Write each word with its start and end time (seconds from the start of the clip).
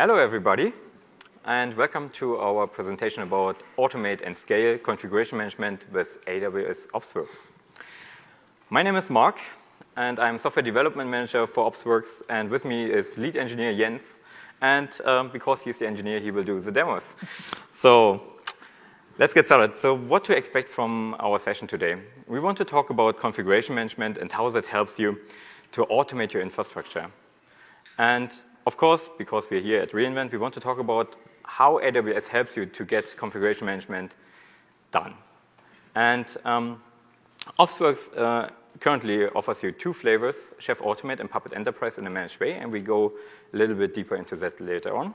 Hello, 0.00 0.16
everybody, 0.16 0.72
and 1.44 1.76
welcome 1.76 2.08
to 2.10 2.38
our 2.38 2.68
presentation 2.68 3.24
about 3.24 3.64
automate 3.76 4.20
and 4.24 4.36
scale 4.36 4.78
configuration 4.78 5.36
management 5.38 5.86
with 5.92 6.24
AWS 6.26 6.86
OpsWorks. 6.90 7.50
My 8.70 8.84
name 8.84 8.94
is 8.94 9.10
Mark, 9.10 9.40
and 9.96 10.20
I'm 10.20 10.38
software 10.38 10.62
development 10.62 11.10
manager 11.10 11.48
for 11.48 11.68
OpsWorks, 11.68 12.22
and 12.30 12.48
with 12.48 12.64
me 12.64 12.88
is 12.88 13.18
lead 13.18 13.36
engineer 13.36 13.74
Jens, 13.74 14.20
and 14.60 14.88
um, 15.04 15.30
because 15.32 15.62
he's 15.62 15.78
the 15.78 15.88
engineer, 15.88 16.20
he 16.20 16.30
will 16.30 16.44
do 16.44 16.60
the 16.60 16.70
demos. 16.70 17.16
so 17.72 18.22
let's 19.18 19.34
get 19.34 19.46
started. 19.46 19.74
So 19.74 19.96
what 19.96 20.22
to 20.26 20.36
expect 20.36 20.68
from 20.68 21.16
our 21.18 21.40
session 21.40 21.66
today? 21.66 21.96
We 22.28 22.38
want 22.38 22.56
to 22.58 22.64
talk 22.64 22.90
about 22.90 23.18
configuration 23.18 23.74
management 23.74 24.18
and 24.18 24.30
how 24.30 24.48
that 24.50 24.66
helps 24.66 25.00
you 25.00 25.18
to 25.72 25.86
automate 25.86 26.32
your 26.34 26.42
infrastructure. 26.44 27.10
And 27.98 28.40
of 28.68 28.76
course, 28.76 29.08
because 29.16 29.48
we're 29.48 29.62
here 29.62 29.80
at 29.80 29.92
reInvent, 29.92 30.30
we 30.30 30.36
want 30.36 30.52
to 30.52 30.60
talk 30.60 30.78
about 30.78 31.16
how 31.42 31.78
AWS 31.78 32.28
helps 32.28 32.54
you 32.54 32.66
to 32.66 32.84
get 32.84 33.16
configuration 33.16 33.64
management 33.64 34.14
done. 34.90 35.14
And 35.94 36.36
um, 36.44 36.82
OpsWorks 37.58 38.14
uh, 38.14 38.50
currently 38.78 39.24
offers 39.28 39.62
you 39.62 39.72
two 39.72 39.94
flavors, 39.94 40.52
Chef 40.58 40.80
Automate 40.80 41.20
and 41.20 41.30
Puppet 41.30 41.54
Enterprise 41.54 41.96
in 41.96 42.06
a 42.06 42.10
managed 42.10 42.40
way, 42.40 42.56
and 42.56 42.70
we 42.70 42.80
go 42.80 43.14
a 43.54 43.56
little 43.56 43.74
bit 43.74 43.94
deeper 43.94 44.16
into 44.16 44.36
that 44.36 44.60
later 44.60 44.94
on. 44.94 45.14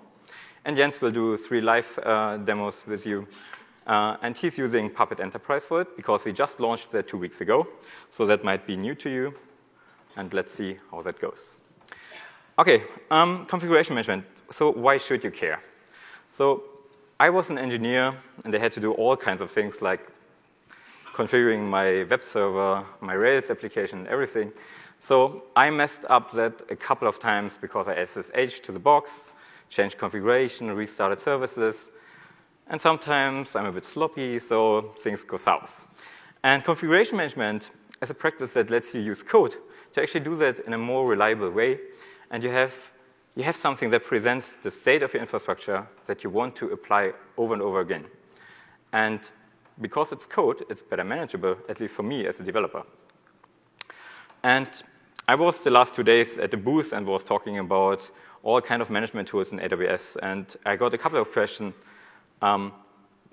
And 0.66 0.76
Jens 0.76 1.00
will 1.00 1.12
do 1.12 1.38
three 1.38 1.62
live 1.62 2.00
uh, 2.02 2.38
demos 2.38 2.84
with 2.88 3.06
you. 3.06 3.28
Uh, 3.86 4.18
and 4.24 4.36
he's 4.36 4.58
using 4.58 4.90
Puppet 4.90 5.20
Enterprise 5.20 5.64
for 5.64 5.82
it 5.82 5.96
because 5.96 6.26
we 6.26 6.34
just 6.34 6.60
launched 6.60 6.90
that 6.90 7.08
two 7.08 7.20
weeks 7.20 7.42
ago. 7.42 7.68
So 8.10 8.26
that 8.26 8.44
might 8.44 8.66
be 8.66 8.76
new 8.76 8.96
to 8.96 9.12
you. 9.12 9.36
And 10.16 10.34
let's 10.34 10.52
see 10.52 10.78
how 10.90 11.04
that 11.04 11.20
goes. 11.20 11.60
Okay, 12.60 12.84
um, 13.10 13.48
configuration 13.48 13.96
management. 13.96 14.24
So 14.52 14.72
why 14.72 14.98
should 14.98 15.24
you 15.24 15.32
care? 15.32 15.60
So 16.30 16.64
I 17.20 17.32
was 17.32 17.50
an 17.50 17.58
engineer, 17.58 18.14
and 18.46 18.54
I 18.54 18.60
had 18.60 18.72
to 18.74 18.80
do 18.80 18.92
all 18.92 19.18
kinds 19.18 19.42
of 19.42 19.50
things 19.50 19.82
like 19.82 20.08
configuring 21.16 21.68
my 21.68 22.04
web 22.04 22.22
server, 22.24 22.86
my 23.02 23.14
Rails 23.14 23.50
application, 23.50 24.06
everything. 24.08 24.52
So 25.00 25.46
I 25.56 25.72
messed 25.72 26.06
up 26.10 26.30
that 26.34 26.62
a 26.70 26.76
couple 26.76 27.08
of 27.08 27.18
times 27.18 27.58
because 27.58 27.88
I 27.88 27.96
SSH 28.06 28.60
to 28.60 28.72
the 28.72 28.80
box, 28.80 29.32
changed 29.70 29.98
configuration, 29.98 30.72
restarted 30.74 31.20
services, 31.20 31.90
and 32.68 32.80
sometimes 32.80 33.56
I'm 33.56 33.66
a 33.66 33.72
bit 33.72 33.84
sloppy, 33.84 34.38
so 34.38 34.94
things 35.00 35.24
go 35.24 35.38
south. 35.38 35.88
And 36.44 36.64
configuration 36.64 37.18
management 37.18 37.72
is 38.00 38.12
a 38.12 38.14
practice 38.14 38.54
that 38.54 38.70
lets 38.70 38.94
you 38.94 39.02
use 39.02 39.24
code 39.24 39.56
to 39.94 40.04
actually 40.04 40.20
do 40.20 40.36
that 40.36 40.60
in 40.60 40.74
a 40.74 40.78
more 40.78 41.08
reliable 41.08 41.50
way 41.50 41.80
and 42.34 42.44
you 42.44 42.50
have, 42.50 42.92
you 43.36 43.44
have 43.44 43.56
something 43.56 43.92
that 43.92 44.04
presents 44.04 44.56
the 44.56 44.72
state 44.72 45.04
of 45.04 45.14
your 45.14 45.22
infrastructure 45.22 45.88
that 46.08 46.24
you 46.24 46.32
want 46.32 46.56
to 46.56 46.72
apply 46.72 47.14
over 47.38 47.54
and 47.54 47.62
over 47.62 47.80
again. 47.80 48.06
And 48.92 49.22
because 49.80 50.12
it's 50.12 50.26
code, 50.26 50.64
it's 50.68 50.82
better 50.82 51.04
manageable, 51.04 51.56
at 51.70 51.80
least 51.80 51.94
for 51.94 52.02
me 52.02 52.26
as 52.26 52.40
a 52.40 52.44
developer. 52.44 52.84
And 54.42 54.68
I 55.28 55.36
was 55.36 55.64
the 55.64 55.70
last 55.70 55.94
two 55.94 56.04
days 56.04 56.40
at 56.40 56.50
the 56.50 56.58
booth 56.58 56.92
and 56.92 57.06
was 57.06 57.24
talking 57.24 57.60
about 57.60 58.10
all 58.42 58.60
kind 58.62 58.82
of 58.82 58.90
management 58.90 59.28
tools 59.28 59.54
in 59.54 59.60
AWS, 59.60 60.18
and 60.22 60.56
I 60.66 60.76
got 60.76 60.94
a 60.94 60.98
couple 60.98 61.20
of 61.20 61.32
questions. 61.32 61.74
Um, 62.42 62.74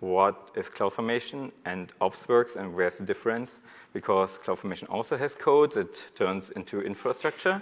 what 0.00 0.50
is 0.54 0.68
CloudFormation 0.68 1.52
and 1.64 1.92
OpsWorks, 2.00 2.56
and 2.56 2.74
where's 2.74 2.98
the 2.98 3.04
difference? 3.04 3.60
Because 3.92 4.38
CloudFormation 4.38 4.88
also 4.90 5.16
has 5.16 5.34
code 5.34 5.72
that 5.72 6.14
turns 6.14 6.50
into 6.50 6.82
infrastructure, 6.82 7.60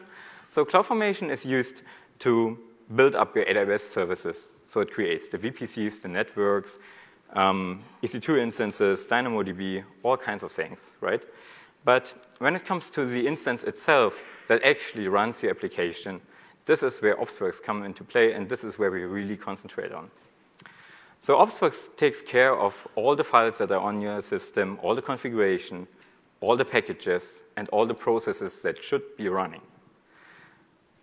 so 0.48 0.64
CloudFormation 0.64 1.30
is 1.30 1.44
used 1.44 1.82
to 2.20 2.58
build 2.94 3.14
up 3.14 3.36
your 3.36 3.44
AWS 3.44 3.80
services. 3.80 4.52
So 4.66 4.80
it 4.80 4.90
creates 4.90 5.28
the 5.28 5.38
VPCs, 5.38 6.02
the 6.02 6.08
networks, 6.08 6.78
um, 7.34 7.82
EC2 8.02 8.38
instances, 8.38 9.06
DynamoDB, 9.06 9.84
all 10.02 10.16
kinds 10.16 10.42
of 10.42 10.50
things, 10.50 10.92
right? 11.00 11.22
But 11.84 12.14
when 12.38 12.56
it 12.56 12.64
comes 12.64 12.90
to 12.90 13.04
the 13.04 13.26
instance 13.26 13.64
itself 13.64 14.24
that 14.46 14.64
actually 14.64 15.08
runs 15.08 15.42
your 15.42 15.50
application, 15.50 16.20
this 16.64 16.82
is 16.82 17.00
where 17.00 17.16
OpsWorks 17.16 17.62
come 17.62 17.82
into 17.82 18.04
play, 18.04 18.32
and 18.32 18.48
this 18.48 18.64
is 18.64 18.78
where 18.78 18.90
we 18.90 19.04
really 19.04 19.36
concentrate 19.36 19.92
on. 19.92 20.10
So 21.20 21.36
OpsWorks 21.38 21.96
takes 21.96 22.22
care 22.22 22.54
of 22.54 22.86
all 22.94 23.16
the 23.16 23.24
files 23.24 23.58
that 23.58 23.70
are 23.70 23.80
on 23.80 24.00
your 24.00 24.20
system, 24.22 24.78
all 24.82 24.94
the 24.94 25.02
configuration, 25.02 25.86
all 26.40 26.56
the 26.56 26.64
packages, 26.64 27.42
and 27.56 27.68
all 27.70 27.86
the 27.86 27.94
processes 27.94 28.62
that 28.62 28.82
should 28.82 29.16
be 29.16 29.28
running. 29.28 29.62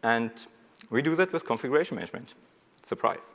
And 0.06 0.32
we 0.92 1.02
do 1.02 1.16
that 1.16 1.34
with 1.34 1.46
configuration 1.48 1.96
management. 1.96 2.36
Surprise. 2.84 3.34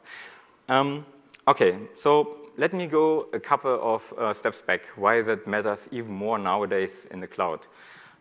Um, 0.68 1.04
okay, 1.48 1.76
so 1.94 2.36
let 2.56 2.72
me 2.72 2.86
go 2.86 3.26
a 3.32 3.40
couple 3.40 3.76
of 3.82 4.14
uh, 4.16 4.32
steps 4.32 4.62
back, 4.62 4.86
why 4.94 5.20
that 5.20 5.48
matters 5.48 5.88
even 5.90 6.14
more 6.14 6.38
nowadays 6.38 7.08
in 7.10 7.18
the 7.18 7.26
cloud. 7.26 7.66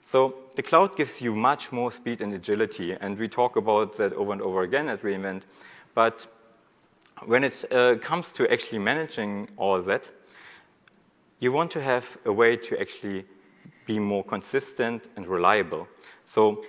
So 0.03 0.33
the 0.55 0.63
cloud 0.63 0.97
gives 0.97 1.21
you 1.21 1.35
much 1.35 1.71
more 1.71 1.91
speed 1.91 2.21
and 2.21 2.33
agility, 2.33 2.97
and 2.99 3.19
we 3.19 3.27
talk 3.27 3.55
about 3.55 3.95
that 3.97 4.13
over 4.13 4.31
and 4.31 4.41
over 4.41 4.63
again 4.63 4.89
at 4.89 5.03
reInvent. 5.03 5.43
But 5.93 6.25
when 7.25 7.43
it 7.43 7.71
uh, 7.71 7.97
comes 7.97 8.31
to 8.31 8.51
actually 8.51 8.79
managing 8.79 9.47
all 9.57 9.79
that, 9.81 10.09
you 11.39 11.51
want 11.51 11.69
to 11.71 11.81
have 11.81 12.17
a 12.25 12.33
way 12.33 12.57
to 12.57 12.81
actually 12.81 13.25
be 13.85 13.99
more 13.99 14.23
consistent 14.23 15.07
and 15.15 15.27
reliable. 15.27 15.87
So 16.25 16.63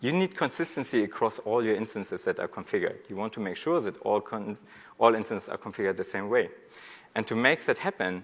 you 0.00 0.12
need 0.12 0.36
consistency 0.36 1.02
across 1.02 1.38
all 1.40 1.64
your 1.64 1.74
instances 1.74 2.24
that 2.24 2.38
are 2.38 2.48
configured. 2.48 2.98
You 3.08 3.16
want 3.16 3.32
to 3.32 3.40
make 3.40 3.56
sure 3.56 3.80
that 3.80 4.00
all, 4.02 4.22
all 4.98 5.14
instances 5.14 5.48
are 5.48 5.58
configured 5.58 5.96
the 5.96 6.04
same 6.04 6.28
way. 6.28 6.50
And 7.14 7.26
to 7.26 7.34
make 7.34 7.64
that 7.64 7.78
happen, 7.78 8.22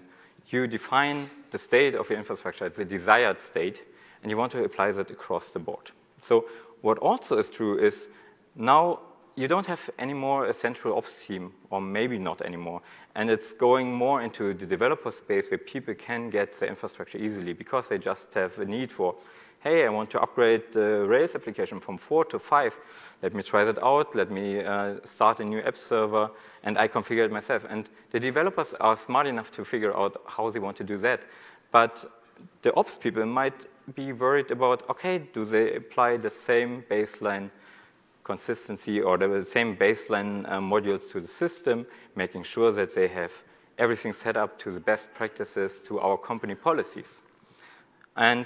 you 0.49 0.67
define 0.67 1.29
the 1.51 1.57
state 1.57 1.95
of 1.95 2.09
your 2.09 2.17
infrastructure, 2.17 2.69
the 2.69 2.85
desired 2.85 3.41
state, 3.41 3.83
and 4.21 4.31
you 4.31 4.37
want 4.37 4.51
to 4.53 4.63
apply 4.63 4.91
that 4.91 5.11
across 5.11 5.51
the 5.51 5.59
board. 5.59 5.91
So 6.17 6.45
what 6.81 6.97
also 6.99 7.37
is 7.37 7.49
true 7.49 7.77
is 7.77 8.07
now 8.55 8.99
you 9.35 9.49
don't 9.49 9.65
have 9.65 9.89
anymore 9.99 10.45
a 10.45 10.53
central 10.53 10.97
ops 10.97 11.25
team, 11.25 11.51
or 11.69 11.81
maybe 11.81 12.17
not 12.17 12.41
anymore. 12.41 12.81
And 13.15 13.29
it's 13.29 13.51
going 13.51 13.93
more 13.93 14.21
into 14.21 14.53
the 14.53 14.65
developer 14.65 15.11
space 15.11 15.51
where 15.51 15.57
people 15.57 15.93
can 15.93 16.29
get 16.29 16.53
the 16.53 16.67
infrastructure 16.67 17.17
easily 17.17 17.51
because 17.51 17.89
they 17.89 17.97
just 17.97 18.33
have 18.33 18.57
a 18.59 18.65
need 18.65 18.91
for 18.91 19.15
hey, 19.65 19.83
I 19.83 19.89
want 19.89 20.11
to 20.11 20.21
upgrade 20.21 20.71
the 20.71 21.07
Rails 21.07 21.33
application 21.33 21.79
from 21.79 21.97
4 21.97 22.25
to 22.25 22.37
5. 22.37 22.79
Let 23.23 23.33
me 23.33 23.41
try 23.41 23.63
that 23.63 23.83
out. 23.83 24.13
Let 24.13 24.29
me 24.29 24.63
uh, 24.63 24.97
start 25.03 25.39
a 25.39 25.43
new 25.43 25.59
app 25.61 25.75
server, 25.75 26.29
and 26.61 26.77
I 26.77 26.87
configure 26.87 27.25
it 27.25 27.31
myself. 27.31 27.65
And 27.67 27.89
the 28.11 28.19
developers 28.19 28.75
are 28.75 28.95
smart 28.95 29.25
enough 29.25 29.51
to 29.53 29.65
figure 29.65 29.97
out 29.97 30.21
how 30.27 30.51
they 30.51 30.59
want 30.59 30.77
to 30.77 30.83
do 30.83 30.97
that. 30.99 31.23
But 31.71 32.05
the 32.61 32.75
ops 32.75 32.95
people 32.95 33.25
might 33.25 33.65
be 33.95 34.13
worried 34.13 34.51
about, 34.51 34.87
okay, 34.87 35.17
do 35.17 35.43
they 35.43 35.73
apply 35.73 36.17
the 36.17 36.29
same 36.29 36.83
baseline 36.87 37.49
consistency 38.23 39.01
or 39.01 39.17
the 39.17 39.43
same 39.45 39.75
baseline 39.75 40.47
uh, 40.47 40.59
modules 40.59 41.11
to 41.13 41.19
the 41.19 41.27
system, 41.27 41.87
making 42.15 42.43
sure 42.43 42.71
that 42.71 42.93
they 42.93 43.07
have 43.07 43.33
everything 43.79 44.13
set 44.13 44.37
up 44.37 44.59
to 44.59 44.71
the 44.71 44.79
best 44.79 45.11
practices 45.15 45.79
to 45.79 45.99
our 45.99 46.17
company 46.19 46.53
policies. 46.53 47.23
And 48.15 48.45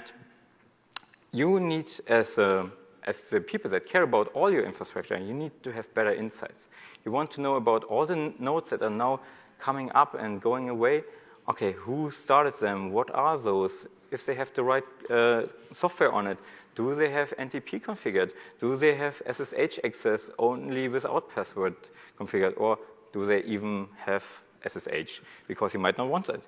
you 1.32 1.60
need, 1.60 1.90
as, 2.06 2.38
uh, 2.38 2.66
as 3.04 3.22
the 3.22 3.40
people 3.40 3.70
that 3.70 3.86
care 3.86 4.02
about 4.02 4.28
all 4.28 4.50
your 4.50 4.64
infrastructure, 4.64 5.16
you 5.16 5.34
need 5.34 5.52
to 5.62 5.72
have 5.72 5.92
better 5.94 6.12
insights. 6.12 6.68
You 7.04 7.12
want 7.12 7.30
to 7.32 7.40
know 7.40 7.56
about 7.56 7.84
all 7.84 8.06
the 8.06 8.32
nodes 8.38 8.70
that 8.70 8.82
are 8.82 8.90
now 8.90 9.20
coming 9.58 9.90
up 9.94 10.14
and 10.14 10.40
going 10.40 10.68
away. 10.68 11.04
Okay, 11.48 11.72
who 11.72 12.10
started 12.10 12.54
them? 12.54 12.92
What 12.92 13.10
are 13.14 13.38
those? 13.38 13.86
If 14.10 14.26
they 14.26 14.34
have 14.34 14.52
the 14.54 14.64
right 14.64 14.84
uh, 15.08 15.42
software 15.70 16.12
on 16.12 16.26
it, 16.26 16.38
do 16.74 16.94
they 16.94 17.10
have 17.10 17.32
NTP 17.38 17.82
configured? 17.82 18.32
Do 18.60 18.76
they 18.76 18.94
have 18.94 19.22
SSH 19.30 19.78
access 19.84 20.30
only 20.38 20.88
without 20.88 21.30
password 21.34 21.74
configured? 22.18 22.54
Or 22.56 22.78
do 23.12 23.24
they 23.24 23.42
even 23.44 23.88
have 23.96 24.24
SSH? 24.66 25.20
Because 25.46 25.74
you 25.74 25.80
might 25.80 25.98
not 25.98 26.08
want 26.08 26.26
that. 26.26 26.40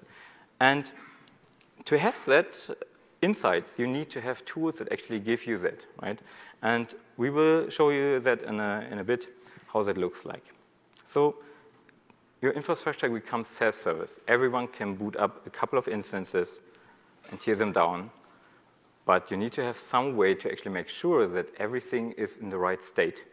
And 0.60 0.90
to 1.84 1.98
have 1.98 2.24
that, 2.26 2.56
insights, 3.22 3.78
you 3.78 3.86
need 3.86 4.10
to 4.10 4.20
have 4.20 4.44
tools 4.44 4.78
that 4.78 4.92
actually 4.92 5.20
give 5.20 5.46
you 5.46 5.56
that, 5.58 5.86
right? 6.02 6.20
And 6.62 6.94
we 7.16 7.30
will 7.30 7.70
show 7.70 7.90
you 7.90 8.20
that 8.20 8.42
in 8.42 8.60
a, 8.60 8.86
in 8.90 8.98
a 8.98 9.04
bit, 9.04 9.28
how 9.72 9.82
that 9.82 9.96
looks 9.96 10.24
like. 10.24 10.52
So 11.04 11.36
your 12.42 12.52
infrastructure 12.52 13.08
becomes 13.08 13.46
self-service. 13.46 14.20
Everyone 14.28 14.66
can 14.66 14.94
boot 14.94 15.16
up 15.16 15.46
a 15.46 15.50
couple 15.50 15.78
of 15.78 15.88
instances 15.88 16.60
and 17.30 17.40
tear 17.40 17.54
them 17.54 17.72
down, 17.72 18.10
but 19.06 19.30
you 19.30 19.36
need 19.36 19.52
to 19.52 19.62
have 19.62 19.78
some 19.78 20.16
way 20.16 20.34
to 20.34 20.50
actually 20.50 20.72
make 20.72 20.88
sure 20.88 21.26
that 21.26 21.46
everything 21.58 22.12
is 22.12 22.36
in 22.38 22.50
the 22.50 22.58
right 22.58 22.82
state. 22.84 23.24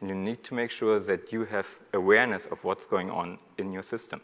And 0.00 0.08
you 0.08 0.14
need 0.14 0.42
to 0.44 0.54
make 0.54 0.70
sure 0.70 0.98
that 1.00 1.32
you 1.32 1.44
have 1.46 1.66
awareness 1.92 2.46
of 2.46 2.62
what's 2.64 2.86
going 2.86 3.10
on 3.10 3.38
in 3.58 3.72
your 3.72 3.82
system. 3.82 4.20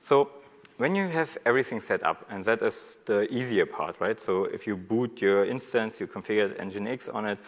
So 0.00 0.30
when 0.78 0.94
you 0.94 1.08
have 1.08 1.36
everything 1.44 1.80
set 1.80 2.02
up, 2.04 2.24
and 2.30 2.42
that 2.44 2.62
is 2.62 2.98
the 3.04 3.32
easier 3.32 3.66
part, 3.66 4.00
right? 4.00 4.18
So 4.18 4.44
if 4.44 4.66
you 4.66 4.76
boot 4.76 5.20
your 5.20 5.44
instance, 5.44 6.00
you 6.00 6.06
configure 6.06 6.56
Nginx 6.56 7.14
on 7.14 7.26
it, 7.26 7.38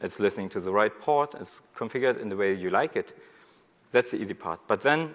it's 0.00 0.18
listening 0.18 0.48
to 0.50 0.60
the 0.60 0.72
right 0.72 0.98
port, 0.98 1.34
it's 1.40 1.60
configured 1.76 2.20
in 2.20 2.28
the 2.28 2.36
way 2.36 2.54
you 2.54 2.70
like 2.70 2.96
it. 2.96 3.16
That's 3.90 4.10
the 4.10 4.18
easy 4.20 4.34
part. 4.34 4.60
But 4.66 4.80
then 4.80 5.10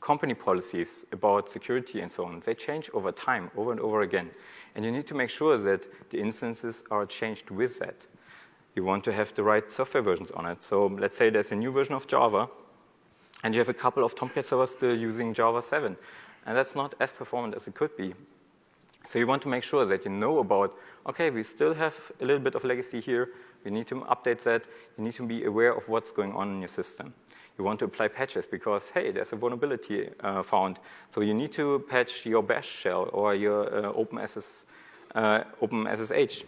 company 0.00 0.34
policies 0.34 1.04
about 1.12 1.48
security 1.48 2.00
and 2.00 2.10
so 2.10 2.24
on, 2.24 2.40
they 2.40 2.54
change 2.54 2.90
over 2.94 3.12
time, 3.12 3.50
over 3.56 3.72
and 3.72 3.80
over 3.80 4.02
again. 4.02 4.30
And 4.74 4.84
you 4.84 4.92
need 4.92 5.06
to 5.06 5.14
make 5.14 5.30
sure 5.30 5.56
that 5.58 6.10
the 6.10 6.18
instances 6.18 6.84
are 6.90 7.06
changed 7.06 7.50
with 7.50 7.78
that. 7.78 8.06
You 8.74 8.84
want 8.84 9.04
to 9.04 9.12
have 9.12 9.34
the 9.34 9.42
right 9.42 9.70
software 9.70 10.02
versions 10.02 10.30
on 10.32 10.46
it. 10.46 10.62
So 10.62 10.86
let's 10.86 11.16
say 11.16 11.30
there's 11.30 11.52
a 11.52 11.56
new 11.56 11.72
version 11.72 11.94
of 11.94 12.06
Java, 12.06 12.48
and 13.42 13.54
you 13.54 13.60
have 13.60 13.68
a 13.68 13.74
couple 13.74 14.04
of 14.04 14.14
Tomcat 14.14 14.46
servers 14.46 14.70
still 14.70 14.96
using 14.96 15.32
Java 15.32 15.62
7. 15.62 15.96
And 16.46 16.56
that's 16.56 16.74
not 16.74 16.94
as 17.00 17.12
performant 17.12 17.54
as 17.54 17.68
it 17.68 17.74
could 17.74 17.96
be. 17.96 18.14
So 19.04 19.18
you 19.18 19.26
want 19.26 19.42
to 19.42 19.48
make 19.48 19.62
sure 19.62 19.86
that 19.86 20.04
you 20.04 20.10
know 20.10 20.40
about, 20.40 20.76
okay, 21.06 21.30
we 21.30 21.42
still 21.42 21.72
have 21.74 22.12
a 22.20 22.24
little 22.24 22.42
bit 22.42 22.54
of 22.54 22.64
legacy 22.64 23.00
here. 23.00 23.30
We 23.64 23.70
need 23.70 23.86
to 23.88 23.96
update 24.02 24.42
that. 24.44 24.66
You 24.98 25.04
need 25.04 25.14
to 25.14 25.26
be 25.26 25.44
aware 25.44 25.74
of 25.74 25.88
what's 25.88 26.12
going 26.12 26.32
on 26.34 26.50
in 26.50 26.58
your 26.60 26.68
system. 26.68 27.14
You 27.58 27.64
want 27.64 27.78
to 27.80 27.86
apply 27.86 28.08
patches 28.08 28.46
because, 28.46 28.90
hey, 28.90 29.10
there's 29.10 29.32
a 29.32 29.36
vulnerability 29.36 30.10
uh, 30.20 30.42
found. 30.42 30.78
So 31.08 31.20
you 31.22 31.34
need 31.34 31.52
to 31.52 31.84
patch 31.88 32.26
your 32.26 32.42
bash 32.42 32.68
shell 32.68 33.08
or 33.12 33.34
your 33.34 33.86
uh, 33.86 33.92
OpenSS, 33.92 34.64
uh, 35.14 35.44
OpenSSH. 35.62 36.44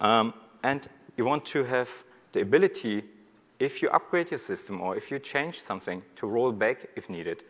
Um, 0.00 0.34
and 0.62 0.88
you 1.16 1.24
want 1.24 1.44
to 1.46 1.64
have 1.64 1.90
the 2.32 2.42
ability, 2.42 3.04
if 3.58 3.82
you 3.82 3.90
upgrade 3.90 4.30
your 4.30 4.38
system 4.38 4.80
or 4.80 4.96
if 4.96 5.10
you 5.10 5.18
change 5.18 5.60
something, 5.60 6.02
to 6.16 6.26
roll 6.26 6.52
back 6.52 6.86
if 6.96 7.10
needed. 7.10 7.44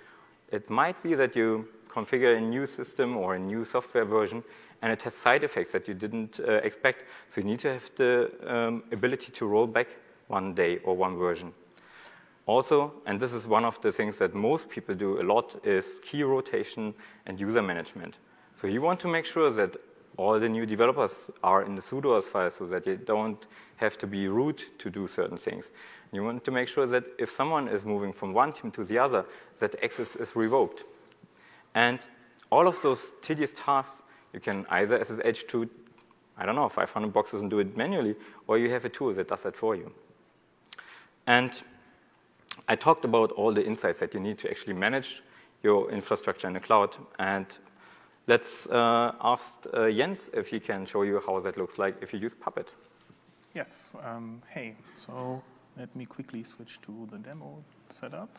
It 0.50 0.70
might 0.70 1.02
be 1.02 1.14
that 1.14 1.36
you 1.36 1.68
configure 1.88 2.36
a 2.36 2.40
new 2.40 2.66
system 2.66 3.16
or 3.16 3.34
a 3.34 3.38
new 3.38 3.64
software 3.64 4.04
version, 4.04 4.42
and 4.82 4.92
it 4.92 5.02
has 5.02 5.14
side 5.14 5.44
effects 5.44 5.72
that 5.72 5.88
you 5.88 5.94
didn't 5.94 6.40
uh, 6.40 6.52
expect. 6.64 7.04
So 7.28 7.40
you 7.40 7.46
need 7.46 7.58
to 7.60 7.72
have 7.72 7.90
the 7.96 8.30
um, 8.46 8.82
ability 8.92 9.32
to 9.32 9.46
roll 9.46 9.66
back 9.66 9.88
one 10.28 10.54
day 10.54 10.78
or 10.84 10.96
one 10.96 11.16
version. 11.16 11.52
Also, 12.46 12.94
and 13.04 13.20
this 13.20 13.34
is 13.34 13.46
one 13.46 13.64
of 13.64 13.80
the 13.82 13.92
things 13.92 14.18
that 14.18 14.34
most 14.34 14.70
people 14.70 14.94
do 14.94 15.20
a 15.20 15.24
lot, 15.24 15.56
is 15.66 16.00
key 16.02 16.22
rotation 16.22 16.94
and 17.26 17.38
user 17.38 17.60
management. 17.60 18.18
So 18.54 18.66
you 18.66 18.80
want 18.80 19.00
to 19.00 19.08
make 19.08 19.26
sure 19.26 19.50
that 19.50 19.76
all 20.16 20.40
the 20.40 20.48
new 20.48 20.66
developers 20.66 21.30
are 21.42 21.62
in 21.62 21.74
the 21.74 21.82
sudoers 21.82 22.24
file 22.24 22.50
so 22.50 22.66
that 22.66 22.86
you 22.86 22.96
don't 22.96 23.46
have 23.76 23.96
to 23.98 24.06
be 24.06 24.28
root 24.28 24.70
to 24.78 24.90
do 24.90 25.06
certain 25.06 25.36
things. 25.36 25.70
You 26.12 26.24
want 26.24 26.44
to 26.44 26.50
make 26.50 26.68
sure 26.68 26.86
that 26.86 27.04
if 27.18 27.30
someone 27.30 27.68
is 27.68 27.84
moving 27.84 28.12
from 28.12 28.32
one 28.32 28.52
team 28.52 28.70
to 28.72 28.84
the 28.84 28.98
other, 28.98 29.26
that 29.58 29.82
access 29.82 30.16
is 30.16 30.34
revoked. 30.34 30.84
And 31.74 32.00
all 32.50 32.66
of 32.66 32.80
those 32.82 33.12
tedious 33.20 33.52
tasks, 33.52 34.02
you 34.32 34.40
can 34.40 34.66
either 34.70 35.02
SSH 35.02 35.44
to, 35.48 35.68
I 36.36 36.46
don't 36.46 36.54
know, 36.54 36.68
500 36.68 37.12
boxes 37.12 37.42
and 37.42 37.50
do 37.50 37.58
it 37.58 37.76
manually, 37.76 38.16
or 38.46 38.58
you 38.58 38.70
have 38.70 38.84
a 38.84 38.88
tool 38.88 39.12
that 39.12 39.28
does 39.28 39.42
that 39.42 39.56
for 39.56 39.76
you. 39.76 39.92
And 41.26 41.62
I 42.68 42.74
talked 42.76 43.04
about 43.04 43.32
all 43.32 43.52
the 43.52 43.64
insights 43.64 44.00
that 44.00 44.14
you 44.14 44.20
need 44.20 44.38
to 44.38 44.50
actually 44.50 44.74
manage 44.74 45.22
your 45.62 45.90
infrastructure 45.90 46.46
in 46.46 46.54
the 46.54 46.60
cloud. 46.60 46.96
And 47.18 47.46
let's 48.26 48.66
uh, 48.66 49.12
ask 49.20 49.66
uh, 49.72 49.90
Jens 49.90 50.30
if 50.32 50.48
he 50.48 50.60
can 50.60 50.86
show 50.86 51.02
you 51.02 51.20
how 51.26 51.38
that 51.40 51.56
looks 51.56 51.78
like 51.78 51.96
if 52.00 52.12
you 52.14 52.18
use 52.18 52.34
Puppet. 52.34 52.72
Yes. 53.54 53.94
Um, 54.04 54.42
hey, 54.48 54.76
so 54.96 55.42
let 55.78 55.94
me 55.94 56.04
quickly 56.04 56.42
switch 56.42 56.80
to 56.82 57.08
the 57.10 57.18
demo 57.18 57.62
setup. 57.88 58.38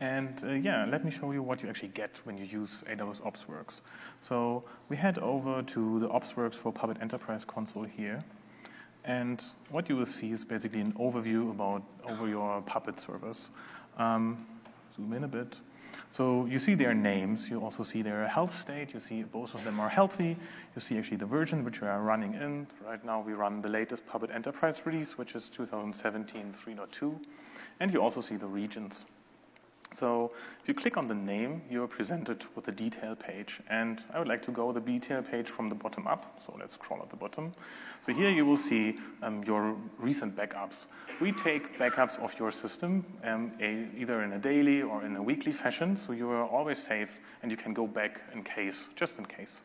And 0.00 0.42
uh, 0.44 0.50
yeah, 0.52 0.84
let 0.84 1.04
me 1.04 1.10
show 1.10 1.30
you 1.32 1.42
what 1.42 1.62
you 1.62 1.68
actually 1.68 1.88
get 1.90 2.20
when 2.24 2.36
you 2.36 2.44
use 2.44 2.84
AWS 2.88 3.22
OpsWorks. 3.22 3.80
So 4.20 4.64
we 4.88 4.96
head 4.96 5.18
over 5.18 5.62
to 5.62 6.00
the 6.00 6.08
OpsWorks 6.08 6.54
for 6.54 6.72
Puppet 6.72 6.98
Enterprise 7.00 7.44
console 7.44 7.84
here. 7.84 8.22
And 9.04 9.42
what 9.70 9.88
you 9.88 9.96
will 9.96 10.06
see 10.06 10.30
is 10.32 10.44
basically 10.44 10.80
an 10.80 10.92
overview 10.92 11.50
about 11.50 11.82
over 12.04 12.28
your 12.28 12.60
Puppet 12.62 13.00
servers. 13.00 13.50
Um, 13.96 14.46
zoom 14.92 15.12
in 15.12 15.24
a 15.24 15.28
bit. 15.28 15.60
So 16.10 16.46
you 16.46 16.58
see 16.58 16.74
their 16.74 16.94
names, 16.94 17.48
you 17.50 17.60
also 17.60 17.82
see 17.82 18.02
their 18.02 18.26
health 18.28 18.52
state, 18.52 18.92
you 18.92 19.00
see 19.00 19.22
both 19.22 19.54
of 19.54 19.64
them 19.64 19.80
are 19.80 19.88
healthy, 19.88 20.36
you 20.74 20.80
see 20.80 20.98
actually 20.98 21.16
the 21.16 21.26
version 21.26 21.64
which 21.64 21.80
we 21.80 21.88
are 21.88 22.02
running 22.02 22.34
in. 22.34 22.66
Right 22.84 23.04
now 23.04 23.20
we 23.20 23.32
run 23.32 23.62
the 23.62 23.68
latest 23.68 24.06
Puppet 24.06 24.30
Enterprise 24.30 24.84
release, 24.84 25.16
which 25.16 25.34
is 25.34 25.48
2017 25.50 26.52
3.2, 26.52 27.18
and 27.80 27.92
you 27.92 28.02
also 28.02 28.20
see 28.20 28.36
the 28.36 28.46
regions. 28.46 29.06
So 29.92 30.32
if 30.60 30.68
you 30.68 30.74
click 30.74 30.96
on 30.96 31.04
the 31.04 31.14
name, 31.14 31.62
you're 31.70 31.86
presented 31.86 32.44
with 32.54 32.68
a 32.68 32.72
detail 32.72 33.14
page. 33.14 33.60
And 33.68 34.02
I 34.12 34.18
would 34.18 34.28
like 34.28 34.42
to 34.42 34.50
go 34.50 34.72
the 34.72 34.80
detail 34.80 35.22
page 35.22 35.48
from 35.48 35.68
the 35.68 35.74
bottom 35.74 36.06
up. 36.06 36.36
So 36.40 36.56
let's 36.58 36.74
scroll 36.74 37.00
at 37.02 37.10
the 37.10 37.16
bottom. 37.16 37.52
So 38.06 38.12
here 38.12 38.30
you 38.30 38.46
will 38.46 38.56
see 38.56 38.98
um, 39.22 39.44
your 39.44 39.76
recent 39.98 40.36
backups. 40.36 40.86
We 41.20 41.32
take 41.32 41.78
backups 41.78 42.18
of 42.18 42.38
your 42.38 42.52
system 42.52 43.04
um, 43.24 43.52
a, 43.60 43.86
either 43.96 44.22
in 44.22 44.32
a 44.32 44.38
daily 44.38 44.82
or 44.82 45.04
in 45.04 45.16
a 45.16 45.22
weekly 45.22 45.52
fashion. 45.52 45.96
So 45.96 46.12
you 46.12 46.28
are 46.30 46.46
always 46.46 46.82
safe 46.82 47.20
and 47.42 47.50
you 47.50 47.56
can 47.56 47.74
go 47.74 47.86
back 47.86 48.22
in 48.32 48.42
case, 48.42 48.88
just 48.96 49.18
in 49.18 49.26
case. 49.26 49.62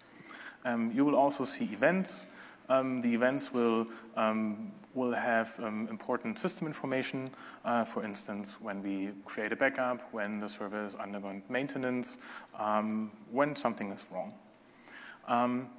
Um, 0.66 0.92
you 0.94 1.06
will 1.06 1.16
also 1.16 1.46
see 1.46 1.66
events. 1.66 2.28
Um, 2.70 3.02
the 3.02 3.14
events 3.14 3.54
will 3.54 3.88
um, 4.18 4.72
will 4.98 5.14
have 5.14 5.58
um, 5.64 5.88
important 5.90 6.40
system 6.40 6.68
information. 6.68 7.30
Uh, 7.64 7.86
for 7.86 8.04
instance, 8.04 8.60
when 8.60 8.82
we 8.82 9.12
create 9.24 9.52
a 9.52 9.56
backup, 9.56 10.02
when 10.12 10.40
the 10.40 10.50
server 10.50 10.84
is 10.84 10.96
undergoing 10.96 11.44
maintenance, 11.50 12.20
um, 12.58 13.12
when 13.32 13.56
something 13.56 13.92
is 13.92 14.06
wrong. 14.12 14.34
Um, 15.28 15.70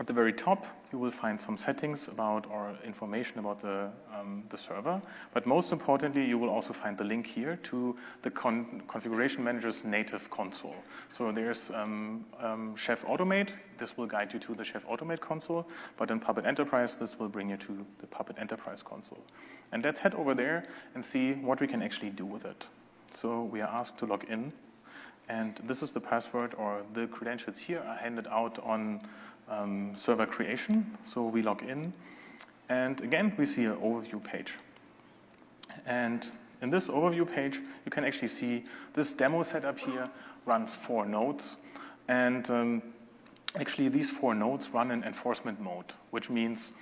at 0.00 0.06
the 0.06 0.14
very 0.14 0.32
top, 0.32 0.64
you 0.92 0.98
will 0.98 1.10
find 1.10 1.38
some 1.38 1.58
settings 1.58 2.08
about 2.08 2.46
or 2.50 2.74
information 2.84 3.38
about 3.38 3.60
the, 3.60 3.90
um, 4.18 4.42
the 4.48 4.56
server. 4.56 5.00
But 5.34 5.44
most 5.44 5.72
importantly, 5.72 6.24
you 6.24 6.38
will 6.38 6.48
also 6.48 6.72
find 6.72 6.96
the 6.96 7.04
link 7.04 7.26
here 7.26 7.56
to 7.64 7.94
the 8.22 8.30
con 8.30 8.82
configuration 8.88 9.44
manager's 9.44 9.84
native 9.84 10.30
console. 10.30 10.74
So 11.10 11.30
there's 11.30 11.70
um, 11.72 12.24
um, 12.38 12.74
Chef 12.74 13.04
Automate. 13.04 13.50
This 13.76 13.98
will 13.98 14.06
guide 14.06 14.32
you 14.32 14.38
to 14.40 14.54
the 14.54 14.64
Chef 14.64 14.86
Automate 14.86 15.20
console. 15.20 15.68
But 15.98 16.10
in 16.10 16.18
Puppet 16.18 16.46
Enterprise, 16.46 16.96
this 16.96 17.18
will 17.18 17.28
bring 17.28 17.50
you 17.50 17.58
to 17.58 17.86
the 17.98 18.06
Puppet 18.06 18.36
Enterprise 18.38 18.82
console. 18.82 19.22
And 19.70 19.84
let's 19.84 20.00
head 20.00 20.14
over 20.14 20.34
there 20.34 20.64
and 20.94 21.04
see 21.04 21.34
what 21.34 21.60
we 21.60 21.66
can 21.66 21.82
actually 21.82 22.10
do 22.10 22.24
with 22.24 22.46
it. 22.46 22.70
So 23.10 23.42
we 23.42 23.60
are 23.60 23.68
asked 23.68 23.98
to 23.98 24.06
log 24.06 24.24
in. 24.30 24.54
And 25.28 25.60
this 25.62 25.80
is 25.80 25.92
the 25.92 26.00
password 26.00 26.54
or 26.58 26.82
the 26.92 27.06
credentials 27.06 27.58
here 27.58 27.84
are 27.86 27.94
handed 27.94 28.26
out 28.26 28.58
on 28.64 29.00
um, 29.50 29.92
server 29.96 30.26
creation. 30.26 30.96
So 31.02 31.26
we 31.26 31.42
log 31.42 31.62
in, 31.62 31.92
and 32.68 33.00
again, 33.02 33.34
we 33.36 33.44
see 33.44 33.64
an 33.64 33.76
overview 33.76 34.22
page. 34.22 34.56
And 35.86 36.26
in 36.62 36.70
this 36.70 36.88
overview 36.88 37.30
page, 37.30 37.56
you 37.84 37.90
can 37.90 38.04
actually 38.04 38.28
see 38.28 38.64
this 38.92 39.14
demo 39.14 39.42
setup 39.42 39.78
here 39.78 40.08
runs 40.46 40.74
four 40.74 41.06
nodes. 41.06 41.56
And 42.08 42.50
um, 42.50 42.82
actually, 43.56 43.88
these 43.88 44.10
four 44.10 44.34
nodes 44.34 44.70
run 44.70 44.90
in 44.90 45.02
enforcement 45.04 45.60
mode, 45.60 45.92
which 46.10 46.30
means 46.30 46.72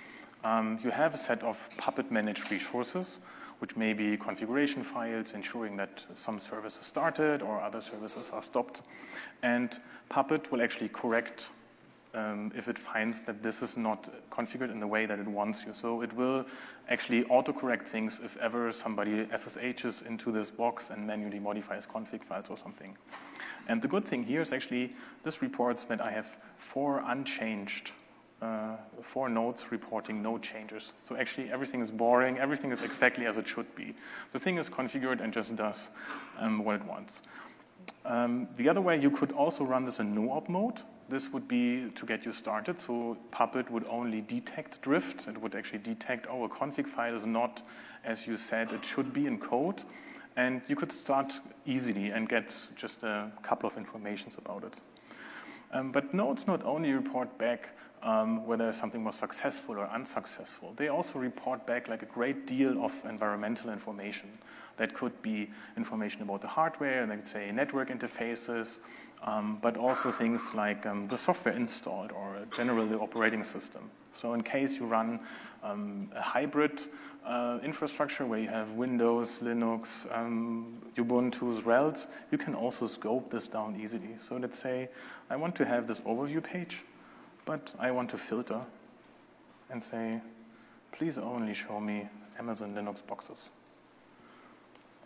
um, 0.43 0.79
you 0.83 0.91
have 0.91 1.13
a 1.13 1.17
set 1.17 1.43
of 1.43 1.69
Puppet 1.77 2.11
managed 2.11 2.51
resources, 2.51 3.19
which 3.59 3.75
may 3.75 3.93
be 3.93 4.15
configuration 4.15 4.83
files, 4.83 5.33
ensuring 5.33 5.75
that 5.77 6.05
some 6.13 6.39
services 6.39 6.85
started 6.85 7.41
or 7.41 7.61
other 7.61 7.81
services 7.81 8.31
are 8.31 8.41
stopped. 8.41 8.81
And 9.43 9.77
Puppet 10.07 10.51
will 10.51 10.61
actually 10.61 10.89
correct 10.89 11.51
um, 12.13 12.51
if 12.55 12.67
it 12.67 12.77
finds 12.77 13.21
that 13.23 13.43
this 13.43 13.61
is 13.61 13.77
not 13.77 14.09
configured 14.31 14.71
in 14.71 14.79
the 14.79 14.87
way 14.87 15.05
that 15.05 15.19
it 15.19 15.27
wants 15.27 15.65
you. 15.65 15.73
So 15.73 16.01
it 16.01 16.11
will 16.13 16.45
actually 16.89 17.23
autocorrect 17.25 17.87
things 17.87 18.19
if 18.23 18.37
ever 18.37 18.71
somebody 18.71 19.25
SSHs 19.25 20.05
into 20.07 20.31
this 20.31 20.49
box 20.49 20.89
and 20.89 21.05
manually 21.05 21.39
modifies 21.39 21.85
config 21.85 22.23
files 22.23 22.49
or 22.49 22.57
something. 22.57 22.97
And 23.67 23.81
the 23.81 23.87
good 23.87 24.05
thing 24.05 24.23
here 24.23 24.41
is 24.41 24.51
actually 24.51 24.93
this 25.23 25.41
reports 25.41 25.85
that 25.85 26.01
I 26.01 26.11
have 26.11 26.39
four 26.57 27.03
unchanged, 27.05 27.91
uh, 28.41 28.77
four 29.01 29.29
nodes 29.29 29.71
reporting 29.71 30.23
no 30.23 30.39
changes. 30.39 30.93
So 31.03 31.15
actually 31.15 31.51
everything 31.51 31.81
is 31.81 31.91
boring, 31.91 32.39
everything 32.39 32.71
is 32.71 32.81
exactly 32.81 33.27
as 33.27 33.37
it 33.37 33.47
should 33.47 33.73
be. 33.75 33.93
The 34.31 34.39
thing 34.39 34.57
is 34.57 34.69
configured 34.69 35.21
and 35.21 35.31
just 35.31 35.55
does 35.55 35.91
um, 36.39 36.63
what 36.63 36.77
it 36.77 36.85
wants. 36.85 37.21
Um, 38.05 38.47
the 38.55 38.69
other 38.69 38.81
way, 38.81 38.99
you 38.99 39.11
could 39.11 39.31
also 39.31 39.63
run 39.63 39.85
this 39.85 39.99
in 39.99 40.15
no-op 40.15 40.49
mode, 40.49 40.81
this 41.09 41.31
would 41.33 41.47
be 41.47 41.89
to 41.95 42.05
get 42.05 42.25
you 42.25 42.31
started. 42.31 42.79
So 42.79 43.17
Puppet 43.31 43.69
would 43.71 43.85
only 43.89 44.21
detect 44.21 44.81
drift. 44.81 45.27
It 45.27 45.41
would 45.41 45.55
actually 45.55 45.79
detect, 45.79 46.27
oh, 46.29 46.43
a 46.43 46.49
config 46.49 46.87
file 46.87 47.15
is 47.15 47.25
not 47.25 47.63
as 48.03 48.27
you 48.27 48.37
said 48.37 48.71
it 48.71 48.85
should 48.85 49.13
be 49.13 49.27
in 49.27 49.37
code. 49.37 49.83
And 50.35 50.61
you 50.67 50.75
could 50.75 50.91
start 50.91 51.33
easily 51.65 52.11
and 52.11 52.29
get 52.29 52.55
just 52.75 53.03
a 53.03 53.31
couple 53.41 53.67
of 53.67 53.75
informations 53.75 54.37
about 54.37 54.63
it. 54.63 54.79
Um, 55.71 55.91
but 55.91 56.13
nodes 56.13 56.47
not 56.47 56.63
only 56.63 56.93
report 56.93 57.37
back 57.37 57.69
um, 58.01 58.45
whether 58.45 58.71
something 58.71 59.03
was 59.03 59.15
successful 59.15 59.77
or 59.77 59.87
unsuccessful. 59.87 60.73
They 60.77 60.87
also 60.87 61.19
report 61.19 61.65
back 61.67 61.89
like 61.89 62.01
a 62.01 62.05
great 62.05 62.47
deal 62.47 62.83
of 62.83 62.93
environmental 63.07 63.69
information. 63.69 64.29
That 64.77 64.93
could 64.93 65.21
be 65.21 65.49
information 65.75 66.21
about 66.21 66.41
the 66.41 66.47
hardware, 66.47 67.05
like 67.05 67.27
say 67.27 67.51
network 67.51 67.89
interfaces, 67.89 68.79
um, 69.23 69.59
but 69.61 69.77
also 69.77 70.11
things 70.11 70.53
like 70.55 70.85
um, 70.85 71.07
the 71.07 71.17
software 71.17 71.55
installed 71.55 72.11
or 72.11 72.37
generally 72.55 72.95
operating 72.95 73.43
system. 73.43 73.89
So 74.13 74.33
in 74.33 74.41
case 74.41 74.79
you 74.79 74.85
run 74.85 75.19
um, 75.63 76.09
a 76.15 76.21
hybrid 76.21 76.81
uh, 77.25 77.59
infrastructure 77.63 78.25
where 78.25 78.39
you 78.39 78.47
have 78.47 78.73
Windows, 78.73 79.39
Linux, 79.39 80.07
um, 80.17 80.81
Ubuntu's 80.95 81.63
RHELs, 81.63 82.07
you 82.31 82.37
can 82.37 82.55
also 82.55 82.87
scope 82.87 83.29
this 83.29 83.47
down 83.47 83.79
easily. 83.79 84.17
So 84.17 84.37
let's 84.37 84.57
say 84.57 84.89
I 85.29 85.35
want 85.35 85.55
to 85.55 85.65
have 85.65 85.85
this 85.85 86.01
overview 86.01 86.43
page, 86.43 86.83
but 87.45 87.73
I 87.79 87.91
want 87.91 88.09
to 88.11 88.17
filter 88.17 88.61
and 89.69 89.83
say, 89.83 90.21
please 90.91 91.17
only 91.17 91.53
show 91.53 91.79
me 91.79 92.07
Amazon 92.39 92.73
Linux 92.73 93.05
boxes. 93.05 93.51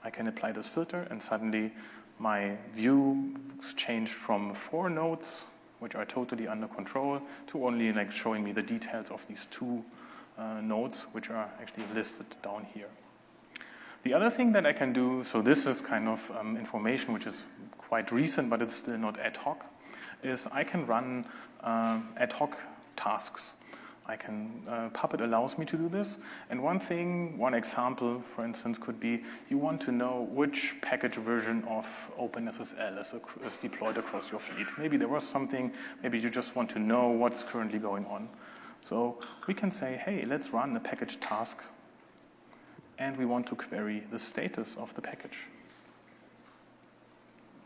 I 0.03 0.10
can 0.10 0.27
apply 0.27 0.51
this 0.51 0.70
filter 0.70 1.08
and 1.10 1.22
suddenly 1.22 1.72
my 2.20 2.58
view 2.74 3.34
changed 3.75 4.13
from 4.13 4.53
four 4.53 4.89
nodes, 4.89 5.46
which 5.79 5.96
are 5.96 6.05
totally 6.05 6.48
under 6.48 6.67
control, 6.67 7.22
to 7.48 7.65
only 7.65 7.91
like 7.91 8.12
showing 8.12 8.43
me 8.43 8.51
the 8.51 8.62
details 8.62 9.12
of 9.12 9.27
these 9.27 9.46
two 9.48 9.84
uh, 10.38 10.62
nodes, 10.62 11.08
which 11.12 11.29
are 11.29 11.50
actually 11.60 11.86
listed 11.93 12.27
down 12.41 12.65
here. 12.74 12.89
The 14.03 14.13
other 14.13 14.29
thing 14.29 14.51
that 14.51 14.65
I 14.65 14.74
can 14.74 14.91
do, 14.91 15.24
so 15.24 15.41
this 15.41 15.65
is 15.65 15.82
kind 15.82 16.08
of 16.08 16.32
um, 16.38 16.58
information 16.58 17.13
which 17.13 17.25
is 17.25 17.43
quite 17.77 18.12
recent, 18.12 18.50
but 18.50 18.62
it's 18.62 18.75
still 18.75 18.98
not 18.98 19.20
ad 19.20 19.38
hoc, 19.38 19.65
is 20.24 20.48
I 20.51 20.63
can 20.63 20.86
run 20.86 21.25
uh, 21.62 22.00
ad 22.17 22.34
hoc 22.34 22.58
tasks. 22.96 23.55
I 24.05 24.17
can, 24.17 24.63
uh, 24.67 24.89
Puppet 24.93 25.22
allows 25.22 25.57
me 25.57 25.65
to 25.65 25.77
do 25.77 25.88
this. 25.88 26.17
And 26.50 26.62
one 26.62 26.79
thing, 26.79 27.38
one 27.38 27.53
example, 27.53 28.19
for 28.19 28.43
instance, 28.43 28.77
could 28.77 29.00
be 29.00 29.24
you 29.50 29.57
want 29.57 29.79
to 29.81 29.91
know 29.91 30.27
which 30.31 30.75
package 30.81 31.15
version 31.15 31.63
of 31.63 32.12
OpenSSL 32.19 33.00
is, 33.00 33.15
is 33.45 33.57
deployed 33.57 33.98
across 33.98 34.29
your 34.29 34.41
fleet. 34.41 34.67
Maybe 34.77 34.98
there 34.98 35.07
was 35.07 35.25
something, 35.25 35.72
maybe 36.01 36.19
you 36.19 36.29
just 36.29 36.55
want 36.55 36.69
to 36.72 36.79
know 36.79 37.10
what's 37.10 37.43
currently 37.43 37.79
going 37.79 38.05
on. 38.07 38.27
So 38.81 39.19
we 39.48 39.53
can 39.53 39.72
say, 39.72 40.01
hey, 40.03 40.25
let's 40.25 40.51
run 40.51 40.75
a 40.75 40.79
package 40.81 41.19
task, 41.22 41.63
and 43.00 43.17
we 43.17 43.25
want 43.25 43.48
to 43.48 43.55
query 43.55 44.03
the 44.12 44.19
status 44.19 44.75
of 44.75 44.93
the 44.95 45.01
package. 45.01 45.48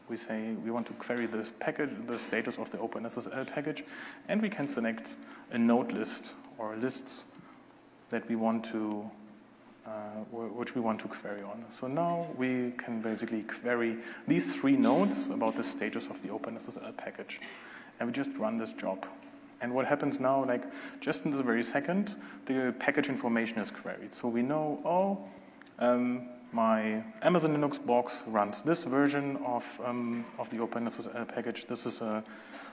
We 0.09 0.17
say 0.17 0.53
we 0.63 0.71
want 0.71 0.87
to 0.87 0.93
query 0.93 1.25
the 1.25 1.49
package, 1.59 1.89
the 2.05 2.17
status 2.17 2.57
of 2.57 2.71
the 2.71 2.77
OpenSSL 2.77 3.47
package, 3.47 3.83
and 4.29 4.41
we 4.41 4.49
can 4.49 4.67
select 4.67 5.17
a 5.51 5.57
node 5.57 5.91
list 5.91 6.33
or 6.57 6.75
lists 6.77 7.25
that 8.09 8.27
we 8.29 8.35
want 8.35 8.63
to, 8.65 9.09
uh, 9.85 9.89
which 10.31 10.75
we 10.75 10.81
want 10.81 11.01
to 11.01 11.07
query 11.07 11.43
on. 11.43 11.65
So 11.69 11.87
now 11.87 12.27
we 12.37 12.71
can 12.77 13.01
basically 13.01 13.43
query 13.43 13.97
these 14.27 14.59
three 14.59 14.77
nodes 14.77 15.29
about 15.29 15.55
the 15.55 15.63
status 15.63 16.09
of 16.09 16.21
the 16.21 16.29
OpenSSL 16.29 16.95
package, 16.95 17.41
and 17.99 18.07
we 18.07 18.13
just 18.13 18.37
run 18.37 18.55
this 18.55 18.71
job. 18.73 19.05
And 19.59 19.73
what 19.73 19.87
happens 19.87 20.19
now, 20.19 20.45
like 20.45 20.63
just 21.01 21.25
in 21.25 21.31
this 21.31 21.41
very 21.41 21.63
second, 21.63 22.15
the 22.45 22.73
package 22.79 23.09
information 23.09 23.57
is 23.57 23.71
queried. 23.71 24.13
So 24.13 24.27
we 24.27 24.41
know, 24.41 24.79
oh, 24.85 25.19
um, 25.79 26.29
my 26.51 27.03
Amazon 27.21 27.55
Linux 27.55 27.83
box 27.83 28.23
runs 28.27 28.61
this 28.61 28.83
version 28.83 29.37
of, 29.37 29.81
um, 29.83 30.25
of 30.39 30.49
the 30.49 30.57
OpenSSL 30.57 31.27
package. 31.27 31.65
This 31.65 31.85
is 31.85 32.01
a 32.01 32.23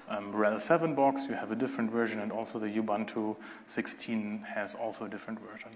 um, 0.08 0.32
RHEL 0.32 0.60
7 0.60 0.94
box. 0.94 1.26
You 1.28 1.34
have 1.34 1.50
a 1.50 1.56
different 1.56 1.90
version, 1.90 2.20
and 2.20 2.30
also 2.30 2.58
the 2.58 2.68
Ubuntu 2.68 3.36
16 3.66 4.44
has 4.54 4.74
also 4.74 5.06
a 5.06 5.08
different 5.08 5.40
version. 5.40 5.70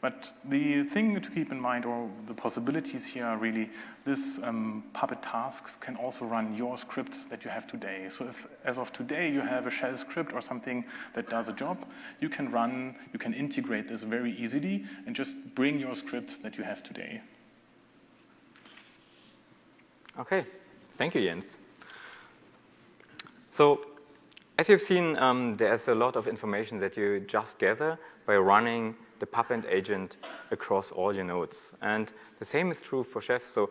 But 0.00 0.32
the 0.44 0.82
thing 0.82 1.18
to 1.18 1.30
keep 1.30 1.50
in 1.50 1.58
mind, 1.58 1.86
or 1.86 2.10
the 2.26 2.34
possibilities 2.34 3.06
here 3.06 3.24
are 3.24 3.38
really 3.38 3.70
this 4.04 4.38
um, 4.42 4.84
Puppet 4.92 5.22
tasks 5.22 5.76
can 5.76 5.96
also 5.96 6.26
run 6.26 6.54
your 6.54 6.76
scripts 6.76 7.24
that 7.26 7.42
you 7.44 7.50
have 7.50 7.66
today. 7.66 8.08
So 8.08 8.26
if, 8.26 8.46
as 8.64 8.76
of 8.76 8.92
today, 8.92 9.32
you 9.32 9.40
have 9.40 9.66
a 9.66 9.70
shell 9.70 9.96
script 9.96 10.34
or 10.34 10.42
something 10.42 10.84
that 11.14 11.30
does 11.30 11.48
a 11.48 11.54
job, 11.54 11.86
you 12.20 12.28
can 12.28 12.50
run, 12.50 12.96
you 13.12 13.18
can 13.18 13.32
integrate 13.32 13.88
this 13.88 14.02
very 14.02 14.32
easily 14.32 14.84
and 15.06 15.16
just 15.16 15.54
bring 15.54 15.78
your 15.78 15.94
scripts 15.94 16.36
that 16.38 16.58
you 16.58 16.64
have 16.64 16.82
today. 16.82 17.22
Okay, 20.16 20.46
thank 20.90 21.16
you, 21.16 21.22
Jens. 21.22 21.56
So 23.48 23.80
as 24.58 24.68
you've 24.68 24.80
seen, 24.80 25.16
um, 25.18 25.54
there's 25.56 25.88
a 25.88 25.94
lot 25.94 26.14
of 26.14 26.28
information 26.28 26.78
that 26.78 26.96
you 26.96 27.18
just 27.20 27.58
gather 27.58 27.98
by 28.24 28.36
running 28.36 28.94
the 29.18 29.26
Puppet 29.26 29.64
agent 29.68 30.16
across 30.52 30.92
all 30.92 31.12
your 31.12 31.24
nodes. 31.24 31.74
And 31.82 32.12
the 32.38 32.44
same 32.44 32.70
is 32.70 32.80
true 32.80 33.02
for 33.02 33.20
Chef. 33.20 33.42
So 33.42 33.70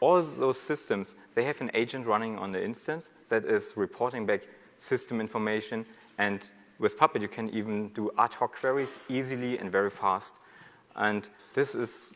all 0.00 0.20
those 0.20 0.60
systems, 0.60 1.16
they 1.34 1.44
have 1.44 1.62
an 1.62 1.70
agent 1.72 2.06
running 2.06 2.38
on 2.38 2.52
the 2.52 2.62
instance 2.62 3.12
that 3.30 3.46
is 3.46 3.72
reporting 3.76 4.26
back 4.26 4.42
system 4.76 5.18
information. 5.18 5.86
And 6.18 6.50
with 6.78 6.98
Puppet, 6.98 7.22
you 7.22 7.28
can 7.28 7.48
even 7.50 7.88
do 7.90 8.10
ad 8.18 8.34
hoc 8.34 8.54
queries 8.54 9.00
easily 9.08 9.56
and 9.56 9.72
very 9.72 9.90
fast. 9.90 10.34
And 10.96 11.26
this 11.54 11.74
is 11.74 12.12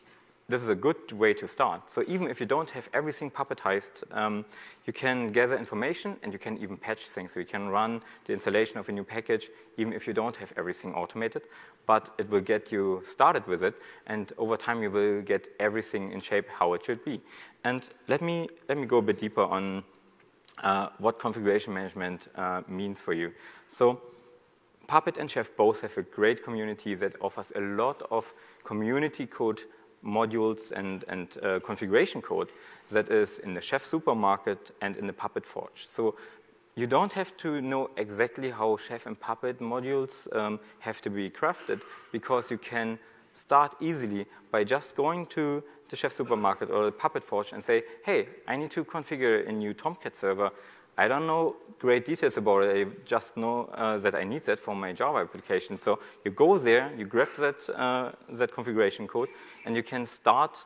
this 0.47 0.61
is 0.61 0.69
a 0.69 0.75
good 0.75 1.11
way 1.11 1.33
to 1.33 1.47
start. 1.47 1.89
So 1.89 2.03
even 2.07 2.27
if 2.27 2.39
you 2.39 2.45
don't 2.45 2.69
have 2.69 2.87
everything 2.93 3.31
puppetized, 3.31 4.03
um, 4.11 4.45
you 4.85 4.93
can 4.93 5.31
gather 5.31 5.57
information 5.57 6.17
and 6.21 6.31
you 6.31 6.37
can 6.37 6.57
even 6.59 6.77
patch 6.77 7.07
things. 7.07 7.31
So 7.31 7.39
you 7.39 7.47
can 7.47 7.69
run 7.69 8.01
the 8.25 8.33
installation 8.33 8.77
of 8.77 8.87
a 8.87 8.91
new 8.91 9.03
package 9.03 9.49
even 9.77 9.91
if 9.91 10.05
you 10.05 10.13
don't 10.13 10.35
have 10.35 10.53
everything 10.55 10.93
automated, 10.93 11.43
but 11.87 12.11
it 12.19 12.29
will 12.29 12.41
get 12.41 12.71
you 12.71 13.01
started 13.03 13.45
with 13.47 13.63
it, 13.63 13.75
and 14.07 14.31
over 14.37 14.55
time 14.55 14.83
you 14.83 14.91
will 14.91 15.21
get 15.21 15.47
everything 15.59 16.11
in 16.11 16.21
shape 16.21 16.47
how 16.47 16.73
it 16.73 16.85
should 16.85 17.03
be. 17.03 17.21
And 17.63 17.89
let 18.07 18.21
me, 18.21 18.47
let 18.69 18.77
me 18.77 18.85
go 18.85 18.97
a 18.97 19.01
bit 19.01 19.19
deeper 19.19 19.43
on 19.43 19.83
uh, 20.63 20.89
what 20.99 21.19
configuration 21.19 21.73
management 21.73 22.27
uh, 22.35 22.61
means 22.67 23.01
for 23.01 23.13
you. 23.13 23.33
So 23.67 23.99
Puppet 24.87 25.17
and 25.17 25.29
Chef 25.29 25.49
both 25.57 25.81
have 25.81 25.97
a 25.97 26.03
great 26.03 26.43
community 26.43 26.93
that 26.95 27.15
offers 27.19 27.51
a 27.55 27.61
lot 27.61 28.03
of 28.11 28.33
community 28.63 29.25
code 29.25 29.61
modules 30.05 30.71
and, 30.71 31.03
and 31.07 31.37
uh, 31.41 31.59
configuration 31.59 32.21
code 32.21 32.49
that 32.91 33.09
is 33.09 33.39
in 33.39 33.53
the 33.53 33.61
Chef 33.61 33.83
supermarket 33.83 34.71
and 34.81 34.95
in 34.97 35.07
the 35.07 35.13
Puppet 35.13 35.45
Forge. 35.45 35.87
So 35.89 36.15
you 36.75 36.87
don't 36.87 37.13
have 37.13 37.35
to 37.37 37.61
know 37.61 37.89
exactly 37.97 38.51
how 38.51 38.77
Chef 38.77 39.05
and 39.05 39.19
Puppet 39.19 39.59
modules 39.59 40.33
um, 40.35 40.59
have 40.79 41.01
to 41.01 41.09
be 41.09 41.29
crafted 41.29 41.81
because 42.11 42.51
you 42.51 42.57
can 42.57 42.99
start 43.33 43.75
easily 43.79 44.25
by 44.51 44.63
just 44.63 44.95
going 44.95 45.25
to 45.27 45.63
the 45.89 45.95
Chef 45.95 46.11
supermarket 46.11 46.69
or 46.69 46.85
the 46.85 46.91
Puppet 46.91 47.23
Forge 47.23 47.53
and 47.53 47.63
say, 47.63 47.83
hey, 48.03 48.27
I 48.47 48.55
need 48.55 48.71
to 48.71 48.83
configure 48.83 49.47
a 49.47 49.51
new 49.51 49.73
Tomcat 49.73 50.15
server. 50.15 50.51
I 50.97 51.07
don't 51.07 51.27
know 51.27 51.55
great 51.79 52.05
details 52.05 52.37
about 52.37 52.63
it. 52.63 52.87
I 52.87 52.91
just 53.05 53.37
know 53.37 53.65
uh, 53.73 53.97
that 53.97 54.15
I 54.15 54.23
need 54.23 54.43
that 54.43 54.59
for 54.59 54.75
my 54.75 54.93
Java 54.93 55.19
application. 55.19 55.77
So 55.77 55.99
you 56.23 56.31
go 56.31 56.57
there, 56.57 56.91
you 56.97 57.05
grab 57.05 57.29
that, 57.37 57.69
uh, 57.69 58.11
that 58.29 58.53
configuration 58.53 59.07
code, 59.07 59.29
and 59.65 59.75
you 59.75 59.83
can 59.83 60.05
start 60.05 60.65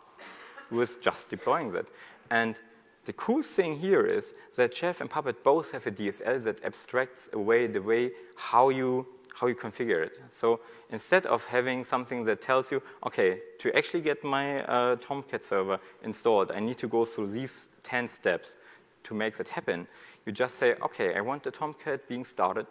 with 0.69 1.01
just 1.01 1.29
deploying 1.29 1.71
that. 1.71 1.87
And 2.29 2.59
the 3.05 3.13
cool 3.13 3.41
thing 3.41 3.77
here 3.77 4.05
is 4.05 4.35
that 4.55 4.75
Chef 4.75 5.01
and 5.01 5.09
Puppet 5.09 5.43
both 5.43 5.71
have 5.71 5.87
a 5.87 5.91
DSL 5.91 6.43
that 6.43 6.63
abstracts 6.63 7.29
away 7.33 7.65
the 7.67 7.81
way 7.81 8.11
how 8.35 8.69
you 8.69 9.07
how 9.33 9.47
you 9.47 9.55
configure 9.55 10.03
it. 10.05 10.19
So 10.31 10.59
instead 10.89 11.25
of 11.25 11.45
having 11.45 11.83
something 11.83 12.25
that 12.25 12.41
tells 12.41 12.71
you, 12.71 12.81
okay, 13.05 13.39
to 13.59 13.75
actually 13.77 14.01
get 14.01 14.21
my 14.23 14.63
uh, 14.63 14.97
Tomcat 14.97 15.43
server 15.43 15.79
installed, 16.03 16.51
I 16.51 16.59
need 16.59 16.77
to 16.79 16.87
go 16.87 17.05
through 17.05 17.27
these 17.27 17.69
10 17.83 18.07
steps 18.07 18.57
to 19.03 19.13
make 19.13 19.37
that 19.37 19.47
happen, 19.47 19.87
you 20.25 20.31
just 20.31 20.55
say, 20.55 20.75
okay, 20.81 21.15
I 21.15 21.21
want 21.21 21.43
the 21.43 21.51
Tomcat 21.51 22.07
being 22.07 22.25
started. 22.25 22.67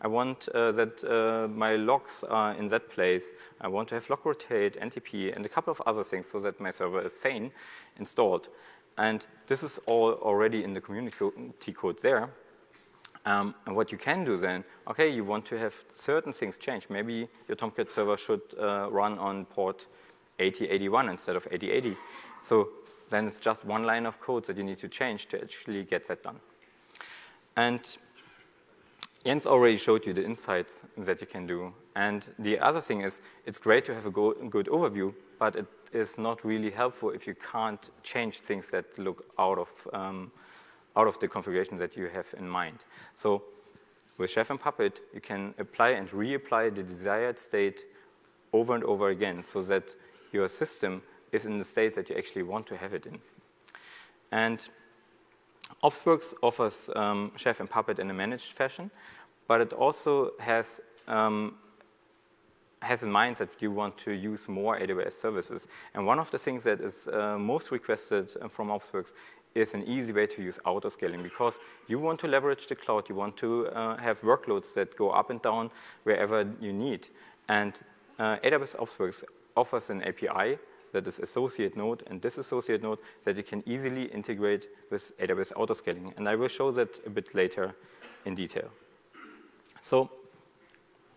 I 0.00 0.06
want 0.06 0.48
uh, 0.50 0.70
that 0.72 1.02
uh, 1.04 1.48
my 1.48 1.74
logs 1.74 2.24
are 2.24 2.54
in 2.54 2.66
that 2.66 2.88
place. 2.88 3.32
I 3.60 3.68
want 3.68 3.88
to 3.88 3.96
have 3.96 4.08
log 4.08 4.24
rotate, 4.24 4.78
NTP, 4.80 5.34
and 5.34 5.44
a 5.44 5.48
couple 5.48 5.70
of 5.72 5.80
other 5.86 6.04
things 6.04 6.26
so 6.26 6.38
that 6.40 6.60
my 6.60 6.70
server 6.70 7.02
is 7.02 7.12
sane 7.12 7.50
installed. 7.98 8.48
And 8.96 9.26
this 9.46 9.62
is 9.62 9.80
all 9.86 10.12
already 10.14 10.64
in 10.64 10.72
the 10.72 10.80
community 10.80 11.72
code 11.72 12.00
there. 12.00 12.30
Um, 13.26 13.54
and 13.66 13.74
what 13.76 13.92
you 13.92 13.98
can 13.98 14.24
do 14.24 14.36
then, 14.36 14.64
okay, 14.88 15.08
you 15.08 15.24
want 15.24 15.44
to 15.46 15.58
have 15.58 15.74
certain 15.92 16.32
things 16.32 16.56
change. 16.56 16.88
Maybe 16.88 17.28
your 17.48 17.56
Tomcat 17.56 17.90
server 17.90 18.16
should 18.16 18.40
uh, 18.58 18.88
run 18.90 19.18
on 19.18 19.44
port 19.46 19.86
8081 20.38 21.08
instead 21.08 21.36
of 21.36 21.46
8080. 21.50 21.96
So 22.40 22.68
then 23.10 23.26
it's 23.26 23.38
just 23.38 23.64
one 23.64 23.84
line 23.84 24.06
of 24.06 24.20
code 24.20 24.44
that 24.46 24.56
you 24.56 24.64
need 24.64 24.78
to 24.78 24.88
change 24.88 25.26
to 25.26 25.40
actually 25.40 25.84
get 25.84 26.06
that 26.08 26.22
done. 26.22 26.40
And 27.58 27.80
Jens 29.26 29.48
already 29.48 29.76
showed 29.76 30.06
you 30.06 30.12
the 30.12 30.24
insights 30.24 30.82
that 30.96 31.20
you 31.20 31.26
can 31.26 31.44
do. 31.44 31.74
And 31.96 32.24
the 32.38 32.56
other 32.60 32.80
thing 32.80 33.00
is, 33.00 33.20
it's 33.46 33.58
great 33.58 33.84
to 33.86 33.94
have 33.94 34.06
a 34.06 34.10
go 34.12 34.32
good 34.48 34.66
overview, 34.68 35.12
but 35.40 35.56
it 35.56 35.66
is 35.92 36.18
not 36.18 36.44
really 36.44 36.70
helpful 36.70 37.10
if 37.10 37.26
you 37.26 37.34
can't 37.34 37.90
change 38.04 38.38
things 38.38 38.70
that 38.70 38.96
look 38.96 39.24
out 39.40 39.58
of, 39.58 39.88
um, 39.92 40.30
out 40.94 41.08
of 41.08 41.18
the 41.18 41.26
configuration 41.26 41.76
that 41.78 41.96
you 41.96 42.06
have 42.06 42.32
in 42.38 42.48
mind. 42.48 42.84
So 43.14 43.42
With 44.18 44.32
Chef 44.32 44.50
and 44.50 44.60
Puppet, 44.60 45.00
you 45.14 45.20
can 45.20 45.54
apply 45.58 45.90
and 45.90 46.08
reapply 46.10 46.74
the 46.74 46.82
desired 46.82 47.38
state 47.38 47.84
over 48.52 48.74
and 48.74 48.82
over 48.84 49.10
again 49.10 49.42
so 49.44 49.62
that 49.62 49.94
your 50.32 50.48
system 50.48 51.02
is 51.30 51.46
in 51.46 51.56
the 51.56 51.64
state 51.64 51.94
that 51.94 52.10
you 52.10 52.16
actually 52.16 52.42
want 52.42 52.66
to 52.66 52.76
have 52.76 52.94
it 52.94 53.06
in. 53.06 53.18
And 54.32 54.68
Opsworks 55.82 56.34
offers 56.42 56.90
um, 56.96 57.32
Chef 57.36 57.60
and 57.60 57.70
Puppet 57.70 57.98
in 57.98 58.10
a 58.10 58.14
managed 58.14 58.52
fashion, 58.52 58.90
but 59.46 59.60
it 59.60 59.72
also 59.72 60.32
has 60.40 60.80
um, 61.06 61.54
has 62.82 63.02
in 63.02 63.10
mind 63.10 63.36
that 63.36 63.50
you 63.60 63.72
want 63.72 63.96
to 63.98 64.12
use 64.12 64.48
more 64.48 64.78
AWS 64.78 65.12
services. 65.12 65.68
And 65.94 66.06
one 66.06 66.18
of 66.18 66.30
the 66.30 66.38
things 66.38 66.64
that 66.64 66.80
is 66.80 67.08
uh, 67.08 67.36
most 67.38 67.70
requested 67.70 68.30
from 68.50 68.68
Opsworks 68.68 69.12
is 69.54 69.74
an 69.74 69.82
easy 69.84 70.12
way 70.12 70.26
to 70.26 70.42
use 70.42 70.58
autoscaling 70.64 71.22
because 71.22 71.58
you 71.88 71.98
want 71.98 72.20
to 72.20 72.28
leverage 72.28 72.66
the 72.66 72.76
cloud. 72.76 73.08
You 73.08 73.14
want 73.14 73.36
to 73.38 73.66
uh, 73.68 73.96
have 73.96 74.20
workloads 74.20 74.74
that 74.74 74.96
go 74.96 75.10
up 75.10 75.30
and 75.30 75.42
down 75.42 75.70
wherever 76.04 76.46
you 76.60 76.72
need. 76.72 77.08
And 77.48 77.80
uh, 78.18 78.36
AWS 78.44 78.76
Opsworks 78.76 79.24
offers 79.56 79.90
an 79.90 80.02
API 80.04 80.58
that 80.92 81.06
is 81.06 81.18
associate 81.18 81.76
node 81.76 82.02
and 82.06 82.20
disassociate 82.20 82.82
node 82.82 82.98
that 83.24 83.36
you 83.36 83.42
can 83.42 83.62
easily 83.66 84.04
integrate 84.04 84.68
with 84.90 85.12
AWS 85.18 85.52
autoscaling. 85.54 86.16
And 86.16 86.28
I 86.28 86.34
will 86.34 86.48
show 86.48 86.70
that 86.72 87.00
a 87.06 87.10
bit 87.10 87.34
later 87.34 87.74
in 88.24 88.34
detail. 88.34 88.70
So 89.80 90.10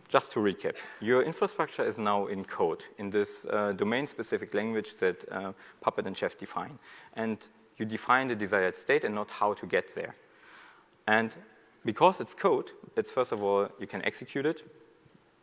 just 0.10 0.32
to 0.34 0.40
recap, 0.40 0.76
your 1.00 1.24
infrastructure 1.24 1.86
is 1.86 1.98
now 1.98 2.28
in 2.28 2.44
code 2.44 2.84
in 2.98 3.10
this 3.10 3.46
uh, 3.46 3.72
domain-specific 3.72 4.54
language 4.54 4.96
that 4.96 5.32
uh, 5.32 5.54
Puppet 5.80 6.06
and 6.06 6.18
Chef 6.18 6.38
define. 6.38 6.78
And 7.16 7.48
you 7.78 7.86
define 7.86 8.28
the 8.28 8.36
desired 8.36 8.76
state 8.76 9.06
and 9.06 9.16
not 9.16 9.32
how 9.32 9.54
to 9.54 9.66
get 9.66 9.96
there. 9.96 10.16
And 11.08 11.36
because 11.86 12.20
it's 12.22 12.34
code, 12.34 12.72
it's 12.96 13.10
first 13.10 13.32
of 13.32 13.42
all, 13.42 13.70
you 13.80 13.88
can 13.88 14.04
execute 14.06 14.46
it, 14.46 14.64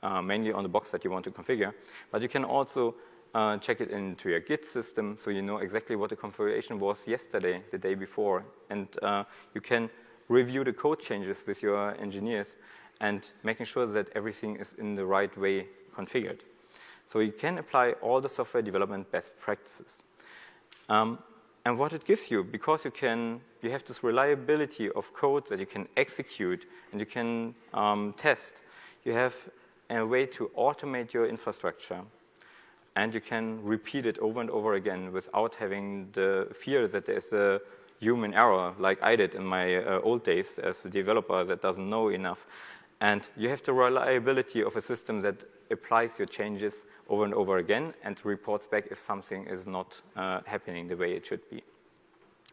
uh, 0.03 0.23
mainly 0.23 0.53
on 0.53 0.63
the 0.63 0.69
box 0.69 0.91
that 0.91 1.05
you 1.05 1.11
want 1.11 1.25
to 1.25 1.31
configure, 1.31 1.73
but 2.13 2.23
you 2.23 2.29
can 2.29 2.45
also 2.45 2.95
uh, 3.35 3.57
check 3.59 3.81
it 3.81 3.91
into 3.91 4.31
your 4.31 4.41
Git 4.41 4.65
system 4.65 5.17
so 5.17 5.31
you 5.31 5.43
know 5.43 5.59
exactly 5.59 5.97
what 5.97 6.11
the 6.11 6.17
configuration 6.17 6.79
was 6.79 7.07
yesterday, 7.07 7.63
the 7.71 7.79
day 7.79 7.95
before, 7.95 8.45
and 8.71 8.89
uh, 9.03 9.25
you 9.55 9.61
can 9.61 9.91
review 10.29 10.65
the 10.65 10.73
code 10.73 11.01
changes 11.01 11.45
with 11.47 11.63
your 11.63 11.95
engineers 12.01 12.57
and 13.01 13.31
making 13.43 13.67
sure 13.67 13.87
that 13.87 14.11
everything 14.15 14.57
is 14.57 14.75
in 14.75 14.95
the 14.95 15.05
right 15.05 15.37
way 15.39 15.67
configured. 15.97 16.41
So 17.07 17.21
you 17.21 17.33
can 17.33 17.59
apply 17.59 17.93
all 18.03 18.21
the 18.21 18.29
software 18.29 18.63
development 18.63 19.11
best 19.11 19.39
practices. 19.39 20.03
Um, 20.89 21.19
and 21.65 21.79
what 21.79 21.93
it 21.93 22.05
gives 22.05 22.31
you, 22.31 22.45
because 22.45 22.85
you 22.85 22.91
can, 22.91 23.41
you 23.63 23.71
have 23.71 23.85
this 23.85 24.03
reliability 24.03 24.91
of 24.91 25.13
code 25.13 25.47
that 25.49 25.59
you 25.59 25.67
can 25.67 25.89
execute 25.97 26.67
and 26.93 27.01
you 27.01 27.07
can 27.07 27.55
um, 27.75 28.15
test, 28.17 28.63
you 29.05 29.13
have 29.13 29.35
a 29.91 30.05
way 30.05 30.27
to 30.27 30.51
automate 30.57 31.13
your 31.13 31.27
infrastructure 31.27 32.03
and 32.99 33.15
you 33.15 33.21
can 33.21 33.63
repeat 33.63 34.07
it 34.07 34.19
over 34.19 34.41
and 34.41 34.51
over 34.51 34.75
again 34.75 35.13
without 35.13 35.55
having 35.55 36.09
the 36.15 36.49
fear 36.53 36.89
that 36.89 37.07
there's 37.07 37.33
a 37.33 37.61
human 38.01 38.35
error 38.35 38.75
like 38.77 39.01
I 39.01 39.15
did 39.15 39.37
in 39.37 39.45
my 39.45 39.77
uh, 39.77 40.01
old 40.03 40.25
days 40.25 40.59
as 40.59 40.85
a 40.85 40.91
developer 40.91 41.45
that 41.45 41.63
doesn't 41.63 41.89
know 41.89 42.09
enough. 42.09 42.47
And 43.01 43.31
you 43.37 43.49
have 43.51 43.63
the 43.63 43.73
reliability 43.73 44.65
of 44.65 44.75
a 44.75 44.81
system 44.81 45.21
that 45.21 45.45
applies 45.71 46.19
your 46.19 46.27
changes 46.27 46.87
over 47.09 47.25
and 47.25 47.35
over 47.35 47.59
again 47.59 47.95
and 48.03 48.21
reports 48.25 48.67
back 48.67 48.89
if 48.91 48.99
something 48.99 49.47
is 49.47 49.65
not 49.65 50.03
uh, 50.17 50.41
happening 50.45 50.89
the 50.89 50.97
way 50.97 51.13
it 51.13 51.25
should 51.25 51.49
be. 51.51 51.63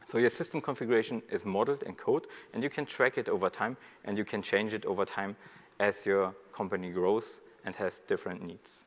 So 0.05 0.19
your 0.19 0.29
system 0.29 0.61
configuration 0.61 1.23
is 1.31 1.43
modeled 1.43 1.81
in 1.81 1.95
code, 1.95 2.27
and 2.53 2.61
you 2.61 2.69
can 2.69 2.85
track 2.85 3.17
it 3.17 3.29
over 3.29 3.49
time, 3.49 3.77
and 4.03 4.15
you 4.15 4.23
can 4.23 4.43
change 4.43 4.75
it 4.75 4.85
over 4.85 5.05
time 5.05 5.35
as 5.79 6.05
your 6.05 6.35
company 6.53 6.91
grows 6.91 7.41
and 7.65 7.75
has 7.77 8.01
different 8.07 8.43
needs. 8.43 8.85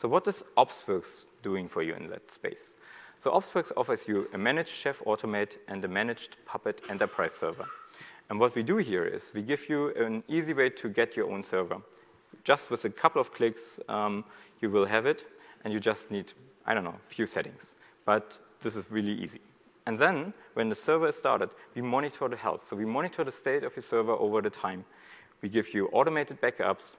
So 0.00 0.08
what 0.08 0.26
is 0.26 0.42
Opsworks 0.56 1.26
doing 1.42 1.68
for 1.68 1.82
you 1.82 1.92
in 1.92 2.06
that 2.06 2.30
space? 2.30 2.74
So 3.18 3.32
Opsworks 3.32 3.70
offers 3.76 4.08
you 4.08 4.30
a 4.32 4.38
managed 4.38 4.70
Chef 4.70 5.00
Automate 5.00 5.58
and 5.68 5.84
a 5.84 5.88
managed 5.88 6.38
Puppet 6.46 6.80
enterprise 6.88 7.34
server. 7.34 7.66
And 8.30 8.40
what 8.40 8.54
we 8.54 8.62
do 8.62 8.78
here 8.78 9.04
is 9.04 9.30
we 9.34 9.42
give 9.42 9.68
you 9.68 9.92
an 9.96 10.24
easy 10.26 10.54
way 10.54 10.70
to 10.70 10.88
get 10.88 11.18
your 11.18 11.30
own 11.30 11.44
server. 11.44 11.82
Just 12.44 12.70
with 12.70 12.86
a 12.86 12.88
couple 12.88 13.20
of 13.20 13.34
clicks, 13.34 13.78
um, 13.90 14.24
you 14.62 14.70
will 14.70 14.86
have 14.86 15.04
it, 15.04 15.26
and 15.64 15.72
you 15.74 15.78
just 15.78 16.10
need, 16.10 16.32
I 16.64 16.72
don't 16.72 16.84
know, 16.84 16.96
a 16.96 17.08
few 17.14 17.26
settings. 17.26 17.74
But 18.06 18.38
this 18.62 18.76
is 18.76 18.90
really 18.90 19.12
easy. 19.12 19.42
And 19.84 19.98
then, 19.98 20.32
when 20.54 20.70
the 20.70 20.74
server 20.74 21.08
is 21.08 21.16
started, 21.16 21.50
we 21.74 21.82
monitor 21.82 22.26
the 22.26 22.36
health. 22.36 22.62
So 22.62 22.74
we 22.74 22.86
monitor 22.86 23.22
the 23.22 23.32
state 23.32 23.64
of 23.64 23.76
your 23.76 23.82
server 23.82 24.12
over 24.12 24.40
the 24.40 24.48
time. 24.48 24.86
We 25.42 25.50
give 25.50 25.74
you 25.74 25.88
automated 25.88 26.40
backups, 26.40 26.96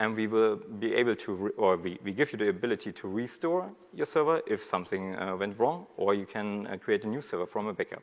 and 0.00 0.16
we 0.16 0.26
will 0.26 0.56
be 0.56 0.94
able 0.94 1.14
to, 1.14 1.52
or 1.58 1.76
we, 1.76 1.98
we 2.02 2.12
give 2.12 2.32
you 2.32 2.38
the 2.38 2.48
ability 2.48 2.90
to 2.90 3.06
restore 3.06 3.70
your 3.94 4.06
server 4.06 4.40
if 4.46 4.64
something 4.64 5.14
uh, 5.14 5.36
went 5.36 5.58
wrong, 5.58 5.86
or 5.98 6.14
you 6.14 6.24
can 6.24 6.66
uh, 6.66 6.76
create 6.78 7.04
a 7.04 7.06
new 7.06 7.20
server 7.20 7.46
from 7.46 7.66
a 7.66 7.72
backup. 7.72 8.02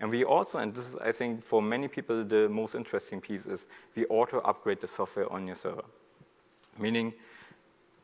And 0.00 0.10
we 0.10 0.24
also, 0.24 0.58
and 0.58 0.74
this 0.74 0.88
is, 0.88 0.96
I 0.96 1.12
think, 1.12 1.42
for 1.42 1.60
many 1.60 1.88
people, 1.88 2.24
the 2.24 2.48
most 2.48 2.74
interesting 2.74 3.20
piece 3.20 3.44
is 3.44 3.66
we 3.94 4.06
auto 4.06 4.40
upgrade 4.40 4.80
the 4.80 4.86
software 4.86 5.30
on 5.30 5.46
your 5.46 5.56
server. 5.56 5.84
Meaning, 6.78 7.12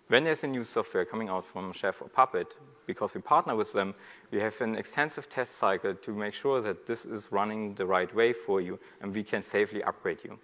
when 0.08 0.24
there's 0.24 0.44
a 0.44 0.46
new 0.46 0.62
software 0.62 1.06
coming 1.06 1.30
out 1.30 1.46
from 1.46 1.72
Chef 1.72 2.02
or 2.02 2.08
Puppet, 2.08 2.54
because 2.86 3.14
we 3.14 3.22
partner 3.22 3.56
with 3.56 3.72
them, 3.72 3.94
we 4.30 4.40
have 4.40 4.60
an 4.60 4.76
extensive 4.76 5.30
test 5.30 5.56
cycle 5.56 5.94
to 5.94 6.12
make 6.12 6.34
sure 6.34 6.60
that 6.60 6.86
this 6.86 7.06
is 7.06 7.32
running 7.32 7.74
the 7.74 7.86
right 7.86 8.14
way 8.14 8.34
for 8.34 8.60
you 8.60 8.78
and 9.00 9.12
we 9.12 9.24
can 9.24 9.40
safely 9.40 9.82
upgrade 9.82 10.18
you. 10.22 10.38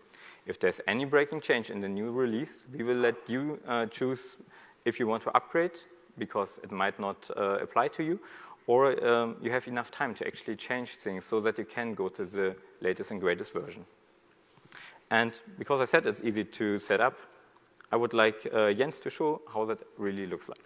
If 0.47 0.59
there's 0.59 0.81
any 0.87 1.05
breaking 1.05 1.41
change 1.41 1.71
in 1.71 1.81
the 1.81 1.89
new 1.89 2.11
release, 2.11 2.67
we 2.73 2.83
will 2.83 2.97
let 2.97 3.17
you 3.29 3.61
uh, 3.67 3.87
choose 3.87 4.37
if 4.85 4.99
you 4.99 5.07
want 5.07 5.23
to 5.23 5.31
upgrade 5.37 5.79
because 6.19 6.59
it 6.63 6.73
might 6.73 6.99
not 6.99 7.31
uh, 7.37 7.59
apply 7.61 7.89
to 7.89 8.03
you, 8.03 8.21
or 8.67 9.03
um, 9.07 9.37
you 9.41 9.51
have 9.51 9.67
enough 9.69 9.91
time 9.91 10.15
to 10.15 10.27
actually 10.27 10.57
change 10.57 10.97
things 10.97 11.25
so 11.25 11.41
that 11.41 11.59
you 11.59 11.65
can 11.65 11.95
go 11.95 12.09
to 12.09 12.25
the 12.25 12.57
latest 12.81 13.11
and 13.11 13.21
greatest 13.21 13.53
version. 13.53 13.85
And 15.11 15.39
because 15.59 15.81
I 15.81 15.85
said 15.85 16.07
it's 16.07 16.23
easy 16.23 16.45
to 16.45 16.79
set 16.79 17.01
up, 17.01 17.19
I 17.91 17.97
would 17.97 18.15
like 18.15 18.49
uh, 18.53 18.73
Jens 18.73 18.99
to 19.01 19.11
show 19.11 19.43
how 19.53 19.65
that 19.67 19.79
really 19.99 20.27
looks 20.27 20.49
like. 20.49 20.65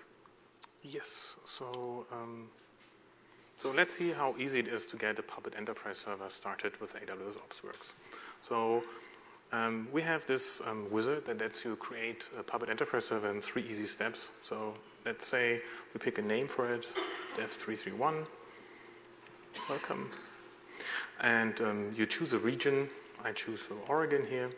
Yes, 0.82 1.38
so, 1.44 2.06
um, 2.12 2.48
so 3.58 3.72
let's 3.72 3.94
see 3.94 4.12
how 4.12 4.36
easy 4.38 4.60
it 4.60 4.68
is 4.68 4.86
to 4.86 4.96
get 4.96 5.18
a 5.18 5.22
Puppet 5.22 5.54
Enterprise 5.56 5.98
server 5.98 6.28
started 6.28 6.80
with 6.80 6.94
AWS 6.94 7.38
Opsworks. 7.38 7.94
So 8.40 8.82
um, 9.52 9.88
we 9.92 10.02
have 10.02 10.26
this 10.26 10.60
um, 10.66 10.90
wizard 10.90 11.24
that 11.26 11.38
lets 11.38 11.64
you 11.64 11.76
create 11.76 12.28
a 12.38 12.42
Puppet 12.42 12.68
Enterprise 12.68 13.04
server 13.04 13.30
in 13.30 13.40
three 13.40 13.64
easy 13.68 13.86
steps. 13.86 14.30
So 14.42 14.74
let's 15.04 15.26
say 15.26 15.62
we 15.94 15.98
pick 15.98 16.18
a 16.18 16.22
name 16.22 16.48
for 16.48 16.72
it, 16.72 16.88
dev331. 17.36 18.26
Welcome. 19.68 20.10
And 21.20 21.60
um, 21.60 21.92
you 21.94 22.06
choose 22.06 22.32
a 22.32 22.38
region. 22.38 22.88
I 23.24 23.32
choose 23.32 23.60
for 23.60 23.74
Oregon 23.88 24.24
here. 24.28 24.50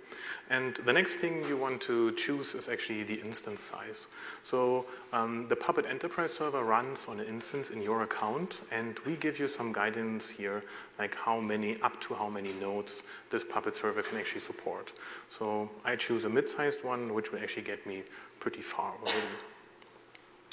And 0.50 0.76
the 0.76 0.92
next 0.92 1.16
thing 1.16 1.44
you 1.48 1.56
want 1.56 1.80
to 1.82 2.12
choose 2.12 2.54
is 2.54 2.68
actually 2.68 3.02
the 3.04 3.14
instance 3.14 3.60
size. 3.62 4.08
So 4.42 4.86
um, 5.12 5.46
the 5.48 5.56
Puppet 5.56 5.86
Enterprise 5.86 6.32
server 6.32 6.62
runs 6.64 7.06
on 7.08 7.20
an 7.20 7.26
instance 7.26 7.70
in 7.70 7.82
your 7.82 8.02
account, 8.02 8.62
and 8.70 8.98
we 9.06 9.16
give 9.16 9.38
you 9.38 9.46
some 9.46 9.72
guidance 9.72 10.30
here, 10.30 10.64
like 10.98 11.14
how 11.14 11.40
many, 11.40 11.80
up 11.82 12.00
to 12.02 12.14
how 12.14 12.28
many 12.28 12.52
nodes 12.54 13.02
this 13.30 13.44
Puppet 13.44 13.76
server 13.76 14.02
can 14.02 14.18
actually 14.18 14.40
support. 14.40 14.92
So 15.28 15.70
I 15.84 15.96
choose 15.96 16.24
a 16.24 16.30
mid-sized 16.30 16.84
one, 16.84 17.14
which 17.14 17.32
will 17.32 17.40
actually 17.40 17.64
get 17.64 17.86
me 17.86 18.02
pretty 18.40 18.62
far 18.62 18.94
already. 19.02 19.18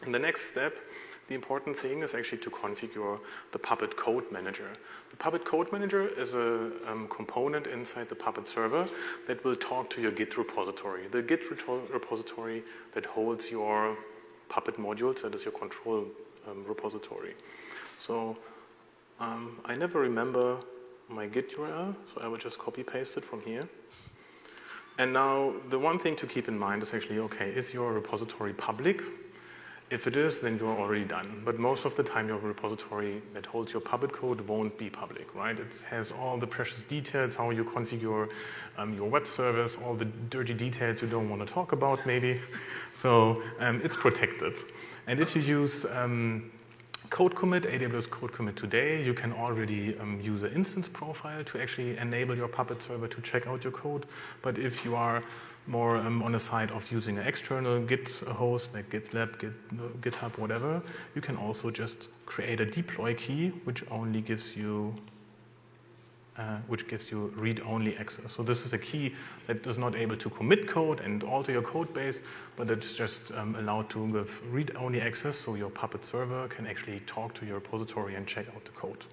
In 0.05 0.11
the 0.11 0.19
next 0.19 0.49
step, 0.49 0.77
the 1.27 1.33
important 1.33 1.75
thing 1.75 2.03
is 2.03 2.13
actually 2.13 2.38
to 2.39 2.49
configure 2.49 3.19
the 3.51 3.59
Puppet 3.59 3.97
Code 3.97 4.31
Manager. 4.31 4.69
The 5.09 5.15
Puppet 5.17 5.43
Code 5.43 5.71
Manager 5.71 6.07
is 6.07 6.35
a 6.35 6.71
um, 6.88 7.07
component 7.07 7.65
inside 7.67 8.09
the 8.09 8.15
Puppet 8.15 8.45
server 8.45 8.88
that 9.27 9.43
will 9.43 9.55
talk 9.55 9.89
to 9.91 10.01
your 10.01 10.11
Git 10.11 10.38
repository. 10.38 11.07
The 11.07 11.23
Git 11.23 11.43
repository 11.67 12.63
that 12.91 13.05
holds 13.05 13.49
your 13.49 13.97
Puppet 14.49 14.75
modules, 14.75 15.23
that 15.23 15.33
is 15.33 15.45
your 15.45 15.53
control 15.53 16.05
um, 16.47 16.63
repository. 16.67 17.33
So 17.97 18.38
um, 19.19 19.59
I 19.65 19.75
never 19.75 19.99
remember 19.99 20.57
my 21.09 21.25
Git 21.25 21.55
URL, 21.57 21.95
so 22.05 22.21
I 22.21 22.27
will 22.27 22.38
just 22.38 22.59
copy 22.59 22.83
paste 22.83 23.17
it 23.17 23.25
from 23.25 23.41
here. 23.41 23.67
And 24.97 25.11
now 25.11 25.53
the 25.69 25.79
one 25.79 25.97
thing 25.97 26.15
to 26.17 26.27
keep 26.27 26.47
in 26.47 26.57
mind 26.57 26.83
is 26.83 26.93
actually, 26.93 27.19
okay, 27.19 27.49
is 27.49 27.73
your 27.73 27.93
repository 27.93 28.53
public? 28.53 29.01
If 29.95 30.08
it 30.08 30.17
is, 30.17 30.41
then 30.41 30.58
you're 30.58 30.77
already 30.77 31.05
done. 31.05 31.41
But 31.45 31.58
most 31.58 31.86
of 31.86 31.95
the 31.95 32.03
time, 32.03 32.27
your 32.27 32.38
repository 32.38 33.21
that 33.34 33.45
holds 33.45 33.71
your 33.71 33.81
Puppet 33.81 34.12
code 34.12 34.41
won't 34.41 34.77
be 34.77 34.89
public, 34.89 35.34
right? 35.34 35.58
It 35.58 35.86
has 35.89 36.12
all 36.12 36.38
the 36.38 36.45
precious 36.45 36.84
details, 36.84 37.38
how 37.38 37.51
you 37.51 37.63
configure 37.63 38.29
um, 38.77 38.93
your 38.93 39.10
web 39.10 39.25
service, 39.25 39.77
all 39.77 39.95
the 39.95 40.03
dirty 40.03 40.53
details 40.53 41.01
you 41.01 41.08
don't 41.08 41.29
want 41.29 41.47
to 41.47 41.53
talk 41.53 41.71
about, 41.71 42.05
maybe. 42.05 42.41
So 42.91 43.41
um, 43.60 43.79
it's 43.86 43.95
protected. 43.95 44.58
And 45.08 45.21
if 45.21 45.34
you 45.34 45.41
use 45.41 45.86
um, 45.86 46.51
code 47.10 47.34
commit, 47.34 47.63
AWS 47.63 48.10
code 48.10 48.34
commit 48.34 48.58
today, 48.58 49.01
you 49.01 49.13
can 49.13 49.31
already 49.31 49.97
um, 49.99 50.19
use 50.21 50.43
an 50.43 50.51
instance 50.51 50.89
profile 50.89 51.41
to 51.45 51.62
actually 51.62 51.97
enable 51.97 52.36
your 52.36 52.49
Puppet 52.49 52.84
server 52.84 53.08
to 53.08 53.21
check 53.21 53.47
out 53.47 53.63
your 53.63 53.71
code. 53.71 54.08
But 54.41 54.58
if 54.58 54.84
you 54.84 54.93
are 54.97 55.23
more 55.67 55.97
um, 55.97 56.21
on 56.21 56.32
the 56.32 56.39
side 56.39 56.71
of 56.71 56.91
using 56.91 57.17
an 57.17 57.28
external 57.28 57.80
Git 57.82 58.10
host 58.28 58.73
like 58.73 58.89
GitLab, 58.89 59.39
Git, 59.39 60.01
GitHub, 60.01 60.38
whatever, 60.38 60.82
you 61.15 61.21
can 61.21 61.38
also 61.38 61.71
just 61.71 62.10
create 62.25 62.60
a 62.60 62.65
deploy 62.65 63.13
key, 63.15 63.49
which 63.63 63.84
only 63.89 64.21
gives 64.21 64.56
you 64.56 64.95
uh, 66.38 66.58
which 66.67 66.86
gives 66.89 67.12
you 67.12 67.32
read-only 67.38 67.95
access. 67.95 68.34
So 68.34 68.43
this 68.43 68.65
is 68.65 68.73
a 68.73 68.78
key 68.78 69.15
that 69.47 69.65
is 69.65 69.78
not 69.78 69.95
able 69.95 70.17
to 70.17 70.30
commit 70.30 70.67
code 70.67 70.99
and 70.99 71.23
alter 71.23 71.54
your 71.54 71.62
code 71.62 71.93
base, 71.93 72.21
but 72.58 72.69
it's 72.69 72.97
just 72.97 73.32
um, 73.32 73.56
allowed 73.56 73.89
to 73.91 74.12
give 74.12 74.41
read-only 74.54 74.99
access 74.99 75.38
so 75.38 75.56
your 75.56 75.69
Puppet 75.69 76.04
server 76.04 76.49
can 76.49 76.67
actually 76.67 76.99
talk 77.08 77.34
to 77.36 77.45
your 77.45 77.56
repository 77.56 78.15
and 78.15 78.28
check 78.28 78.47
out 78.54 78.65
the 78.65 78.71
code. 78.71 79.06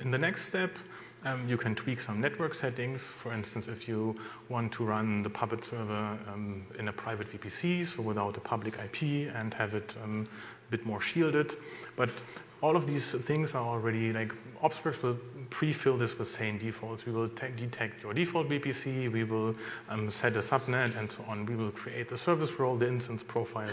In 0.00 0.10
the 0.10 0.18
next 0.18 0.46
step, 0.46 0.76
um, 1.24 1.48
you 1.48 1.56
can 1.56 1.74
tweak 1.74 2.00
some 2.00 2.20
network 2.20 2.54
settings. 2.54 3.02
For 3.02 3.32
instance, 3.32 3.68
if 3.68 3.88
you 3.88 4.16
want 4.48 4.72
to 4.72 4.84
run 4.84 5.22
the 5.22 5.30
Puppet 5.30 5.64
server 5.64 6.18
um, 6.32 6.66
in 6.78 6.88
a 6.88 6.92
private 6.92 7.28
VPC, 7.28 7.86
so 7.86 8.02
without 8.02 8.36
a 8.36 8.40
public 8.40 8.74
IP, 8.78 9.34
and 9.34 9.54
have 9.54 9.74
it 9.74 9.96
um, 10.02 10.26
a 10.68 10.70
bit 10.70 10.84
more 10.84 11.00
shielded. 11.00 11.54
But 11.96 12.22
all 12.60 12.76
of 12.76 12.86
these 12.86 13.12
things 13.24 13.54
are 13.54 13.66
already 13.66 14.12
like 14.12 14.32
OpsWorks 14.62 15.02
will 15.02 15.18
pre-fill 15.50 15.96
this 15.96 16.18
with 16.18 16.28
sane 16.28 16.58
defaults. 16.58 17.06
We 17.06 17.12
will 17.12 17.28
detect 17.28 18.02
your 18.02 18.14
default 18.14 18.48
VPC, 18.48 19.12
we 19.12 19.24
will 19.24 19.54
um, 19.88 20.10
set 20.10 20.36
a 20.36 20.40
subnet 20.40 20.96
and 20.98 21.10
so 21.10 21.24
on. 21.28 21.46
We 21.46 21.56
will 21.56 21.70
create 21.70 22.08
the 22.08 22.16
service 22.16 22.58
role, 22.58 22.76
the 22.76 22.88
instance 22.88 23.22
profile. 23.22 23.72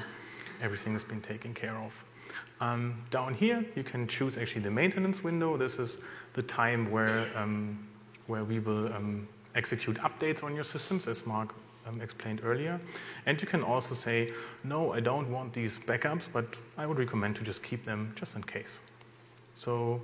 Everything 0.61 0.93
has 0.93 1.03
been 1.03 1.21
taken 1.21 1.53
care 1.53 1.75
of. 1.77 2.03
Um, 2.59 3.01
down 3.09 3.33
here, 3.33 3.65
you 3.75 3.83
can 3.83 4.07
choose 4.07 4.37
actually 4.37 4.61
the 4.61 4.71
maintenance 4.71 5.23
window. 5.23 5.57
This 5.57 5.79
is 5.79 5.99
the 6.33 6.41
time 6.41 6.91
where, 6.91 7.25
um, 7.35 7.87
where 8.27 8.43
we 8.43 8.59
will 8.59 8.93
um, 8.93 9.27
execute 9.55 9.97
updates 9.97 10.43
on 10.43 10.55
your 10.55 10.63
systems, 10.63 11.07
as 11.07 11.25
Mark 11.25 11.55
um, 11.87 12.01
explained 12.01 12.41
earlier. 12.43 12.79
And 13.25 13.41
you 13.41 13.47
can 13.47 13.63
also 13.63 13.95
say, 13.95 14.31
no, 14.63 14.93
I 14.93 14.99
don't 14.99 15.29
want 15.31 15.53
these 15.53 15.79
backups, 15.79 16.29
but 16.31 16.57
I 16.77 16.85
would 16.85 16.99
recommend 16.99 17.35
to 17.37 17.43
just 17.43 17.63
keep 17.63 17.83
them 17.83 18.13
just 18.15 18.35
in 18.35 18.43
case. 18.43 18.79
So 19.53 20.01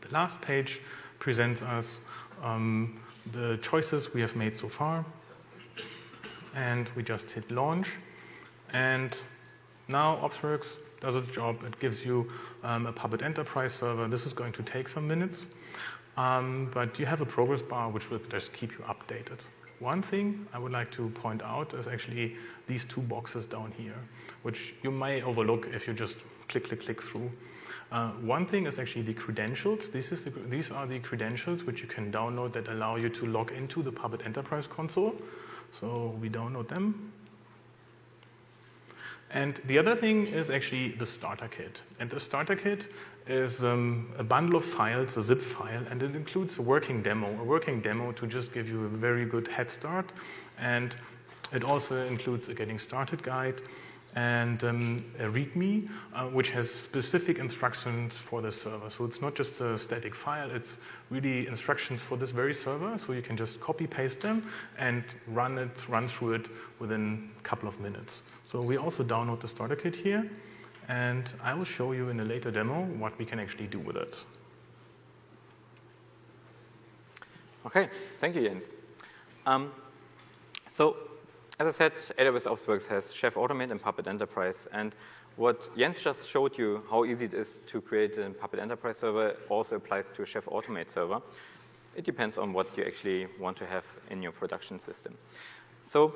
the 0.00 0.12
last 0.12 0.40
page 0.40 0.80
presents 1.18 1.62
us 1.62 2.00
um, 2.42 3.00
the 3.32 3.58
choices 3.58 4.14
we 4.14 4.20
have 4.20 4.36
made 4.36 4.56
so 4.56 4.68
far. 4.68 5.04
And 6.54 6.88
we 6.96 7.02
just 7.02 7.30
hit 7.30 7.50
launch. 7.50 7.98
And 8.72 9.16
now 9.88 10.16
OpsWorks 10.16 10.78
does 11.00 11.16
its 11.16 11.32
job. 11.32 11.64
It 11.64 11.78
gives 11.80 12.04
you 12.04 12.30
um, 12.62 12.86
a 12.86 12.92
Puppet 12.92 13.22
Enterprise 13.22 13.72
server. 13.72 14.06
This 14.06 14.26
is 14.26 14.32
going 14.32 14.52
to 14.52 14.62
take 14.62 14.88
some 14.88 15.08
minutes. 15.08 15.48
Um, 16.16 16.68
but 16.72 16.98
you 16.98 17.06
have 17.06 17.20
a 17.20 17.26
progress 17.26 17.62
bar 17.62 17.88
which 17.88 18.10
will 18.10 18.20
just 18.30 18.52
keep 18.52 18.72
you 18.72 18.84
updated. 18.84 19.44
One 19.78 20.02
thing 20.02 20.46
I 20.52 20.58
would 20.58 20.72
like 20.72 20.90
to 20.92 21.08
point 21.08 21.42
out 21.42 21.72
is 21.72 21.88
actually 21.88 22.36
these 22.66 22.84
two 22.84 23.00
boxes 23.00 23.46
down 23.46 23.72
here, 23.78 23.96
which 24.42 24.74
you 24.82 24.90
may 24.90 25.22
overlook 25.22 25.68
if 25.72 25.88
you 25.88 25.94
just 25.94 26.18
click, 26.48 26.64
click, 26.64 26.82
click 26.82 27.00
through. 27.00 27.30
Uh, 27.90 28.10
one 28.20 28.44
thing 28.44 28.66
is 28.66 28.78
actually 28.78 29.02
the 29.02 29.14
credentials. 29.14 29.88
The, 29.88 30.32
these 30.48 30.70
are 30.70 30.86
the 30.86 30.98
credentials 30.98 31.64
which 31.64 31.80
you 31.80 31.88
can 31.88 32.12
download 32.12 32.52
that 32.52 32.68
allow 32.68 32.96
you 32.96 33.08
to 33.08 33.26
log 33.26 33.52
into 33.52 33.82
the 33.82 33.90
Puppet 33.90 34.26
Enterprise 34.26 34.66
console. 34.66 35.16
So 35.70 36.18
we 36.20 36.28
download 36.28 36.68
them. 36.68 37.12
And 39.32 39.60
the 39.66 39.78
other 39.78 39.94
thing 39.94 40.26
is 40.26 40.50
actually 40.50 40.88
the 40.88 41.06
starter 41.06 41.48
kit. 41.48 41.82
And 42.00 42.10
the 42.10 42.18
starter 42.18 42.56
kit 42.56 42.88
is 43.26 43.64
um, 43.64 44.12
a 44.18 44.24
bundle 44.24 44.56
of 44.56 44.64
files, 44.64 45.16
a 45.16 45.22
zip 45.22 45.40
file, 45.40 45.84
and 45.88 46.02
it 46.02 46.16
includes 46.16 46.58
a 46.58 46.62
working 46.62 47.00
demo, 47.00 47.28
a 47.40 47.44
working 47.44 47.80
demo 47.80 48.10
to 48.12 48.26
just 48.26 48.52
give 48.52 48.68
you 48.68 48.84
a 48.84 48.88
very 48.88 49.24
good 49.24 49.46
head 49.46 49.70
start. 49.70 50.12
And 50.58 50.96
it 51.52 51.62
also 51.64 52.04
includes 52.04 52.48
a 52.48 52.54
getting 52.54 52.78
started 52.78 53.22
guide 53.22 53.62
and 54.16 54.64
um, 54.64 55.04
a 55.18 55.24
README, 55.24 55.88
uh, 56.14 56.24
which 56.26 56.50
has 56.50 56.68
specific 56.68 57.38
instructions 57.38 58.16
for 58.16 58.42
the 58.42 58.50
server. 58.50 58.90
So 58.90 59.04
it's 59.04 59.22
not 59.22 59.36
just 59.36 59.60
a 59.60 59.78
static 59.78 60.14
file, 60.14 60.50
it's 60.50 60.78
really 61.10 61.46
instructions 61.46 62.02
for 62.02 62.16
this 62.16 62.32
very 62.32 62.54
server. 62.54 62.98
So 62.98 63.12
you 63.12 63.22
can 63.22 63.36
just 63.36 63.60
copy 63.60 63.86
paste 63.86 64.22
them 64.22 64.44
and 64.78 65.04
run 65.28 65.58
it, 65.58 65.88
run 65.88 66.08
through 66.08 66.34
it 66.34 66.48
within 66.80 67.30
a 67.38 67.42
couple 67.42 67.68
of 67.68 67.80
minutes. 67.80 68.22
So 68.50 68.60
we 68.60 68.78
also 68.78 69.04
download 69.04 69.38
the 69.38 69.46
starter 69.46 69.76
kit 69.76 69.94
here, 69.94 70.28
and 70.88 71.32
I 71.40 71.54
will 71.54 71.62
show 71.62 71.92
you 71.92 72.08
in 72.08 72.18
a 72.18 72.24
later 72.24 72.50
demo 72.50 72.82
what 72.98 73.16
we 73.16 73.24
can 73.24 73.38
actually 73.38 73.68
do 73.68 73.78
with 73.78 73.94
it. 73.94 74.24
Okay, 77.64 77.88
thank 78.16 78.34
you, 78.34 78.42
Jens. 78.48 78.74
Um, 79.46 79.70
so 80.68 80.96
as 81.60 81.68
I 81.68 81.70
said, 81.70 81.92
AWS 82.18 82.48
OpsWorks 82.48 82.88
has 82.88 83.14
Chef 83.14 83.36
Automate 83.36 83.70
and 83.70 83.80
Puppet 83.80 84.08
Enterprise. 84.08 84.66
And 84.72 84.96
what 85.36 85.70
Jens 85.78 86.02
just 86.02 86.28
showed 86.28 86.58
you, 86.58 86.82
how 86.90 87.04
easy 87.04 87.26
it 87.26 87.34
is 87.34 87.60
to 87.68 87.80
create 87.80 88.18
a 88.18 88.30
Puppet 88.30 88.58
Enterprise 88.58 88.96
server, 88.96 89.36
also 89.48 89.76
applies 89.76 90.08
to 90.08 90.22
a 90.22 90.26
Chef 90.26 90.46
Automate 90.46 90.88
server. 90.88 91.22
It 91.94 92.04
depends 92.04 92.36
on 92.36 92.52
what 92.52 92.76
you 92.76 92.82
actually 92.82 93.28
want 93.38 93.56
to 93.58 93.66
have 93.66 93.84
in 94.10 94.20
your 94.20 94.32
production 94.32 94.80
system. 94.80 95.16
So, 95.84 96.12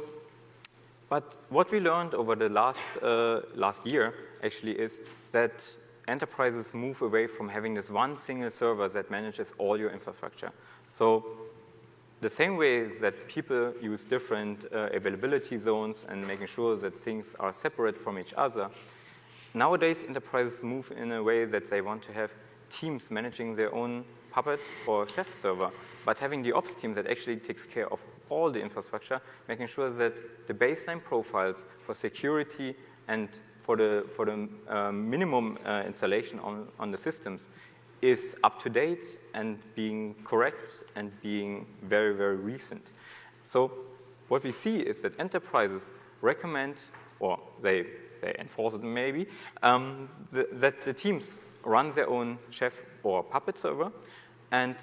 but 1.09 1.37
what 1.51 1.71
we 1.71 1.81
learned 1.81 2.15
over 2.15 2.35
the 2.35 2.49
last, 2.49 2.87
uh, 3.03 3.41
last 3.55 3.87
year 3.87 4.15
actually 4.43 4.73
is 4.73 5.01
that 5.33 5.67
enterprises 6.09 6.75
move 6.75 7.03
away 7.03 7.27
from 7.27 7.49
having 7.49 7.75
this 7.75 7.91
one 7.91 8.19
single 8.19 8.51
server 8.51 8.89
that 8.89 9.11
manages 9.11 9.55
all 9.59 9.79
your 9.79 9.91
infrastructure. 9.91 10.51
So 10.89 11.25
the 12.21 12.29
same 12.29 12.57
way 12.57 12.85
that 12.85 13.29
people 13.29 13.73
use 13.83 14.05
different 14.05 14.65
uh, 14.73 14.89
availability 14.93 15.59
zones 15.59 16.07
and 16.09 16.27
making 16.27 16.47
sure 16.47 16.77
that 16.77 16.97
things 16.99 17.35
are 17.39 17.53
separate 17.53 17.99
from 17.99 18.19
each 18.19 18.33
other, 18.35 18.71
nowadays 19.53 20.05
enterprises 20.05 20.63
move 20.63 20.93
in 20.97 21.13
a 21.13 21.23
way 21.23 21.45
that 21.45 21.69
they 21.69 21.81
want 21.81 22.03
to 22.05 22.13
have 22.13 22.33
teams 22.71 23.11
managing 23.11 23.55
their 23.55 23.75
own 23.75 24.05
Puppet 24.31 24.59
or 24.87 25.07
Chef 25.07 25.33
server, 25.33 25.71
but 26.05 26.19
having 26.19 26.43
the 26.43 26.53
ops 26.53 26.75
team 26.75 26.93
that 26.95 27.07
actually 27.07 27.37
takes 27.37 27.67
care 27.67 27.93
of 27.93 28.01
all 28.31 28.51
the 28.51 28.61
infrastructure, 28.61 29.21
making 29.49 29.67
sure 29.67 29.91
that 29.91 30.47
the 30.47 30.55
baseline 30.55 31.03
profiles 31.03 31.67
for 31.85 31.95
security 31.95 32.75
and 33.09 33.29
for 33.61 33.77
the, 33.77 34.07
for 34.15 34.25
the 34.25 34.49
uh, 34.69 34.93
minimum 34.93 35.59
uh, 35.65 35.83
installation 35.87 36.39
on, 36.41 36.69
on 36.79 36.91
the 36.91 36.97
systems 36.97 37.49
is 38.03 38.37
up 38.45 38.63
to 38.63 38.69
date 38.69 39.19
and 39.33 39.59
being 39.75 40.15
correct 40.25 40.83
and 40.95 41.11
being 41.23 41.67
very, 41.83 42.15
very 42.15 42.37
recent. 42.37 42.91
So 43.45 43.73
what 44.29 44.45
we 44.45 44.53
see 44.53 44.79
is 44.79 45.03
that 45.03 45.19
enterprises 45.19 45.93
recommend, 46.21 46.77
or 47.21 47.39
they, 47.61 47.87
they 48.21 48.35
enforce 48.39 48.75
it 48.75 48.83
maybe, 48.83 49.27
um, 49.63 50.09
the, 50.31 50.49
that 50.53 50.81
the 50.83 50.93
teams 50.93 51.41
run 51.65 51.91
their 51.91 52.09
own 52.09 52.39
Chef 52.51 52.85
or 53.03 53.23
Puppet 53.23 53.59
server, 53.59 53.91
and 54.51 54.77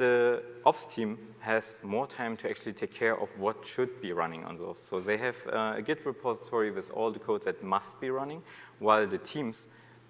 the 0.00 0.42
ops 0.64 0.86
team 0.86 1.18
has 1.40 1.78
more 1.82 2.06
time 2.06 2.34
to 2.38 2.48
actually 2.48 2.72
take 2.72 2.92
care 2.92 3.20
of 3.20 3.28
what 3.38 3.64
should 3.66 4.00
be 4.00 4.12
running 4.14 4.42
on 4.44 4.56
those. 4.56 4.78
So 4.78 4.98
they 4.98 5.18
have 5.18 5.36
uh, 5.46 5.74
a 5.76 5.82
Git 5.82 6.06
repository 6.06 6.70
with 6.70 6.90
all 6.90 7.10
the 7.12 7.18
code 7.18 7.42
that 7.44 7.62
must 7.62 8.00
be 8.00 8.08
running, 8.08 8.42
while 8.78 9.06
the 9.06 9.18
teams 9.18 9.68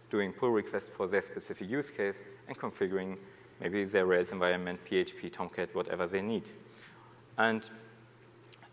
doing 0.08 0.32
pull 0.32 0.50
requests 0.50 0.86
for 0.86 1.08
their 1.08 1.20
specific 1.20 1.68
use 1.68 1.90
case 1.90 2.22
and 2.46 2.56
configuring 2.56 3.16
maybe 3.60 3.82
their 3.84 4.06
Rails 4.06 4.30
environment, 4.30 4.78
PHP, 4.88 5.32
Tomcat, 5.32 5.74
whatever 5.74 6.06
they 6.06 6.22
need. 6.22 6.48
And 7.36 7.68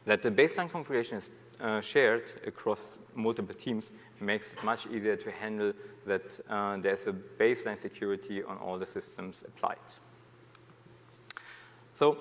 that 0.06 0.22
the 0.22 0.30
baseline 0.30 0.70
configuration 0.70 1.18
is 1.18 1.32
uh, 1.60 1.82
shared 1.82 2.26
across 2.46 3.00
multiple 3.16 3.56
teams 3.56 3.92
makes 4.20 4.54
it 4.54 4.64
much 4.64 4.86
easier 4.88 5.16
to 5.16 5.32
handle 5.32 5.74
that 6.06 6.40
uh, 6.48 6.78
there's 6.78 7.08
a 7.08 7.14
baseline 7.14 7.78
security 7.78 8.44
on 8.44 8.58
all 8.60 8.78
the 8.78 8.86
systems 8.86 9.44
applied. 9.48 9.88
So 11.98 12.16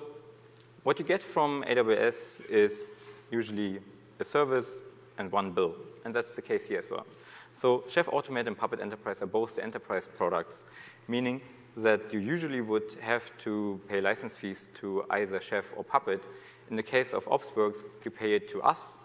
what 0.81 0.97
you 0.97 1.05
get 1.05 1.21
from 1.21 1.63
AWS 1.67 2.49
is 2.49 2.95
usually 3.29 3.79
a 4.19 4.23
service 4.23 4.79
and 5.19 5.31
one 5.31 5.51
bill, 5.51 5.75
and 6.03 6.11
that's 6.11 6.35
the 6.35 6.41
case 6.41 6.67
here 6.67 6.79
as 6.79 6.89
well. 6.89 7.05
So 7.53 7.83
Chef 7.87 8.07
Automate 8.07 8.47
and 8.47 8.57
Puppet 8.57 8.79
Enterprise 8.81 9.21
are 9.21 9.27
both 9.27 9.55
the 9.55 9.63
enterprise 9.63 10.07
products, 10.07 10.65
meaning 11.07 11.41
that 11.75 12.11
you 12.11 12.17
usually 12.17 12.61
would 12.61 12.97
have 13.01 13.31
to 13.43 13.79
pay 13.87 14.01
license 14.01 14.35
fees 14.35 14.67
to 14.73 15.05
either 15.11 15.39
Chef 15.39 15.71
or 15.77 15.83
Puppet. 15.83 16.23
In 16.71 16.75
the 16.75 16.81
case 16.81 17.13
of 17.13 17.25
OpsWorks, 17.25 17.85
you 18.03 18.09
pay 18.09 18.33
it 18.33 18.49
to 18.49 18.63
us 18.63 18.97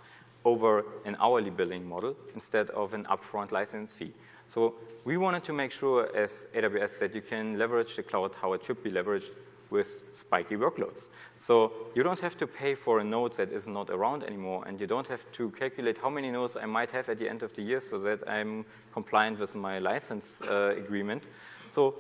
over 0.47 0.87
an 1.05 1.19
hourly 1.21 1.51
billing 1.51 1.87
model 1.87 2.17
instead 2.33 2.71
of 2.71 2.95
an 2.95 3.05
upfront 3.11 3.53
license 3.53 3.95
fee. 3.95 4.15
So 4.47 4.77
we 5.05 5.19
wanted 5.19 5.45
to 5.45 5.53
make 5.53 5.71
sure 5.71 6.09
as 6.17 6.47
AWS 6.55 6.99
that 7.01 7.15
you 7.15 7.21
can 7.21 7.59
leverage 7.59 7.95
the 7.95 8.03
cloud 8.03 8.35
how 8.41 8.55
it 8.55 8.65
should 8.65 8.83
be 8.83 8.91
leveraged 8.91 9.33
with 9.73 10.05
spiky 10.13 10.57
workloads. 10.57 11.09
So 11.37 11.73
you 11.95 12.03
don't 12.03 12.21
have 12.21 12.37
to 12.37 12.47
pay 12.47 12.75
for 12.75 13.01
a 13.01 13.05
node 13.05 13.33
that 13.35 13.51
is 13.51 13.67
not 13.67 13.91
around 13.91 14.23
anymore, 14.23 14.65
and 14.67 14.81
you 14.81 14.87
don't 14.87 15.07
have 15.09 15.25
to 15.33 15.51
calculate 15.51 15.99
how 15.99 16.11
many 16.11 16.31
nodes 16.31 16.57
I 16.57 16.67
might 16.67 16.91
have 16.91 17.09
at 17.09 17.19
the 17.19 17.29
end 17.29 17.43
of 17.43 17.55
the 17.55 17.63
year 17.63 17.81
so 17.81 17.99
that 18.01 18.29
I'm 18.29 18.65
compliant 18.93 19.41
with 19.41 19.55
my 19.55 19.79
license 19.79 20.43
uh, 20.43 20.75
agreement. 20.77 21.25
So 21.69 21.95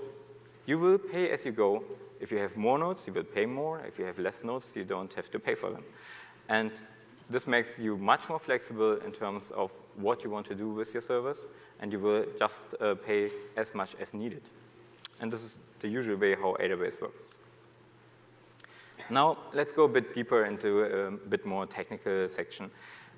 you 0.67 0.79
will 0.79 0.99
pay 0.99 1.31
as 1.31 1.45
you 1.45 1.53
go. 1.53 1.83
If 2.21 2.31
you 2.31 2.39
have 2.39 2.57
more 2.57 2.79
nodes, 2.79 3.07
you 3.07 3.13
will 3.13 3.25
pay 3.25 3.47
more. 3.47 3.81
If 3.81 3.99
you 3.99 4.05
have 4.05 4.19
less 4.19 4.45
nodes, 4.45 4.71
you 4.77 4.85
don't 4.85 5.13
have 5.15 5.31
to 5.31 5.39
pay 5.41 5.57
for 5.57 5.71
them. 5.71 5.83
And 6.49 6.71
this 7.31 7.47
makes 7.47 7.79
you 7.79 7.97
much 7.97 8.29
more 8.29 8.39
flexible 8.39 8.99
in 8.99 9.13
terms 9.13 9.51
of 9.53 9.73
what 9.97 10.23
you 10.23 10.31
want 10.31 10.47
to 10.47 10.55
do 10.55 10.69
with 10.69 10.93
your 10.95 11.01
servers, 11.01 11.47
and 11.81 11.91
you 11.93 11.99
will 11.99 12.27
just 12.39 12.75
uh, 12.81 12.95
pay 12.95 13.31
as 13.57 13.75
much 13.75 13.97
as 14.01 14.13
needed. 14.13 14.43
And 15.21 15.33
this 15.33 15.43
is 15.43 15.59
the 15.81 15.89
usual 15.89 16.17
way 16.17 16.35
how 16.35 16.57
AWS 16.61 17.01
works. 17.01 17.39
Now, 19.11 19.39
let's 19.53 19.73
go 19.73 19.85
a 19.85 19.89
bit 19.89 20.15
deeper 20.15 20.45
into 20.45 20.83
a 20.83 21.11
bit 21.11 21.45
more 21.45 21.67
technical 21.67 22.29
section. 22.29 22.71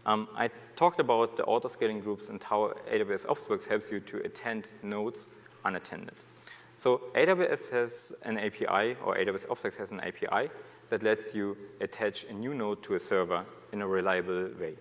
Um, 0.06 0.28
I 0.36 0.50
talked 0.76 1.00
about 1.00 1.36
the 1.36 1.44
auto-scaling 1.44 2.00
groups 2.00 2.28
and 2.28 2.42
how 2.42 2.74
AWS 2.90 3.26
OpsWorks 3.26 3.66
helps 3.66 3.90
you 3.90 4.00
to 4.00 4.18
attend 4.18 4.68
nodes 4.82 5.28
unattended. 5.64 6.14
So 6.76 7.02
AWS 7.14 7.70
has 7.70 8.12
an 8.22 8.38
API, 8.38 8.96
or 9.04 9.16
AWS 9.16 9.46
OpsWorks 9.46 9.76
has 9.76 9.92
an 9.92 10.00
API 10.00 10.50
that 10.88 11.02
lets 11.02 11.34
you 11.34 11.56
attach 11.80 12.24
a 12.24 12.32
new 12.32 12.52
node 12.52 12.82
to 12.82 12.94
a 12.94 13.00
server 13.00 13.44
in 13.72 13.80
a 13.80 13.86
reliable 13.86 14.50
way. 14.60 14.74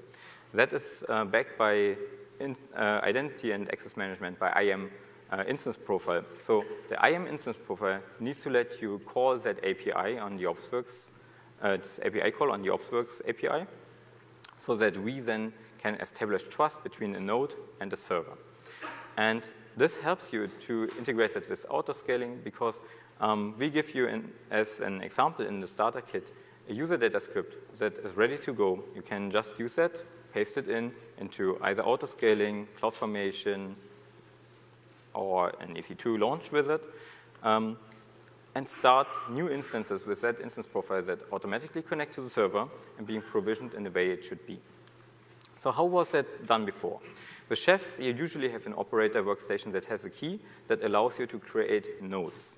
That 0.53 0.73
is 0.73 1.03
uh, 1.07 1.25
backed 1.25 1.57
by 1.57 1.95
in, 2.39 2.55
uh, 2.75 2.99
identity 3.03 3.51
and 3.51 3.71
access 3.71 3.95
management 3.95 4.39
by 4.39 4.51
IAM 4.61 4.91
uh, 5.33 5.43
instance 5.47 5.77
profile. 5.77 6.23
So 6.37 6.63
the 6.89 6.97
IAM 7.05 7.27
instance 7.27 7.57
profile 7.65 8.01
needs 8.19 8.41
to 8.43 8.49
let 8.49 8.81
you 8.81 8.99
call 9.05 9.37
that 9.37 9.57
API 9.65 10.19
on 10.19 10.37
the 10.37 10.43
OpsWorks, 10.43 11.09
uh, 11.61 11.77
this 11.77 11.99
API 12.03 12.31
call 12.31 12.51
on 12.51 12.61
the 12.61 12.69
OpsWorks 12.69 13.21
API, 13.27 13.65
so 14.57 14.75
that 14.75 14.95
we 14.97 15.19
then 15.19 15.51
can 15.79 15.95
establish 15.95 16.43
trust 16.43 16.83
between 16.83 17.15
a 17.15 17.19
node 17.19 17.55
and 17.79 17.91
a 17.91 17.97
server. 17.97 18.37
And 19.17 19.47
this 19.75 19.97
helps 19.97 20.31
you 20.31 20.47
to 20.67 20.87
integrate 20.97 21.35
it 21.35 21.49
with 21.49 21.65
auto-scaling 21.69 22.41
because 22.43 22.81
um, 23.19 23.55
we 23.57 23.69
give 23.69 23.95
you, 23.95 24.07
an, 24.07 24.31
as 24.51 24.81
an 24.81 25.01
example 25.01 25.45
in 25.45 25.59
the 25.59 25.67
starter 25.67 26.01
kit, 26.01 26.31
a 26.69 26.73
user 26.73 26.95
data 26.95 27.19
script 27.19 27.77
that 27.79 27.97
is 27.99 28.15
ready 28.15 28.37
to 28.37 28.53
go. 28.53 28.83
You 28.95 29.01
can 29.01 29.31
just 29.31 29.59
use 29.59 29.75
that, 29.75 29.91
paste 30.31 30.57
it 30.57 30.67
in 30.67 30.91
into 31.17 31.57
either 31.61 31.83
auto-scaling, 31.83 32.67
CloudFormation, 32.79 33.75
or 35.13 35.53
an 35.59 35.75
EC2 35.75 36.19
launch 36.19 36.51
wizard, 36.51 36.81
um, 37.43 37.77
and 38.55 38.67
start 38.67 39.07
new 39.29 39.49
instances 39.49 40.05
with 40.05 40.21
that 40.21 40.39
instance 40.39 40.67
profile 40.67 41.01
that 41.01 41.19
automatically 41.31 41.81
connect 41.81 42.13
to 42.13 42.21
the 42.21 42.29
server 42.29 42.67
and 42.97 43.07
being 43.07 43.21
provisioned 43.21 43.73
in 43.73 43.83
the 43.83 43.89
way 43.89 44.09
it 44.09 44.23
should 44.23 44.45
be. 44.45 44.59
So 45.55 45.71
how 45.71 45.85
was 45.85 46.11
that 46.11 46.45
done 46.45 46.65
before? 46.65 46.99
With 47.49 47.59
Chef, 47.59 47.99
you 47.99 48.13
usually 48.13 48.49
have 48.49 48.65
an 48.65 48.73
operator 48.77 49.23
workstation 49.23 49.71
that 49.71 49.85
has 49.85 50.05
a 50.05 50.09
key 50.09 50.39
that 50.67 50.83
allows 50.83 51.19
you 51.19 51.25
to 51.27 51.39
create 51.39 52.01
nodes. 52.01 52.57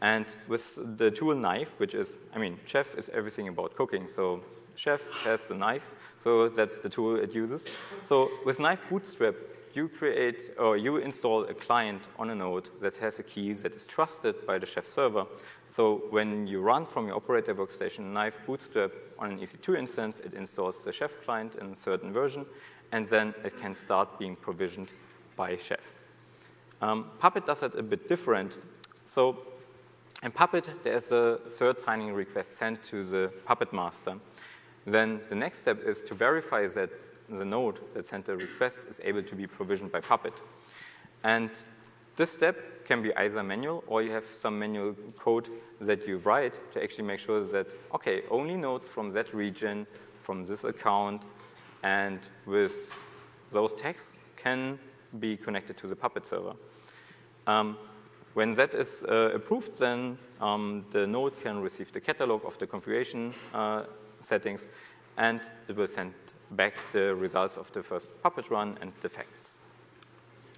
And 0.00 0.26
with 0.48 0.78
the 0.98 1.10
tool 1.10 1.34
knife, 1.34 1.80
which 1.80 1.94
is, 1.94 2.18
I 2.34 2.38
mean, 2.38 2.58
Chef 2.66 2.94
is 2.96 3.08
everything 3.10 3.48
about 3.48 3.76
cooking. 3.76 4.08
So 4.08 4.42
Chef 4.76 5.02
has 5.24 5.48
the 5.48 5.54
knife, 5.54 5.92
so 6.18 6.48
that's 6.48 6.78
the 6.80 6.88
tool 6.88 7.16
it 7.16 7.34
uses. 7.34 7.64
So 8.02 8.30
with 8.44 8.60
Knife 8.60 8.82
Bootstrap, 8.90 9.34
you 9.74 9.88
create 9.88 10.52
or 10.58 10.76
you 10.76 10.98
install 10.98 11.44
a 11.44 11.54
client 11.54 12.02
on 12.18 12.30
a 12.30 12.34
node 12.34 12.70
that 12.80 12.96
has 12.96 13.18
a 13.18 13.22
key 13.22 13.52
that 13.52 13.74
is 13.74 13.84
trusted 13.84 14.46
by 14.46 14.58
the 14.58 14.66
Chef 14.66 14.86
server. 14.86 15.26
So 15.68 16.04
when 16.10 16.46
you 16.46 16.60
run 16.60 16.86
from 16.86 17.08
your 17.08 17.16
operator 17.16 17.54
workstation 17.54 18.12
Knife 18.12 18.38
Bootstrap 18.46 18.92
on 19.18 19.32
an 19.32 19.38
EC2 19.38 19.78
instance, 19.78 20.20
it 20.20 20.34
installs 20.34 20.84
the 20.84 20.92
Chef 20.92 21.22
client 21.24 21.56
in 21.56 21.72
a 21.72 21.76
certain 21.76 22.12
version, 22.12 22.46
and 22.92 23.06
then 23.06 23.34
it 23.44 23.58
can 23.58 23.74
start 23.74 24.18
being 24.18 24.36
provisioned 24.36 24.92
by 25.36 25.56
Chef. 25.56 25.80
Um, 26.80 27.10
Puppet 27.18 27.46
does 27.46 27.62
it 27.62 27.74
a 27.74 27.82
bit 27.82 28.08
different. 28.08 28.52
So 29.06 29.38
in 30.22 30.30
Puppet, 30.30 30.68
there's 30.82 31.12
a 31.12 31.40
cert 31.48 31.80
signing 31.80 32.12
request 32.12 32.52
sent 32.52 32.82
to 32.84 33.04
the 33.04 33.32
Puppet 33.44 33.72
master. 33.72 34.16
Then 34.86 35.20
the 35.28 35.34
next 35.34 35.58
step 35.58 35.82
is 35.82 36.02
to 36.02 36.14
verify 36.14 36.66
that 36.68 36.90
the 37.28 37.44
node 37.44 37.80
that 37.94 38.04
sent 38.04 38.26
the 38.26 38.36
request 38.36 38.80
is 38.88 39.00
able 39.04 39.22
to 39.22 39.34
be 39.34 39.46
provisioned 39.46 39.92
by 39.92 40.00
Puppet. 40.00 40.34
And 41.22 41.50
this 42.16 42.30
step 42.30 42.84
can 42.84 43.02
be 43.02 43.14
either 43.16 43.42
manual 43.42 43.82
or 43.86 44.02
you 44.02 44.12
have 44.12 44.24
some 44.24 44.58
manual 44.58 44.94
code 45.18 45.48
that 45.80 46.06
you 46.06 46.18
write 46.18 46.60
to 46.72 46.82
actually 46.82 47.04
make 47.04 47.18
sure 47.18 47.42
that, 47.44 47.66
okay, 47.94 48.22
only 48.30 48.56
nodes 48.56 48.86
from 48.86 49.10
that 49.12 49.34
region, 49.34 49.86
from 50.20 50.44
this 50.44 50.64
account, 50.64 51.22
and 51.82 52.20
with 52.46 52.98
those 53.50 53.72
tags 53.72 54.14
can 54.36 54.78
be 55.18 55.36
connected 55.36 55.76
to 55.78 55.86
the 55.86 55.96
Puppet 55.96 56.26
server. 56.26 56.54
Um, 57.46 57.78
when 58.34 58.50
that 58.52 58.74
is 58.74 59.04
uh, 59.04 59.30
approved, 59.34 59.78
then 59.78 60.18
um, 60.40 60.84
the 60.90 61.06
node 61.06 61.40
can 61.40 61.60
receive 61.60 61.92
the 61.92 62.00
catalog 62.00 62.44
of 62.44 62.58
the 62.58 62.66
configuration 62.66 63.32
uh, 63.52 63.84
settings, 64.20 64.66
and 65.16 65.40
it 65.68 65.76
will 65.76 65.86
send 65.86 66.12
back 66.52 66.74
the 66.92 67.14
results 67.14 67.56
of 67.56 67.72
the 67.72 67.82
first 67.82 68.08
Puppet 68.22 68.50
run 68.50 68.78
and 68.80 68.92
the 69.00 69.08
facts. 69.08 69.58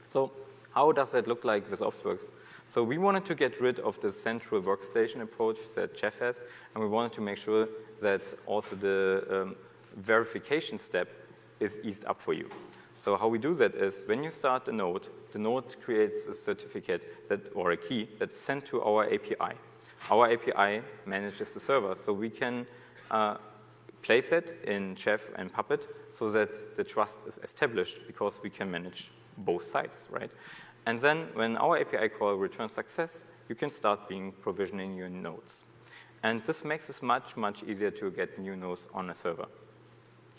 So 0.07 0.31
how 0.75 0.93
does 0.93 1.13
that 1.13 1.27
look 1.27 1.45
like 1.45 1.71
with 1.71 1.81
OpsWorks? 1.81 2.27
So 2.69 2.83
we 2.83 2.99
wanted 2.99 3.25
to 3.27 3.35
get 3.35 3.61
rid 3.61 3.79
of 3.81 4.01
the 4.01 4.11
central 4.11 4.61
workstation 4.61 5.23
approach 5.23 5.59
that 5.75 5.97
Chef 5.97 6.19
has, 6.19 6.41
and 6.75 6.83
we 6.83 6.91
wanted 6.91 7.13
to 7.13 7.21
make 7.21 7.39
sure 7.39 7.69
that 8.01 8.23
also 8.47 8.77
the 8.77 9.25
um, 9.31 9.57
verification 9.97 10.77
step 10.79 11.09
is 11.61 11.79
eased 11.85 12.05
up 12.07 12.21
for 12.21 12.35
you. 12.35 12.49
So 12.97 13.17
how 13.17 13.29
we 13.29 13.39
do 13.39 13.55
that 13.55 13.75
is 13.75 14.05
when 14.07 14.25
you 14.25 14.31
start 14.31 14.69
a 14.69 14.73
node, 14.73 15.07
the 15.33 15.39
node 15.39 15.81
creates 15.81 16.27
a 16.27 16.33
certificate 16.35 17.29
that, 17.29 17.55
or 17.55 17.73
a 17.73 17.77
key 17.77 18.09
that's 18.19 18.39
sent 18.39 18.67
to 18.67 18.83
our 18.83 19.05
API. 19.05 19.57
Our 20.11 20.33
API 20.33 20.83
manages 21.05 21.55
the 21.55 21.61
server, 21.61 21.95
so 21.95 22.13
we 22.13 22.31
can 22.31 22.67
uh, 23.11 23.37
place 24.07 24.31
it 24.31 24.63
in 24.65 24.95
Chef 24.95 25.31
and 25.35 25.53
Puppet 25.53 25.83
so 26.11 26.31
that 26.31 26.77
the 26.77 26.85
trust 26.85 27.19
is 27.27 27.39
established 27.43 28.07
because 28.07 28.41
we 28.43 28.51
can 28.51 28.71
manage 28.71 29.11
both 29.39 29.65
sides, 29.65 30.09
right? 30.11 30.31
And 30.87 30.99
then 30.99 31.27
when 31.35 31.57
our 31.57 31.79
API 31.79 32.09
call 32.09 32.35
returns 32.37 32.73
success, 32.73 33.25
you 33.49 33.57
can 33.57 33.69
start 33.69 34.09
being 34.09 34.33
provisioning 34.41 34.95
your 34.95 35.09
nodes. 35.09 35.65
And 36.23 36.45
this 36.45 36.65
makes 36.65 36.89
it 36.89 37.03
much, 37.03 37.37
much 37.37 37.65
easier 37.65 37.91
to 37.91 38.11
get 38.13 38.39
new 38.39 38.55
nodes 38.55 38.89
on 38.95 39.11
a 39.11 39.15
server. 39.15 39.47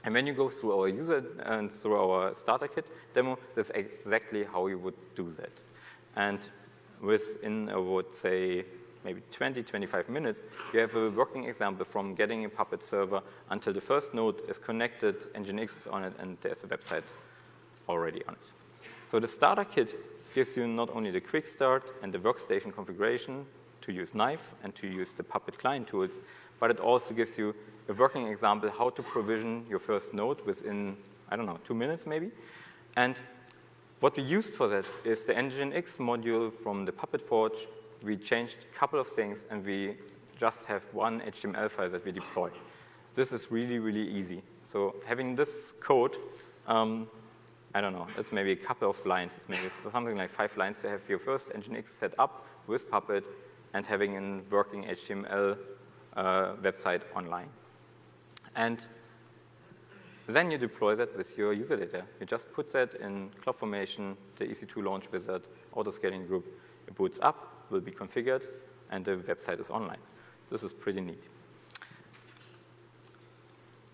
And 0.06 0.14
when 0.14 0.26
you 0.26 0.34
go 0.34 0.48
through 0.50 0.80
our 0.80 0.88
user 0.88 1.26
and 1.44 1.70
through 1.70 1.98
our 1.98 2.34
starter 2.34 2.70
kit 2.70 2.88
demo, 3.14 3.38
that's 3.54 3.72
exactly 3.72 4.46
how 4.46 4.68
you 4.68 4.80
would 4.80 4.96
do 5.16 5.30
that. 5.32 5.52
And 6.16 6.40
within, 7.02 7.70
I 7.70 7.78
would 7.78 8.14
say, 8.16 8.66
maybe 9.04 9.22
20, 9.32 9.64
25 9.64 10.10
minutes, 10.10 10.44
you 10.74 10.80
have 10.80 10.96
a 10.96 11.10
working 11.10 11.46
example 11.46 11.86
from 11.86 12.16
getting 12.16 12.46
a 12.46 12.50
Puppet 12.50 12.84
server 12.84 13.22
until 13.50 13.74
the 13.74 13.82
first 13.82 14.14
node 14.14 14.42
is 14.50 14.58
connected, 14.58 15.34
Nginx 15.34 15.78
is 15.78 15.88
on 15.88 16.04
it, 16.04 16.14
and 16.20 16.38
there's 16.42 16.64
a 16.64 16.68
website 16.68 17.04
already 17.90 18.24
on 18.28 18.34
it. 18.34 18.52
So 19.06 19.20
the 19.20 19.28
starter 19.28 19.64
kit 19.64 19.96
gives 20.36 20.58
you 20.58 20.68
not 20.68 20.90
only 20.94 21.12
the 21.12 21.22
quick 21.22 21.48
start 21.48 21.94
and 22.02 22.14
the 22.14 22.20
workstation 22.20 22.74
configuration 22.74 23.46
to 23.82 23.92
use 23.92 24.14
Knife 24.14 24.54
and 24.64 24.76
to 24.76 24.88
use 24.88 25.14
the 25.14 25.24
Puppet 25.24 25.58
client 25.58 25.88
tools, 25.88 26.20
but 26.60 26.72
it 26.72 26.80
also 26.80 27.14
gives 27.14 27.38
you 27.38 27.56
a 27.90 27.94
working 27.94 28.28
example 28.28 28.70
how 28.70 28.90
to 28.90 29.02
provision 29.02 29.66
your 29.70 29.80
first 29.80 30.14
node 30.14 30.42
within, 30.46 30.98
I 31.30 31.36
don't 31.36 31.46
know, 31.46 31.60
two 31.64 31.74
minutes 31.74 32.06
maybe. 32.06 32.32
And 32.98 33.18
what 34.00 34.18
we 34.18 34.24
used 34.24 34.54
for 34.54 34.68
that 34.68 34.86
is 35.04 35.24
the 35.24 35.34
Nginx 35.34 35.98
module 35.98 36.52
from 36.52 36.86
the 36.86 36.92
Puppet 36.92 37.22
Forge 37.22 37.68
we 38.04 38.18
changed 38.18 38.58
a 38.72 38.78
couple 38.78 39.00
of 39.00 39.08
things, 39.08 39.46
and 39.50 39.66
we 39.66 39.96
just 40.38 40.66
have 40.66 40.84
one 40.94 41.22
HTML 41.22 41.70
file 41.70 41.90
that 41.90 42.06
we 42.06 42.12
deploy. 42.12 42.50
This 43.16 43.34
is 43.34 43.52
really, 43.52 43.80
really 43.80 44.08
easy. 44.08 44.44
So 44.62 44.96
having 45.06 45.36
this 45.36 45.74
code, 45.80 46.18
um, 46.68 47.08
I 47.74 47.82
don't 47.82 47.94
know, 47.94 48.08
it's 48.18 48.32
maybe 48.32 48.52
a 48.52 48.56
couple 48.56 48.90
of 48.90 49.04
lines. 49.06 49.34
It's 49.36 49.50
maybe 49.50 49.70
something 49.90 50.16
like 50.16 50.30
five 50.30 50.56
lines 50.58 50.80
to 50.82 50.90
have 50.90 51.08
your 51.10 51.20
first 51.20 51.52
Nginx 51.52 51.88
set 51.88 52.14
up 52.20 52.46
with 52.68 52.90
Puppet 52.90 53.26
and 53.74 53.86
having 53.86 54.18
a 54.18 54.42
working 54.54 54.84
HTML 54.84 55.58
uh, 56.16 56.54
website 56.62 57.02
online. 57.16 57.50
And 58.56 58.86
then 60.28 60.52
you 60.52 60.58
deploy 60.58 60.96
that 60.96 61.16
with 61.16 61.38
your 61.38 61.54
user 61.54 61.78
data. 61.78 62.04
You 62.20 62.26
just 62.26 62.52
put 62.52 62.72
that 62.74 62.96
in 62.96 63.30
CloudFormation, 63.44 64.16
the 64.36 64.46
EC2 64.46 64.84
launch 64.84 65.12
wizard, 65.12 65.44
auto-scaling 65.74 66.28
group. 66.28 66.46
It 66.88 66.96
boots 66.96 67.20
up, 67.22 67.57
will 67.70 67.82
be 67.82 67.92
configured, 67.92 68.44
and 68.92 69.06
the 69.06 69.18
website 69.18 69.60
is 69.60 69.70
online. 69.70 70.00
This 70.50 70.64
is 70.64 70.72
pretty 70.72 71.02
neat. 71.02 71.28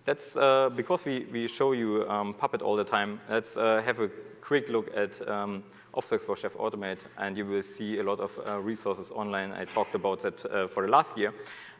let's, 0.06 0.36
uh, 0.36 0.70
because 0.76 1.06
we, 1.06 1.26
we 1.32 1.48
show 1.48 1.72
you 1.72 2.08
um, 2.10 2.34
Puppet 2.34 2.62
all 2.62 2.76
the 2.76 2.84
time, 2.84 3.20
let's 3.30 3.58
uh, 3.58 3.82
have 3.84 4.00
a 4.00 4.10
quick 4.42 4.70
look 4.70 4.96
at 4.96 5.26
um, 5.28 5.64
for 5.94 6.36
Chef 6.36 6.56
Automate, 6.56 7.00
and 7.18 7.38
you 7.38 7.46
will 7.46 7.64
see 7.64 8.00
a 8.00 8.04
lot 8.04 8.20
of 8.20 8.32
uh, 8.46 8.60
resources 8.60 9.12
online. 9.12 9.52
I 9.52 9.66
talked 9.66 9.96
about 9.96 10.20
that 10.22 10.46
uh, 10.46 10.68
for 10.68 10.86
the 10.86 10.92
last 10.92 11.18
year. 11.18 11.34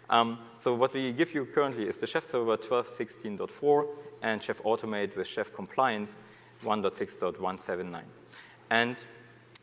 Um, 0.10 0.40
so 0.58 0.74
what 0.74 0.94
we 0.94 1.12
give 1.12 1.34
you 1.34 1.46
currently 1.46 1.88
is 1.88 1.98
the 1.98 2.08
Chef 2.08 2.24
Server 2.24 2.58
12.16.4 2.58 3.88
and 4.22 4.42
Chef 4.42 4.62
Automate 4.64 5.16
with 5.16 5.28
Chef 5.28 5.54
Compliance 5.54 6.20
1.6.179. 6.64 8.02
And 8.70 8.96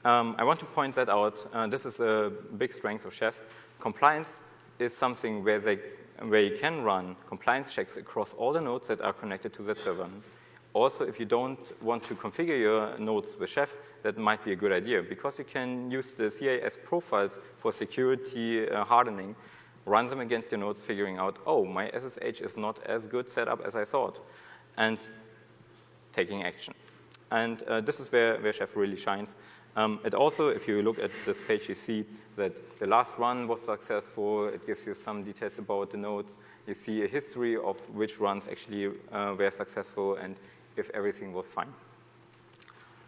um, 0.05 0.35
I 0.39 0.45
want 0.45 0.61
to 0.61 0.67
point 0.67 0.95
that 0.95 1.09
out. 1.09 1.47
Uh, 1.53 1.67
this 1.67 1.85
is 1.85 2.01
a 2.01 2.33
big 2.57 2.73
strength 2.73 3.05
of 3.05 3.15
Chef. 3.15 3.41
Compliance 3.81 4.43
is 4.79 4.97
something 4.97 5.45
where, 5.45 5.61
they, 5.61 5.79
where 6.21 6.41
you 6.41 6.57
can 6.57 6.83
run 6.83 7.17
compliance 7.27 7.75
checks 7.75 7.97
across 7.97 8.33
all 8.35 8.53
the 8.53 8.61
nodes 8.61 8.89
that 8.89 9.01
are 9.03 9.13
connected 9.13 9.53
to 9.55 9.63
that 9.63 9.79
server. 9.79 10.09
Also, 10.73 11.05
if 11.05 11.19
you 11.19 11.27
don't 11.27 11.83
want 11.83 12.03
to 12.05 12.15
configure 12.15 12.59
your 12.59 12.97
nodes 12.99 13.37
with 13.39 13.51
Chef, 13.51 13.75
that 14.03 14.17
might 14.17 14.43
be 14.45 14.53
a 14.53 14.57
good 14.57 14.73
idea 14.73 15.03
because 15.03 15.39
you 15.39 15.45
can 15.45 15.91
use 15.91 16.15
the 16.15 16.31
CIS 16.31 16.79
profiles 16.83 17.39
for 17.57 17.73
security 17.73 18.69
uh, 18.69 18.85
hardening, 18.85 19.35
run 19.85 20.07
them 20.07 20.21
against 20.21 20.53
your 20.53 20.61
nodes, 20.61 20.81
figuring 20.81 21.19
out, 21.19 21.39
oh, 21.45 21.65
my 21.65 21.91
SSH 21.91 22.41
is 22.41 22.57
not 22.57 22.79
as 22.87 23.09
good 23.09 23.29
set 23.29 23.49
up 23.49 23.61
as 23.67 23.75
I 23.75 23.85
thought, 23.85 24.25
and 24.77 24.99
taking 26.13 26.45
action. 26.45 26.75
And 27.33 27.63
uh, 27.65 27.81
this 27.81 28.01
is 28.01 28.11
where, 28.11 28.39
where 28.39 28.53
Chef 28.53 28.77
really 28.77 28.97
shines. 28.97 29.37
Um, 29.77 30.01
and 30.05 30.15
also, 30.15 30.49
if 30.49 30.67
you 30.67 30.83
look 30.83 30.99
at 30.99 31.11
this 31.25 31.41
page, 31.41 31.69
you 31.69 31.75
see 31.75 32.05
that 32.37 32.79
the 32.79 32.87
last 32.87 33.15
run 33.19 33.47
was 33.47 33.61
successful. 33.61 34.49
It 34.49 34.67
gives 34.67 34.87
you 34.87 34.95
some 34.95 35.23
details 35.23 35.59
about 35.59 35.91
the 35.91 35.99
nodes. 35.99 36.39
You 36.67 36.75
see 36.75 37.05
a 37.05 37.07
history 37.07 37.57
of 37.57 37.79
which 37.91 38.19
runs 38.19 38.49
actually 38.49 38.91
uh, 39.13 39.35
were 39.39 39.51
successful 39.51 40.17
and 40.17 40.35
if 40.77 40.91
everything 40.91 41.33
was 41.33 41.47
fine. 41.47 41.73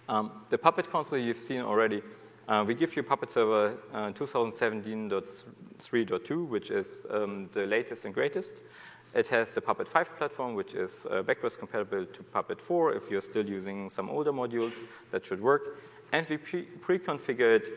Um, 0.09 0.31
the 0.51 0.59
Puppet 0.59 0.91
console 0.91 1.19
you've 1.19 1.39
seen 1.39 1.63
already. 1.63 2.03
Uh, 2.49 2.65
we 2.67 2.75
give 2.75 2.97
you 2.97 3.05
Puppet 3.05 3.31
Server 3.31 3.77
uh, 3.93 4.11
2017.3.2, 4.11 6.49
which 6.49 6.71
is 6.71 7.07
um, 7.11 7.49
the 7.53 7.67
latest 7.67 8.05
and 8.05 8.13
greatest. 8.13 8.63
It 9.15 9.29
has 9.29 9.55
the 9.55 9.61
Puppet 9.61 9.87
5 9.87 10.17
platform, 10.17 10.55
which 10.55 10.75
is 10.75 11.07
uh, 11.11 11.23
backwards 11.23 11.57
compatible 11.57 12.05
to 12.07 12.23
Puppet 12.25 12.61
4. 12.61 12.95
If 12.95 13.09
you're 13.11 13.21
still 13.21 13.49
using 13.49 13.89
some 13.89 14.11
older 14.11 14.33
modules, 14.33 14.83
that 15.11 15.25
should 15.25 15.41
work 15.41 15.79
and 16.13 16.29
we 16.29 16.37
pre-configured 16.37 17.71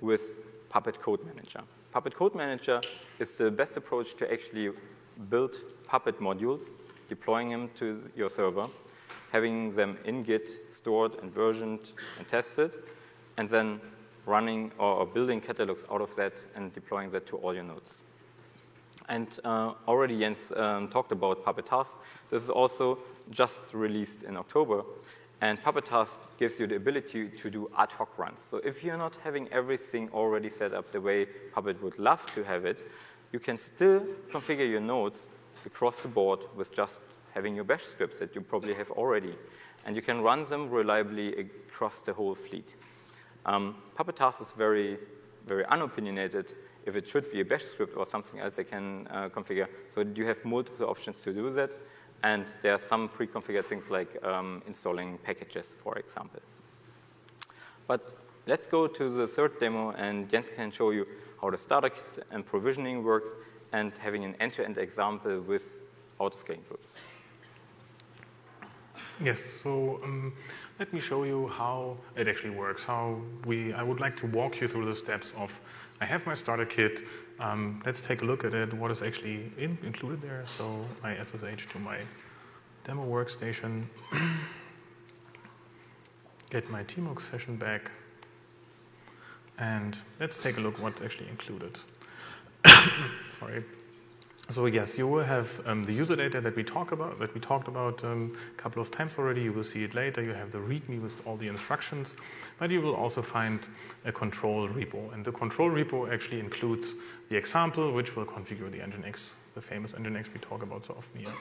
with 0.00 0.68
Puppet 0.68 1.00
Code 1.00 1.24
Manager. 1.24 1.62
Puppet 1.92 2.14
Code 2.14 2.34
Manager 2.34 2.80
is 3.20 3.36
the 3.36 3.50
best 3.50 3.76
approach 3.76 4.14
to 4.16 4.30
actually 4.30 4.70
build 5.30 5.54
Puppet 5.86 6.20
modules, 6.20 6.74
deploying 7.08 7.50
them 7.50 7.70
to 7.76 8.10
your 8.16 8.28
server, 8.28 8.68
having 9.30 9.70
them 9.70 9.96
in 10.04 10.22
Git 10.22 10.74
stored 10.74 11.14
and 11.22 11.32
versioned 11.32 11.92
and 12.18 12.26
tested, 12.26 12.76
and 13.36 13.48
then 13.48 13.80
running 14.26 14.72
or, 14.78 15.06
building 15.06 15.40
catalogs 15.40 15.84
out 15.90 16.00
of 16.00 16.14
that 16.16 16.32
and 16.56 16.72
deploying 16.72 17.08
that 17.10 17.26
to 17.26 17.36
all 17.36 17.54
your 17.54 17.62
nodes. 17.62 18.02
And 19.08 19.38
uh, 19.44 19.74
already 19.86 20.18
Jens 20.18 20.50
um, 20.56 20.88
talked 20.88 21.12
about 21.12 21.44
Puppet 21.44 21.66
Task. 21.66 21.98
This 22.28 22.42
is 22.42 22.50
also 22.50 22.98
just 23.30 23.62
released 23.72 24.24
in 24.24 24.36
October. 24.36 24.82
And 25.42 25.62
Puppet 25.62 25.84
Task 25.84 26.22
gives 26.38 26.58
you 26.58 26.66
the 26.66 26.76
ability 26.76 27.28
to 27.28 27.50
do 27.50 27.70
ad 27.76 27.92
hoc 27.92 28.18
runs. 28.18 28.40
So 28.40 28.56
if 28.58 28.82
you're 28.82 28.96
not 28.96 29.16
having 29.22 29.48
everything 29.52 30.08
already 30.12 30.48
set 30.48 30.72
up 30.72 30.92
the 30.92 31.00
way 31.00 31.26
Puppet 31.52 31.82
would 31.82 31.98
love 31.98 32.24
to 32.34 32.42
have 32.44 32.64
it, 32.64 32.90
you 33.32 33.38
can 33.38 33.58
still 33.58 34.00
configure 34.30 34.68
your 34.68 34.80
nodes 34.80 35.30
across 35.66 36.00
the 36.00 36.08
board 36.08 36.40
with 36.56 36.72
just 36.72 37.00
having 37.34 37.54
your 37.54 37.64
bash 37.64 37.82
scripts 37.82 38.18
that 38.18 38.34
you 38.34 38.40
probably 38.40 38.72
have 38.72 38.90
already. 38.92 39.34
And 39.84 39.94
you 39.94 40.00
can 40.00 40.22
run 40.22 40.42
them 40.44 40.70
reliably 40.70 41.36
across 41.36 42.00
the 42.00 42.14
whole 42.14 42.34
fleet. 42.34 42.74
Um, 43.44 43.76
Puppet 43.94 44.16
Task 44.16 44.40
is 44.40 44.52
very, 44.52 44.98
very 45.46 45.64
unopinionated 45.64 46.54
if 46.86 46.96
it 46.96 47.06
should 47.06 47.30
be 47.30 47.40
a 47.40 47.44
bash 47.44 47.64
script 47.64 47.96
or 47.96 48.06
something 48.06 48.40
else 48.40 48.56
they 48.56 48.64
can 48.64 49.06
uh, 49.10 49.28
configure. 49.28 49.68
So 49.90 50.02
you 50.14 50.26
have 50.26 50.42
multiple 50.44 50.88
options 50.88 51.20
to 51.22 51.32
do 51.32 51.50
that. 51.50 51.72
And 52.22 52.46
there 52.62 52.72
are 52.72 52.78
some 52.78 53.08
pre-configured 53.08 53.66
things 53.66 53.90
like 53.90 54.22
um, 54.24 54.62
installing 54.66 55.18
packages, 55.18 55.76
for 55.82 55.96
example. 55.98 56.40
But 57.86 58.16
let's 58.46 58.68
go 58.68 58.86
to 58.86 59.10
the 59.10 59.26
third 59.26 59.60
demo, 59.60 59.90
and 59.92 60.28
Jens 60.28 60.50
can 60.50 60.70
show 60.70 60.90
you 60.90 61.06
how 61.40 61.50
the 61.50 61.56
starter 61.56 61.90
kit 61.90 62.26
and 62.30 62.44
provisioning 62.44 63.04
works 63.04 63.30
and 63.72 63.96
having 63.98 64.24
an 64.24 64.34
end-to-end 64.40 64.76
-end 64.76 64.82
example 64.82 65.40
with 65.40 65.80
autoscaling 66.18 66.64
groups. 66.68 66.98
Yes, 69.20 69.40
so 69.40 70.00
um, 70.04 70.34
let 70.78 70.92
me 70.92 71.00
show 71.00 71.24
you 71.24 71.48
how 71.48 71.96
it 72.16 72.28
actually 72.28 72.54
works. 72.54 72.84
How 72.84 73.18
we, 73.46 73.72
I 73.72 73.82
would 73.82 73.98
like 73.98 74.14
to 74.16 74.26
walk 74.26 74.60
you 74.60 74.68
through 74.68 74.84
the 74.84 74.94
steps 74.94 75.32
of 75.36 75.60
I 76.00 76.04
have 76.04 76.26
my 76.26 76.34
starter 76.34 76.66
kit. 76.66 77.02
Um, 77.40 77.82
let's 77.86 78.00
take 78.00 78.22
a 78.22 78.24
look 78.24 78.44
at 78.44 78.52
it, 78.54 78.74
what 78.74 78.90
is 78.90 79.02
actually 79.02 79.50
in, 79.58 79.78
included 79.82 80.20
there. 80.20 80.42
So 80.46 80.80
my 81.02 81.14
SSH 81.14 81.68
to 81.72 81.78
my 81.78 81.98
demo 82.84 83.04
workstation, 83.04 83.84
get 86.50 86.70
my 86.70 86.84
tmux 86.84 87.20
session 87.20 87.56
back, 87.56 87.90
and 89.58 89.96
let's 90.20 90.40
take 90.40 90.58
a 90.58 90.60
look 90.60 90.78
what's 90.80 91.02
actually 91.02 91.28
included. 91.28 91.78
Sorry. 93.30 93.64
So 94.48 94.66
yes, 94.66 94.96
you 94.96 95.08
will 95.08 95.24
have 95.24 95.60
um, 95.66 95.82
the 95.82 95.92
user 95.92 96.14
data 96.14 96.40
that 96.40 96.54
we 96.54 96.62
talk 96.62 96.92
about 96.92 97.18
that 97.18 97.34
we 97.34 97.40
talked 97.40 97.66
about 97.66 98.04
um, 98.04 98.32
a 98.56 98.62
couple 98.62 98.80
of 98.80 98.92
times 98.92 99.18
already. 99.18 99.42
You 99.42 99.52
will 99.52 99.64
see 99.64 99.82
it 99.82 99.92
later. 99.92 100.22
You 100.22 100.34
have 100.34 100.52
the 100.52 100.58
README 100.58 101.02
with 101.02 101.26
all 101.26 101.36
the 101.36 101.48
instructions, 101.48 102.14
but 102.60 102.70
you 102.70 102.80
will 102.80 102.94
also 102.94 103.22
find 103.22 103.66
a 104.04 104.12
control 104.12 104.68
repo, 104.68 105.12
and 105.12 105.24
the 105.24 105.32
control 105.32 105.68
repo 105.68 106.12
actually 106.12 106.38
includes 106.38 106.94
the 107.28 107.36
example, 107.36 107.92
which 107.92 108.14
will 108.14 108.24
configure 108.24 108.70
the 108.70 108.78
Nginx, 108.78 109.32
the 109.54 109.60
famous 109.60 109.94
Nginx 109.94 110.32
we 110.32 110.38
talk 110.38 110.62
about 110.62 110.84
so 110.84 110.94
often 110.96 111.20
here. 111.20 111.34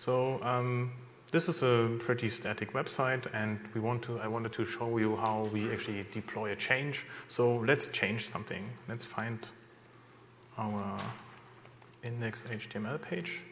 So 0.00 0.40
um, 0.42 0.90
this 1.30 1.48
is 1.48 1.62
a 1.62 1.88
pretty 2.00 2.28
static 2.28 2.72
website, 2.72 3.28
and 3.32 3.60
we 3.72 3.80
want 3.80 4.02
to. 4.02 4.18
I 4.18 4.26
wanted 4.26 4.52
to 4.54 4.64
show 4.64 4.98
you 4.98 5.14
how 5.16 5.48
we 5.52 5.70
actually 5.70 6.04
deploy 6.12 6.50
a 6.50 6.56
change. 6.56 7.06
So 7.28 7.58
let's 7.58 7.86
change 7.86 8.28
something. 8.28 8.68
Let's 8.88 9.04
find 9.04 9.38
our 10.58 10.98
index 12.02 12.44
HTML 12.44 13.00
page 13.00 13.42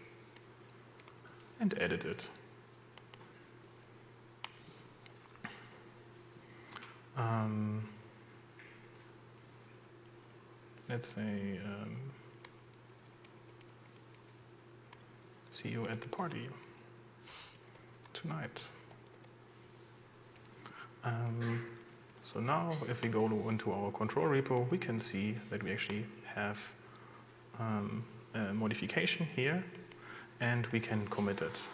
and 1.61 1.75
edit 1.81 2.05
it. 2.05 2.29
Um, 7.17 7.89
let's 10.89 11.09
say, 11.09 11.59
um, 11.65 11.97
see 15.51 15.71
you 15.71 15.83
at 15.85 16.01
the 16.01 16.09
party 16.09 16.49
tonight. 18.13 18.63
Um, 21.05 21.65
so 22.23 22.41
now, 22.41 22.77
if 22.89 23.03
we 23.03 23.09
go 23.09 23.29
to, 23.29 23.49
into 23.49 23.73
our 23.73 23.91
control 23.93 24.27
repo, 24.27 24.69
we 24.71 24.79
can 24.79 24.99
see 24.99 25.37
that 25.51 25.63
we 25.63 25.73
actually 25.73 26.05
have 26.35 26.75
um, 27.59 28.05
Uh, 28.37 28.53
modification 28.53 29.27
here, 29.35 29.65
and 30.41 30.67
we 30.67 30.79
can 30.79 31.07
commit 31.09 31.41
it. 31.41 31.69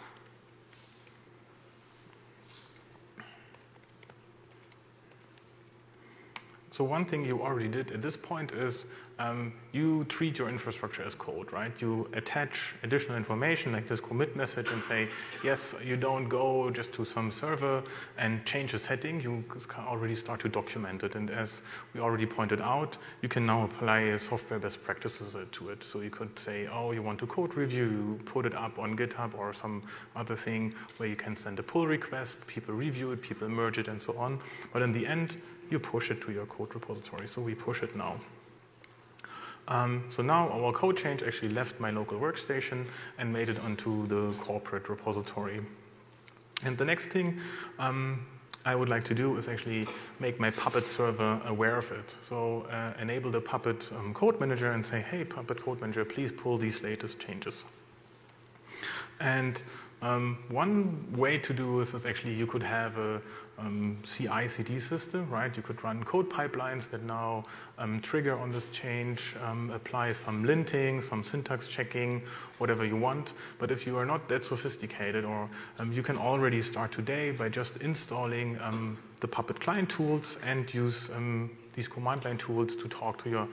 So 6.73 6.83
one 6.83 7.05
thing 7.05 7.23
you 7.23 7.39
already 7.39 7.67
did 7.67 7.91
at 7.91 8.01
this 8.01 8.17
point 8.17 8.51
is 8.51 8.87
um, 9.19 9.53
you 9.73 10.05
treat 10.05 10.39
your 10.39 10.49
infrastructure 10.49 11.03
as 11.03 11.13
code, 11.13 11.53
right? 11.53 11.79
You 11.79 12.09
attach 12.13 12.73
additional 12.81 13.15
information 13.15 13.71
like 13.71 13.85
this 13.85 14.01
commit 14.01 14.35
message 14.35 14.71
and 14.71 14.83
say, 14.83 15.07
yes, 15.43 15.75
you 15.85 15.97
don't 15.97 16.27
go 16.27 16.71
just 16.71 16.91
to 16.93 17.05
some 17.05 17.29
server 17.29 17.83
and 18.17 18.43
change 18.43 18.73
a 18.73 18.79
setting. 18.79 19.21
You 19.21 19.45
already 19.77 20.15
start 20.15 20.39
to 20.39 20.49
document 20.49 21.03
it. 21.03 21.13
And 21.13 21.29
as 21.29 21.61
we 21.93 21.99
already 21.99 22.25
pointed 22.25 22.59
out, 22.59 22.97
you 23.21 23.29
can 23.29 23.45
now 23.45 23.65
apply 23.65 24.17
software 24.17 24.57
best 24.57 24.83
practices 24.83 25.37
to 25.51 25.69
it. 25.69 25.83
So 25.83 26.01
you 26.01 26.09
could 26.09 26.39
say, 26.39 26.65
oh, 26.65 26.91
you 26.91 27.03
want 27.03 27.19
to 27.19 27.27
code 27.27 27.53
review, 27.53 28.17
put 28.25 28.47
it 28.47 28.55
up 28.55 28.79
on 28.79 28.97
GitHub 28.97 29.37
or 29.37 29.53
some 29.53 29.83
other 30.15 30.35
thing 30.35 30.73
where 30.97 31.07
you 31.07 31.15
can 31.15 31.35
send 31.35 31.59
a 31.59 31.63
pull 31.63 31.85
request, 31.85 32.37
people 32.47 32.73
review 32.73 33.11
it, 33.11 33.21
people 33.21 33.47
merge 33.47 33.77
it, 33.77 33.87
and 33.87 34.01
so 34.01 34.17
on. 34.17 34.39
But 34.71 34.81
in 34.81 34.91
the 34.91 35.05
end, 35.05 35.37
you 35.73 35.79
push 35.79 36.11
it 36.11 36.21
to 36.21 36.31
your 36.31 36.45
code 36.45 36.73
repository. 36.73 37.27
So 37.27 37.41
we 37.41 37.55
push 37.55 37.83
it 37.83 37.95
now. 37.95 38.15
Um, 39.67 40.03
so 40.09 40.23
now 40.23 40.49
our 40.49 40.71
code 40.71 40.97
change 40.97 41.23
actually 41.23 41.49
left 41.49 41.79
my 41.79 41.89
local 41.89 42.19
workstation 42.19 42.85
and 43.17 43.31
made 43.31 43.49
it 43.49 43.59
onto 43.59 44.05
the 44.07 44.33
corporate 44.37 44.89
repository. 44.89 45.61
And 46.63 46.77
the 46.77 46.85
next 46.85 47.07
thing 47.07 47.39
um, 47.79 48.25
I 48.65 48.75
would 48.75 48.89
like 48.89 49.03
to 49.05 49.15
do 49.15 49.37
is 49.37 49.47
actually 49.47 49.87
make 50.19 50.39
my 50.39 50.51
Puppet 50.51 50.87
server 50.87 51.41
aware 51.45 51.77
of 51.77 51.91
it. 51.91 52.15
So 52.21 52.61
uh, 52.71 52.93
enable 53.01 53.31
the 53.31 53.41
Puppet 53.41 53.89
um, 53.97 54.13
code 54.13 54.39
manager 54.39 54.71
and 54.71 54.85
say, 54.85 55.01
hey, 55.01 55.25
Puppet 55.25 55.61
code 55.61 55.81
manager, 55.81 56.05
please 56.05 56.31
pull 56.31 56.57
these 56.57 56.81
latest 56.81 57.19
changes. 57.19 57.65
And 59.19 59.63
Um, 60.03 60.37
one 60.49 61.13
way 61.13 61.37
to 61.37 61.53
do 61.53 61.79
this 61.79 61.93
is 61.93 62.05
actually 62.05 62.33
you 62.33 62.45
could 62.45 62.61
have 62.61 62.97
a 62.97 63.21
um, 63.57 63.97
CI/CD 64.03 64.77
system, 64.77 65.29
right? 65.29 65.55
You 65.55 65.63
could 65.63 65.81
run 65.81 66.03
code 66.03 66.29
pipelines 66.29 66.89
that 66.89 67.03
now 67.03 67.45
um, 67.77 68.01
trigger 68.01 68.37
on 68.37 68.51
this 68.51 68.67
change, 68.71 69.37
um, 69.41 69.69
apply 69.69 70.11
some 70.11 70.43
linting, 70.43 71.01
some 71.01 71.23
syntax 71.23 71.69
checking, 71.69 72.21
whatever 72.57 72.83
you 72.83 72.97
want. 72.97 73.33
But 73.59 73.71
if 73.71 73.87
you 73.87 73.97
are 73.97 74.05
not 74.05 74.27
that 74.27 74.43
sophisticated, 74.43 75.23
or 75.23 75.49
um, 75.79 75.93
you 75.93 76.03
can 76.03 76.17
already 76.17 76.61
start 76.61 76.91
today 76.91 77.31
by 77.31 77.47
just 77.47 77.77
installing 77.77 78.59
um, 78.59 78.97
the 79.21 79.27
Puppet 79.29 79.61
client 79.61 79.89
tools 79.89 80.37
and 80.45 80.71
use 80.73 81.09
these 81.75 81.87
command 81.87 82.25
line 82.25 82.37
tools 82.37 82.75
to 82.75 82.89
talk 82.89 83.23
to 83.23 83.29
your 83.29 83.47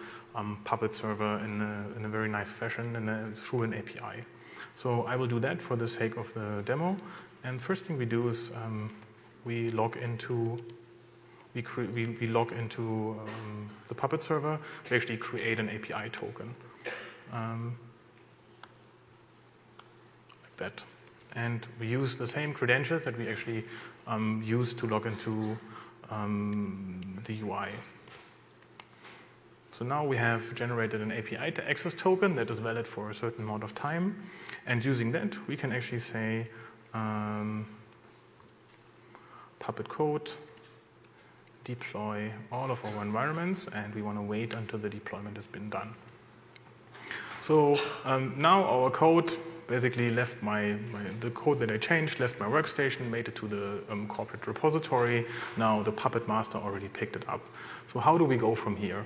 Puppet 0.65 0.97
server 0.97 1.39
in 1.45 1.61
a, 1.61 1.97
in 1.97 2.05
a, 2.07 2.09
very 2.09 2.29
nice 2.29 2.53
fashion 2.53 2.97
and 2.97 3.09
a, 3.09 3.31
through 3.31 3.63
an 3.63 3.75
API. 3.75 4.25
So 4.81 5.03
I 5.03 5.15
will 5.15 5.27
do 5.27 5.39
that 5.41 5.61
for 5.61 5.77
the 5.77 5.87
sake 5.87 6.17
of 6.17 6.33
the 6.33 6.63
demo. 6.65 6.97
And 7.45 7.61
first 7.61 7.85
thing 7.85 7.99
we 7.99 8.07
do 8.07 8.29
is 8.29 8.51
um, 8.65 8.91
we 9.45 9.69
log 9.73 9.99
into 9.99 10.59
we, 11.53 11.63
we, 11.93 12.07
we 12.19 12.27
log 12.27 12.53
into 12.53 13.15
um, 13.21 13.69
the 13.89 13.95
Puppet 13.95 14.23
server. 14.23 14.59
We 14.91 14.97
actually 14.97 15.19
create 15.19 15.61
an 15.61 15.69
API 15.69 16.09
token, 16.09 16.55
um, 17.31 17.77
like 20.43 20.57
that, 20.57 20.83
and 21.37 21.67
we 21.79 21.87
use 21.87 22.17
the 22.17 22.27
same 22.27 22.55
credentials 22.55 23.05
that 23.05 23.19
we 23.19 23.29
actually 23.29 23.65
um, 24.07 24.41
use 24.43 24.73
to 24.73 24.87
log 24.87 25.05
into 25.05 25.59
um, 26.11 27.03
the 27.27 27.39
UI. 27.43 27.69
So 29.73 29.85
now 29.85 30.07
we 30.07 30.17
have 30.17 30.55
generated 30.55 31.01
an 31.01 31.13
API 31.13 31.51
to 31.53 31.69
access 31.69 31.95
token 31.95 32.35
that 32.37 32.49
is 32.49 32.61
valid 32.61 32.87
for 32.87 33.11
a 33.11 33.15
certain 33.15 33.45
amount 33.45 33.63
of 33.63 33.75
time. 33.75 34.17
And 34.71 34.85
using 34.85 35.11
that, 35.11 35.37
we 35.49 35.57
can 35.57 35.73
actually 35.73 35.99
say 35.99 36.47
um, 36.95 37.67
Puppet 39.59 39.89
code, 39.89 40.31
deploy 41.65 42.31
all 42.53 42.71
of 42.71 42.85
our 42.85 43.03
environments, 43.03 43.67
and 43.67 43.93
we 43.97 44.01
want 44.01 44.17
to 44.19 44.23
wait 44.23 44.55
until 44.55 44.79
the 44.79 44.89
deployment 44.89 45.35
has 45.35 45.49
been 45.49 45.71
done. 45.71 45.93
So 47.41 47.75
um, 48.05 48.35
now 48.39 48.63
our 48.63 48.91
code 48.91 49.33
basically 49.67 50.09
left 50.13 50.41
my, 50.41 50.77
my, 50.93 51.03
the 51.19 51.31
code 51.31 51.59
that 51.59 51.73
I 51.73 51.77
changed 51.77 52.21
left 52.21 52.39
my 52.39 52.47
workstation, 52.47 53.11
made 53.11 53.27
it 53.27 53.35
to 53.37 53.49
the 53.49 53.81
um, 53.89 54.07
corporate 54.07 54.47
repository. 54.47 55.27
Now 55.57 55.83
the 55.83 55.91
Puppet 55.91 56.29
master 56.29 56.59
already 56.59 56.89
picked 56.89 57.17
it 57.17 57.29
up. 57.29 57.41
So 57.89 57.99
how 57.99 58.17
do 58.17 58.25
we 58.25 58.37
go 58.37 58.55
from 58.55 58.77
here? 58.77 59.05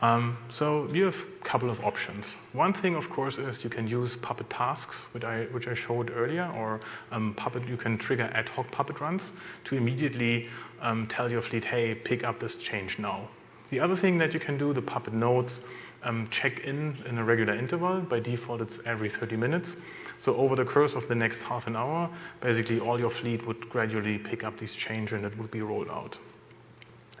Um, 0.00 0.36
so 0.48 0.88
you 0.92 1.04
have 1.04 1.24
a 1.40 1.44
couple 1.44 1.70
of 1.70 1.84
options. 1.84 2.34
One 2.52 2.72
thing, 2.72 2.96
of 2.96 3.08
course, 3.08 3.38
is 3.38 3.62
you 3.62 3.70
can 3.70 3.86
use 3.86 4.16
Puppet 4.16 4.50
tasks, 4.50 5.06
which 5.12 5.24
I, 5.24 5.44
which 5.44 5.68
I 5.68 5.74
showed 5.74 6.10
earlier, 6.10 6.52
or 6.56 6.80
um, 7.12 7.34
Puppet, 7.34 7.68
you 7.68 7.76
can 7.76 7.96
trigger 7.96 8.30
ad 8.34 8.48
hoc 8.48 8.70
Puppet 8.70 9.00
runs 9.00 9.32
to 9.64 9.76
immediately 9.76 10.48
um, 10.80 11.06
tell 11.06 11.30
your 11.30 11.40
fleet, 11.40 11.64
hey, 11.64 11.94
pick 11.94 12.24
up 12.24 12.40
this 12.40 12.56
change 12.56 12.98
now. 12.98 13.28
The 13.70 13.80
other 13.80 13.96
thing 13.96 14.18
that 14.18 14.34
you 14.34 14.40
can 14.40 14.58
do, 14.58 14.72
the 14.72 14.82
Puppet 14.82 15.14
nodes, 15.14 15.62
um, 16.02 16.28
check 16.28 16.60
in 16.60 16.98
in 17.06 17.18
a 17.18 17.24
regular 17.24 17.54
interval. 17.54 18.00
By 18.00 18.20
default, 18.20 18.60
it's 18.60 18.78
every 18.84 19.08
30 19.08 19.36
minutes. 19.36 19.78
So 20.18 20.36
over 20.36 20.54
the 20.54 20.64
course 20.64 20.94
of 20.94 21.08
the 21.08 21.14
next 21.14 21.42
half 21.44 21.66
an 21.66 21.76
hour, 21.76 22.10
basically 22.40 22.78
all 22.78 22.98
your 23.00 23.10
fleet 23.10 23.46
would 23.46 23.68
gradually 23.70 24.18
pick 24.18 24.44
up 24.44 24.58
these 24.58 24.74
change 24.74 25.12
and 25.12 25.24
it 25.24 25.36
would 25.38 25.50
be 25.50 25.62
rolled 25.62 25.88
out. 25.88 26.18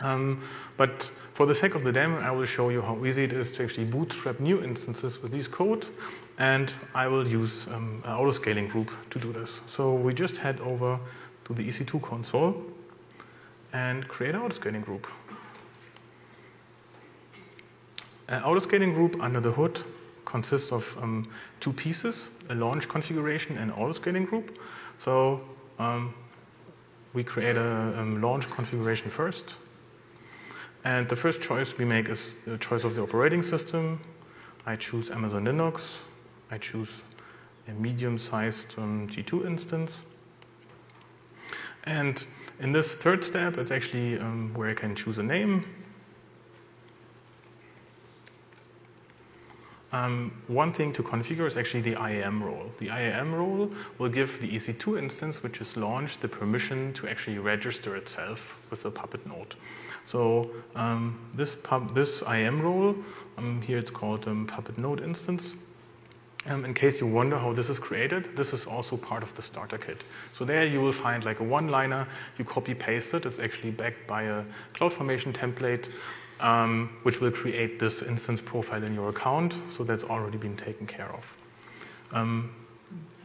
Um, 0.00 0.40
but 0.76 1.10
for 1.32 1.46
the 1.46 1.54
sake 1.54 1.74
of 1.74 1.84
the 1.84 1.92
demo, 1.92 2.20
I 2.20 2.30
will 2.30 2.44
show 2.44 2.68
you 2.68 2.82
how 2.82 3.04
easy 3.04 3.24
it 3.24 3.32
is 3.32 3.52
to 3.52 3.64
actually 3.64 3.86
bootstrap 3.86 4.40
new 4.40 4.62
instances 4.62 5.22
with 5.22 5.32
this 5.32 5.48
code. 5.48 5.86
And 6.38 6.72
I 6.94 7.06
will 7.06 7.26
use 7.26 7.68
um, 7.68 8.02
an 8.04 8.12
autoscaling 8.16 8.68
group 8.68 8.90
to 9.10 9.18
do 9.18 9.32
this. 9.32 9.62
So 9.66 9.94
we 9.94 10.12
just 10.12 10.38
head 10.38 10.60
over 10.60 10.98
to 11.44 11.54
the 11.54 11.66
EC2 11.66 12.02
console 12.02 12.62
and 13.72 14.06
create 14.08 14.34
an 14.34 14.40
autoscaling 14.40 14.84
group. 14.84 15.06
An 18.28 18.42
autoscaling 18.42 18.94
group 18.94 19.22
under 19.22 19.40
the 19.40 19.52
hood 19.52 19.80
consists 20.24 20.72
of 20.72 20.96
um, 21.02 21.28
two 21.60 21.72
pieces, 21.72 22.30
a 22.48 22.54
launch 22.54 22.88
configuration 22.88 23.58
and 23.58 23.70
autoscaling 23.72 24.26
group. 24.26 24.58
So 24.98 25.42
um, 25.78 26.14
we 27.12 27.22
create 27.22 27.56
a 27.56 27.98
um, 27.98 28.20
launch 28.20 28.50
configuration 28.50 29.10
first 29.10 29.58
and 30.84 31.08
the 31.08 31.16
first 31.16 31.40
choice 31.42 31.76
we 31.78 31.84
make 31.84 32.08
is 32.08 32.36
the 32.44 32.58
choice 32.58 32.84
of 32.84 32.94
the 32.94 33.02
operating 33.02 33.42
system. 33.42 34.00
I 34.66 34.76
choose 34.76 35.10
Amazon 35.10 35.46
Linux. 35.46 36.04
I 36.50 36.58
choose 36.58 37.02
a 37.66 37.72
medium-sized 37.72 38.78
um, 38.78 39.08
T2 39.08 39.46
instance. 39.46 40.04
And 41.84 42.26
in 42.60 42.72
this 42.72 42.96
third 42.96 43.24
step, 43.24 43.56
it's 43.58 43.70
actually 43.70 44.18
um, 44.18 44.52
where 44.54 44.68
I 44.68 44.74
can 44.74 44.94
choose 44.94 45.18
a 45.18 45.22
name. 45.22 45.64
Um, 49.94 50.32
one 50.48 50.72
thing 50.72 50.92
to 50.94 51.04
configure 51.04 51.46
is 51.46 51.56
actually 51.56 51.82
the 51.82 51.94
IAM 52.02 52.42
role. 52.42 52.68
The 52.78 52.88
IAM 52.88 53.32
role 53.32 53.70
will 53.98 54.08
give 54.08 54.40
the 54.40 54.48
EC2 54.48 54.98
instance, 54.98 55.40
which 55.40 55.60
is 55.60 55.76
launched, 55.76 56.20
the 56.20 56.26
permission 56.26 56.92
to 56.94 57.06
actually 57.06 57.38
register 57.38 57.94
itself 57.94 58.60
with 58.70 58.82
the 58.82 58.90
Puppet 58.90 59.24
node. 59.24 59.54
So 60.02 60.50
um, 60.74 61.16
this, 61.32 61.54
pub, 61.54 61.94
this 61.94 62.24
IAM 62.24 62.60
role, 62.60 62.96
um, 63.38 63.62
here 63.62 63.78
it's 63.78 63.92
called 63.92 64.26
um, 64.26 64.48
Puppet 64.48 64.78
Node 64.78 65.00
instance. 65.00 65.54
Um, 66.46 66.64
in 66.64 66.74
case 66.74 67.00
you 67.00 67.06
wonder 67.06 67.38
how 67.38 67.52
this 67.52 67.70
is 67.70 67.78
created, 67.78 68.36
this 68.36 68.52
is 68.52 68.66
also 68.66 68.96
part 68.96 69.22
of 69.22 69.32
the 69.36 69.42
starter 69.42 69.78
kit. 69.78 70.02
So 70.32 70.44
there 70.44 70.66
you 70.66 70.80
will 70.80 70.92
find 70.92 71.24
like 71.24 71.38
a 71.38 71.44
one-liner, 71.44 72.08
you 72.36 72.44
copy 72.44 72.74
paste 72.74 73.14
it, 73.14 73.26
it's 73.26 73.38
actually 73.38 73.70
backed 73.70 74.08
by 74.08 74.24
a 74.24 74.44
CloudFormation 74.74 75.32
template, 75.32 75.90
um, 76.44 76.90
which 77.04 77.22
will 77.22 77.30
create 77.30 77.78
this 77.78 78.02
instance 78.02 78.40
profile 78.42 78.84
in 78.84 78.94
your 78.94 79.08
account, 79.08 79.56
so 79.70 79.82
that's 79.82 80.04
already 80.04 80.36
been 80.36 80.56
taken 80.56 80.86
care 80.86 81.10
of. 81.14 81.36
Um, 82.12 82.50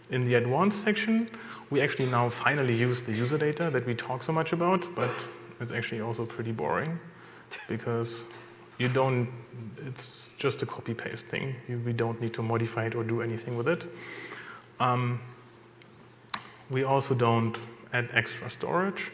in 0.09 0.23
the 0.23 0.35
advanced 0.35 0.81
section, 0.81 1.29
we 1.69 1.81
actually 1.81 2.09
now 2.09 2.29
finally 2.29 2.73
use 2.73 3.01
the 3.01 3.11
user 3.11 3.37
data 3.37 3.69
that 3.71 3.85
we 3.85 3.93
talk 3.93 4.23
so 4.23 4.31
much 4.31 4.53
about, 4.53 4.87
but 4.95 5.27
it's 5.59 5.73
actually 5.73 5.99
also 5.99 6.25
pretty 6.25 6.53
boring 6.53 6.97
because 7.67 8.23
you 8.77 8.87
don't, 8.87 9.27
it's 9.85 10.33
just 10.37 10.63
a 10.63 10.65
copy 10.65 10.93
paste 10.93 11.27
thing. 11.27 11.55
You, 11.67 11.79
we 11.85 11.91
don't 11.91 12.21
need 12.21 12.33
to 12.35 12.41
modify 12.41 12.85
it 12.85 12.95
or 12.95 13.03
do 13.03 13.21
anything 13.21 13.57
with 13.57 13.67
it. 13.67 13.85
Um, 14.79 15.19
we 16.69 16.85
also 16.85 17.13
don't 17.13 17.61
add 17.91 18.07
extra 18.13 18.49
storage. 18.49 19.11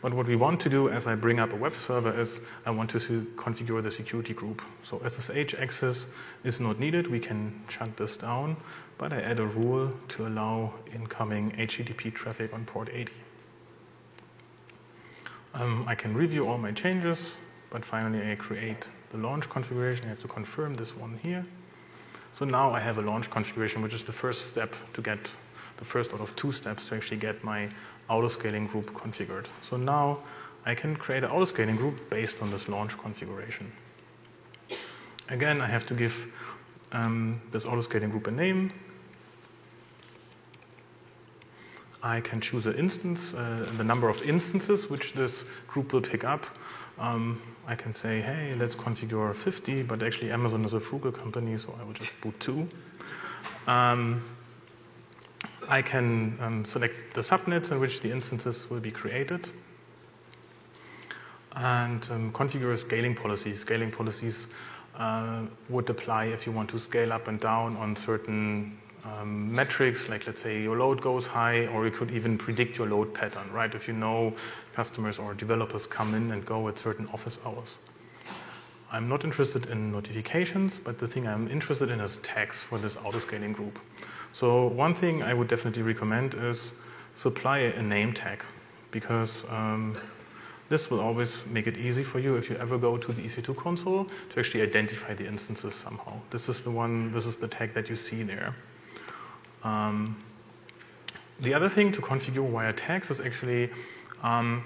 But 0.00 0.14
what 0.14 0.26
we 0.26 0.36
want 0.36 0.60
to 0.60 0.68
do 0.68 0.88
as 0.88 1.06
I 1.06 1.16
bring 1.16 1.40
up 1.40 1.52
a 1.52 1.56
web 1.56 1.74
server 1.74 2.12
is 2.12 2.40
I 2.64 2.70
want 2.70 2.90
to 2.90 2.98
configure 3.36 3.82
the 3.82 3.90
security 3.90 4.32
group. 4.32 4.62
So 4.82 5.00
SSH 5.06 5.54
access 5.54 6.06
is 6.44 6.60
not 6.60 6.78
needed. 6.78 7.08
We 7.08 7.18
can 7.18 7.60
shut 7.68 7.96
this 7.96 8.16
down. 8.16 8.56
But 8.96 9.12
I 9.12 9.20
add 9.20 9.40
a 9.40 9.46
rule 9.46 9.92
to 10.08 10.26
allow 10.26 10.74
incoming 10.94 11.50
HTTP 11.52 12.14
traffic 12.14 12.54
on 12.54 12.64
port 12.64 12.88
80. 12.92 13.12
Um, 15.54 15.84
I 15.88 15.94
can 15.94 16.14
review 16.14 16.46
all 16.46 16.58
my 16.58 16.70
changes, 16.70 17.36
but 17.70 17.84
finally 17.84 18.30
I 18.30 18.36
create 18.36 18.90
the 19.10 19.18
launch 19.18 19.48
configuration. 19.48 20.04
I 20.06 20.08
have 20.10 20.20
to 20.20 20.28
confirm 20.28 20.74
this 20.74 20.96
one 20.96 21.18
here. 21.22 21.44
So 22.30 22.44
now 22.44 22.70
I 22.70 22.78
have 22.78 22.98
a 22.98 23.02
launch 23.02 23.30
configuration, 23.30 23.82
which 23.82 23.94
is 23.94 24.04
the 24.04 24.12
first 24.12 24.46
step 24.46 24.74
to 24.92 25.02
get 25.02 25.34
the 25.78 25.84
first 25.84 26.12
out 26.12 26.20
of 26.20 26.34
two 26.36 26.52
steps 26.52 26.88
to 26.88 26.96
actually 26.96 27.16
get 27.16 27.42
my 27.42 27.68
autoscaling 28.08 28.68
group 28.68 28.92
configured. 28.92 29.48
So 29.60 29.76
now 29.76 30.18
I 30.64 30.74
can 30.74 30.96
create 30.96 31.24
an 31.24 31.30
autoscaling 31.30 31.78
group 31.78 32.10
based 32.10 32.42
on 32.42 32.50
this 32.50 32.68
launch 32.68 32.98
configuration. 32.98 33.72
Again, 35.28 35.60
I 35.60 35.66
have 35.66 35.86
to 35.86 35.94
give 35.94 36.34
um, 36.92 37.40
this 37.50 37.66
autoscaling 37.66 38.10
group 38.10 38.26
a 38.26 38.30
name. 38.30 38.70
I 42.02 42.20
can 42.20 42.40
choose 42.40 42.66
an 42.66 42.74
instance, 42.74 43.34
uh, 43.34 43.68
the 43.76 43.84
number 43.84 44.08
of 44.08 44.22
instances 44.22 44.88
which 44.88 45.14
this 45.14 45.44
group 45.66 45.92
will 45.92 46.00
pick 46.00 46.24
up. 46.24 46.46
Um, 46.98 47.42
I 47.66 47.74
can 47.74 47.92
say, 47.92 48.20
hey, 48.20 48.54
let's 48.58 48.74
configure 48.74 49.34
50, 49.34 49.82
but 49.82 50.02
actually 50.02 50.30
Amazon 50.30 50.64
is 50.64 50.74
a 50.74 50.80
frugal 50.80 51.12
company, 51.12 51.56
so 51.56 51.76
I 51.80 51.84
will 51.84 51.92
just 51.92 52.18
boot 52.20 52.38
two. 52.40 52.68
Um, 53.66 54.24
I 55.68 55.82
can 55.82 56.38
um, 56.40 56.64
select 56.64 57.12
the 57.12 57.20
subnets 57.20 57.70
in 57.70 57.78
which 57.78 58.00
the 58.00 58.10
instances 58.10 58.70
will 58.70 58.80
be 58.80 58.90
created 58.90 59.50
and 61.54 62.08
um, 62.10 62.32
configure 62.32 62.76
scaling 62.78 63.14
policies. 63.14 63.60
Scaling 63.60 63.90
policies 63.90 64.48
uh, 64.96 65.42
would 65.68 65.90
apply 65.90 66.24
if 66.26 66.46
you 66.46 66.52
want 66.52 66.70
to 66.70 66.78
scale 66.78 67.12
up 67.12 67.28
and 67.28 67.38
down 67.38 67.76
on 67.76 67.94
certain 67.96 68.78
um, 69.04 69.54
metrics, 69.54 70.08
like 70.08 70.26
let's 70.26 70.40
say 70.40 70.62
your 70.62 70.76
load 70.78 71.02
goes 71.02 71.26
high, 71.26 71.66
or 71.66 71.84
you 71.84 71.90
could 71.90 72.10
even 72.10 72.38
predict 72.38 72.78
your 72.78 72.86
load 72.88 73.12
pattern, 73.12 73.50
right? 73.52 73.74
If 73.74 73.88
you 73.88 73.94
know 73.94 74.34
customers 74.72 75.18
or 75.18 75.34
developers 75.34 75.86
come 75.86 76.14
in 76.14 76.30
and 76.32 76.44
go 76.46 76.68
at 76.68 76.78
certain 76.78 77.06
office 77.12 77.38
hours. 77.44 77.78
I'm 78.90 79.06
not 79.06 79.24
interested 79.24 79.66
in 79.66 79.92
notifications, 79.92 80.78
but 80.78 80.98
the 80.98 81.06
thing 81.06 81.26
I'm 81.26 81.46
interested 81.48 81.90
in 81.90 82.00
is 82.00 82.18
tags 82.18 82.62
for 82.62 82.78
this 82.78 82.96
autoscaling 82.96 83.52
group. 83.52 83.78
So 84.32 84.66
one 84.68 84.94
thing 84.94 85.22
I 85.22 85.34
would 85.34 85.48
definitely 85.48 85.82
recommend 85.82 86.34
is 86.34 86.74
supply 87.14 87.58
a 87.58 87.82
name 87.82 88.12
tag 88.12 88.44
because 88.90 89.44
um, 89.50 89.96
this 90.68 90.90
will 90.90 91.00
always 91.00 91.46
make 91.46 91.66
it 91.66 91.76
easy 91.76 92.02
for 92.02 92.18
you 92.18 92.36
if 92.36 92.50
you 92.50 92.56
ever 92.56 92.78
go 92.78 92.96
to 92.98 93.12
the 93.12 93.22
EC2 93.22 93.56
console 93.56 94.06
to 94.30 94.38
actually 94.38 94.62
identify 94.62 95.14
the 95.14 95.26
instances 95.26 95.74
somehow. 95.74 96.12
This 96.30 96.48
is 96.48 96.62
the 96.62 96.70
one, 96.70 97.10
this 97.12 97.26
is 97.26 97.38
the 97.38 97.48
tag 97.48 97.74
that 97.74 97.88
you 97.88 97.96
see 97.96 98.22
there. 98.22 98.54
Um, 99.64 100.18
the 101.40 101.54
other 101.54 101.68
thing 101.68 101.92
to 101.92 102.02
configure 102.02 102.48
via 102.50 102.72
tags 102.72 103.10
is 103.10 103.20
actually 103.20 103.70
um, 104.22 104.64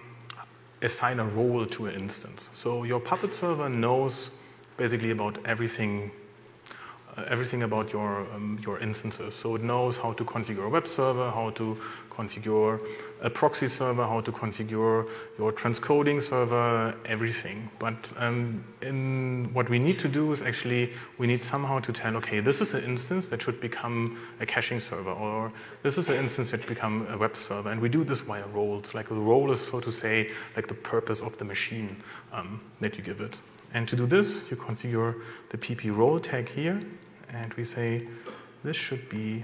assign 0.80 1.20
a 1.20 1.24
role 1.24 1.64
to 1.66 1.86
an 1.86 1.94
instance. 1.94 2.50
So 2.52 2.82
your 2.82 2.98
Puppet 2.98 3.32
server 3.32 3.68
knows 3.68 4.32
basically 4.76 5.10
about 5.10 5.38
everything 5.44 6.10
everything 7.16 7.62
about 7.62 7.92
your, 7.92 8.26
um, 8.34 8.58
your 8.64 8.78
instances. 8.78 9.34
So 9.34 9.54
it 9.56 9.62
knows 9.62 9.98
how 9.98 10.12
to 10.14 10.24
configure 10.24 10.64
a 10.64 10.68
web 10.68 10.86
server, 10.86 11.30
how 11.30 11.50
to 11.50 11.78
configure 12.10 12.80
a 13.20 13.28
proxy 13.28 13.68
server, 13.68 14.06
how 14.06 14.20
to 14.22 14.32
configure 14.32 15.08
your 15.38 15.52
transcoding 15.52 16.22
server, 16.22 16.94
everything. 17.04 17.70
But 17.78 18.12
um, 18.16 18.64
in 18.80 19.50
what 19.52 19.68
we 19.68 19.78
need 19.78 19.98
to 20.00 20.08
do 20.08 20.32
is 20.32 20.42
actually 20.42 20.92
we 21.18 21.26
need 21.26 21.44
somehow 21.44 21.80
to 21.80 21.92
tell, 21.92 22.16
okay, 22.16 22.40
this 22.40 22.60
is 22.60 22.74
an 22.74 22.84
instance 22.84 23.28
that 23.28 23.42
should 23.42 23.60
become 23.60 24.18
a 24.40 24.46
caching 24.46 24.80
server, 24.80 25.12
or 25.12 25.52
this 25.82 25.98
is 25.98 26.08
an 26.08 26.16
instance 26.16 26.50
that 26.52 26.66
become 26.66 27.06
a 27.10 27.18
web 27.18 27.36
server. 27.36 27.70
And 27.70 27.80
we 27.80 27.88
do 27.88 28.04
this 28.04 28.22
via 28.22 28.46
roles. 28.48 28.94
Like 28.94 29.10
a 29.10 29.14
role 29.14 29.50
is, 29.50 29.60
so 29.60 29.80
to 29.80 29.92
say, 29.92 30.30
like 30.56 30.66
the 30.66 30.74
purpose 30.74 31.20
of 31.20 31.36
the 31.36 31.44
machine 31.44 31.96
um, 32.32 32.60
that 32.80 32.96
you 32.96 33.04
give 33.04 33.20
it. 33.20 33.38
And 33.74 33.88
to 33.88 33.96
do 33.96 34.06
this, 34.06 34.50
you 34.50 34.56
configure 34.56 35.20
the 35.48 35.58
pp 35.58 35.94
role 35.96 36.20
tag 36.20 36.48
here, 36.48 36.80
and 37.30 37.54
we 37.54 37.64
say 37.64 38.06
this 38.64 38.76
should 38.76 39.08
be 39.08 39.42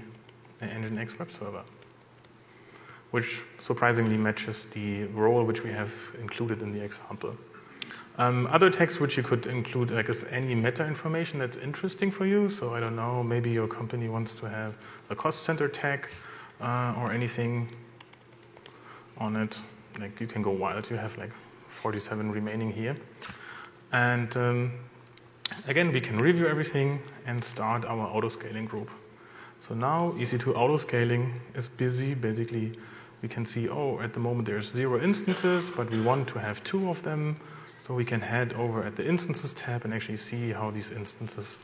an 0.61 0.83
Nginx 0.83 1.17
web 1.17 1.31
server, 1.31 1.63
which 3.11 3.43
surprisingly 3.59 4.17
matches 4.17 4.65
the 4.67 5.05
role 5.05 5.43
which 5.43 5.63
we 5.63 5.71
have 5.71 5.93
included 6.19 6.61
in 6.61 6.71
the 6.71 6.83
example. 6.83 7.35
Um, 8.19 8.47
other 8.51 8.69
tags 8.69 8.99
which 8.99 9.15
you 9.15 9.23
could 9.23 9.45
include, 9.45 9.91
like, 9.91 10.09
is 10.09 10.25
any 10.25 10.53
meta 10.53 10.85
information 10.85 11.39
that's 11.39 11.55
interesting 11.55 12.11
for 12.11 12.25
you. 12.25 12.49
So 12.49 12.75
I 12.75 12.81
don't 12.81 12.97
know, 12.97 13.23
maybe 13.23 13.49
your 13.49 13.67
company 13.67 14.09
wants 14.09 14.35
to 14.41 14.49
have 14.49 14.77
a 15.09 15.15
cost 15.15 15.43
center 15.43 15.69
tag 15.69 16.09
uh, 16.59 16.95
or 16.97 17.13
anything 17.13 17.69
on 19.17 19.37
it. 19.37 19.61
Like, 19.97 20.19
you 20.19 20.27
can 20.27 20.41
go 20.41 20.51
wild. 20.51 20.89
You 20.89 20.97
have 20.97 21.17
like 21.17 21.31
47 21.67 22.29
remaining 22.29 22.73
here. 22.73 22.97
And 23.91 24.35
um, 24.37 24.71
again, 25.67 25.91
we 25.91 26.01
can 26.01 26.17
review 26.17 26.47
everything 26.47 27.01
and 27.25 27.43
start 27.43 27.85
our 27.85 28.07
autoscaling 28.07 28.67
group. 28.67 28.89
So 29.59 29.75
now 29.75 30.13
EC2 30.17 30.53
autoscaling 30.53 31.39
is 31.55 31.69
busy. 31.69 32.13
Basically, 32.13 32.73
we 33.21 33.27
can 33.27 33.45
see, 33.45 33.67
oh, 33.67 33.99
at 33.99 34.13
the 34.13 34.19
moment 34.19 34.45
there's 34.45 34.71
zero 34.71 35.01
instances, 35.01 35.71
but 35.71 35.89
we 35.89 36.01
want 36.01 36.27
to 36.29 36.39
have 36.39 36.63
two 36.63 36.89
of 36.89 37.03
them. 37.03 37.37
So 37.77 37.93
we 37.93 38.05
can 38.05 38.21
head 38.21 38.53
over 38.53 38.83
at 38.83 38.95
the 38.95 39.07
instances 39.07 39.53
tab 39.53 39.85
and 39.85 39.93
actually 39.93 40.17
see 40.17 40.51
how 40.51 40.69
these 40.69 40.91
instances 40.91 41.59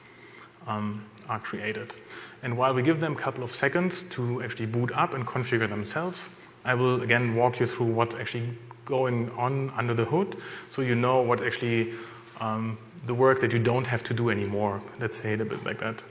um, 0.67 1.05
are 1.29 1.39
created. 1.39 1.93
And 2.41 2.57
while 2.57 2.73
we 2.73 2.81
give 2.81 2.99
them 2.99 3.13
a 3.13 3.15
couple 3.15 3.43
of 3.43 3.51
seconds 3.51 4.03
to 4.03 4.41
actually 4.41 4.65
boot 4.67 4.91
up 4.93 5.13
and 5.13 5.25
configure 5.25 5.69
themselves, 5.69 6.31
I 6.63 6.73
will 6.73 7.01
again 7.03 7.35
walk 7.35 7.59
you 7.59 7.65
through 7.65 7.87
what's 7.87 8.15
actually 8.15 8.57
going 8.85 9.29
on 9.31 9.71
under 9.71 9.93
the 9.93 10.05
hood 10.05 10.37
so 10.69 10.81
you 10.81 10.95
know 10.95 11.21
what 11.21 11.41
actually 11.41 11.93
um, 12.39 12.77
the 13.05 13.13
work 13.13 13.39
that 13.41 13.53
you 13.53 13.59
don't 13.59 13.87
have 13.87 14.03
to 14.03 14.13
do 14.13 14.29
anymore. 14.29 14.81
Let's 14.99 15.17
say 15.17 15.33
it 15.33 15.41
a 15.41 15.45
bit 15.45 15.65
like 15.65 15.79
that. 15.79 16.03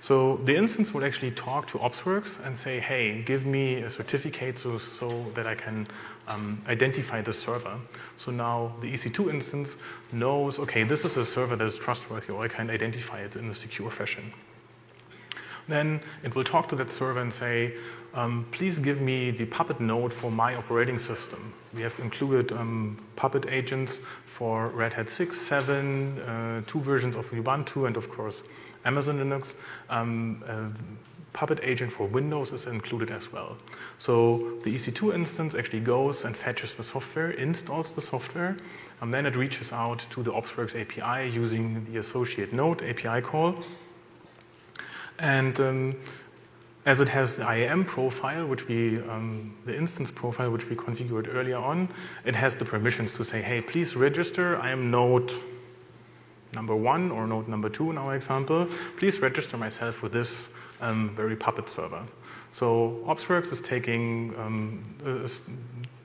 So 0.00 0.36
the 0.38 0.56
instance 0.56 0.94
will 0.94 1.04
actually 1.04 1.32
talk 1.32 1.66
to 1.68 1.78
OpsWorks 1.78 2.44
and 2.44 2.56
say, 2.56 2.80
hey, 2.80 3.22
give 3.22 3.46
me 3.46 3.82
a 3.82 3.90
certificate 3.90 4.58
so, 4.58 4.78
so 4.78 5.24
that 5.34 5.46
I 5.46 5.54
can 5.54 5.86
um, 6.28 6.58
identify 6.68 7.20
the 7.22 7.32
server. 7.32 7.78
So 8.16 8.30
now 8.30 8.74
the 8.80 8.92
EC2 8.92 9.32
instance 9.32 9.78
knows, 10.12 10.58
okay, 10.58 10.84
this 10.84 11.04
is 11.04 11.16
a 11.16 11.24
server 11.24 11.56
that 11.56 11.64
is 11.64 11.78
trustworthy, 11.78 12.32
or 12.32 12.44
I 12.44 12.48
can 12.48 12.70
identify 12.70 13.20
it 13.20 13.36
in 13.36 13.48
a 13.48 13.54
secure 13.54 13.90
fashion. 13.90 14.32
Then 15.68 16.00
it 16.22 16.34
will 16.34 16.44
talk 16.44 16.68
to 16.68 16.76
that 16.76 16.90
server 16.90 17.20
and 17.20 17.32
say, 17.32 17.74
um, 18.14 18.46
please 18.50 18.78
give 18.78 19.00
me 19.00 19.30
the 19.30 19.46
Puppet 19.46 19.80
node 19.80 20.12
for 20.12 20.30
my 20.30 20.54
operating 20.54 20.98
system. 20.98 21.52
We 21.74 21.82
have 21.82 21.98
included 21.98 22.52
um, 22.52 22.98
Puppet 23.16 23.46
agents 23.48 23.98
for 24.26 24.68
Red 24.68 24.94
Hat 24.94 25.08
6, 25.08 25.40
7, 25.40 26.18
uh, 26.18 26.62
two 26.66 26.80
versions 26.80 27.16
of 27.16 27.30
Ubuntu, 27.30 27.86
and 27.86 27.96
of 27.96 28.10
course 28.10 28.42
Amazon 28.84 29.18
Linux. 29.18 29.54
Um, 29.88 30.42
uh, 30.46 30.68
Puppet 31.32 31.60
agent 31.62 31.90
for 31.90 32.06
Windows 32.06 32.52
is 32.52 32.66
included 32.66 33.10
as 33.10 33.32
well. 33.32 33.56
So 33.98 34.58
the 34.62 34.74
EC2 34.74 35.14
instance 35.14 35.54
actually 35.54 35.80
goes 35.80 36.24
and 36.24 36.36
fetches 36.36 36.76
the 36.76 36.82
software, 36.82 37.30
installs 37.30 37.92
the 37.92 38.02
software, 38.02 38.56
and 39.00 39.12
then 39.12 39.24
it 39.24 39.36
reaches 39.36 39.72
out 39.72 40.00
to 40.10 40.22
the 40.22 40.30
OpsWorks 40.30 40.78
API 40.78 41.30
using 41.30 41.84
the 41.86 41.98
associate 41.98 42.52
node 42.52 42.82
API 42.82 43.22
call. 43.22 43.64
And 45.18 45.60
um, 45.60 45.96
as 46.84 47.00
it 47.00 47.08
has 47.08 47.36
the 47.36 47.44
IAM 47.44 47.84
profile, 47.84 48.46
which 48.46 48.66
we, 48.66 48.98
um, 49.02 49.54
the 49.64 49.76
instance 49.76 50.10
profile, 50.10 50.50
which 50.50 50.68
we 50.68 50.76
configured 50.76 51.32
earlier 51.32 51.58
on, 51.58 51.88
it 52.24 52.34
has 52.34 52.56
the 52.56 52.64
permissions 52.64 53.12
to 53.14 53.24
say, 53.24 53.40
hey, 53.40 53.60
please 53.60 53.94
register. 53.94 54.58
I 54.60 54.70
am 54.70 54.90
node 54.90 55.32
number 56.54 56.76
one 56.76 57.10
or 57.10 57.26
node 57.26 57.48
number 57.48 57.68
two 57.68 57.90
in 57.90 57.98
our 57.98 58.14
example. 58.14 58.66
Please 58.96 59.20
register 59.20 59.56
myself 59.56 60.02
with 60.02 60.12
this 60.12 60.50
um, 60.80 61.10
very 61.14 61.36
Puppet 61.36 61.68
server. 61.68 62.02
So 62.50 63.02
OpsWorks 63.06 63.52
is 63.52 63.60
taking, 63.60 64.34
um, 64.38 64.82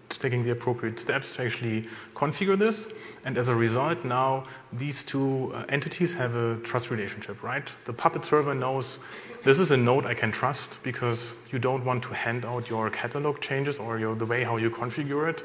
taking 0.09 0.43
the 0.43 0.51
appropriate 0.51 0.99
steps 0.99 1.35
to 1.35 1.43
actually 1.43 1.87
configure 2.15 2.57
this. 2.57 2.93
And 3.25 3.37
as 3.37 3.47
a 3.47 3.55
result, 3.55 4.03
now 4.05 4.45
these 4.71 5.03
two 5.03 5.51
uh, 5.53 5.65
entities 5.69 6.13
have 6.15 6.35
a 6.35 6.57
trust 6.57 6.91
relationship, 6.91 7.43
right? 7.43 7.71
The 7.85 7.93
Puppet 7.93 8.25
server 8.25 8.55
knows 8.55 8.99
this 9.43 9.59
is 9.59 9.71
a 9.71 9.77
node 9.77 10.05
I 10.05 10.13
can 10.13 10.31
trust 10.31 10.83
because 10.83 11.35
you 11.51 11.59
don't 11.59 11.85
want 11.85 12.03
to 12.03 12.13
hand 12.13 12.45
out 12.45 12.69
your 12.69 12.89
catalog 12.89 13.39
changes 13.39 13.79
or 13.79 13.99
your, 13.99 14.15
the 14.15 14.25
way 14.25 14.43
how 14.43 14.57
you 14.57 14.69
configure 14.69 15.29
it 15.29 15.43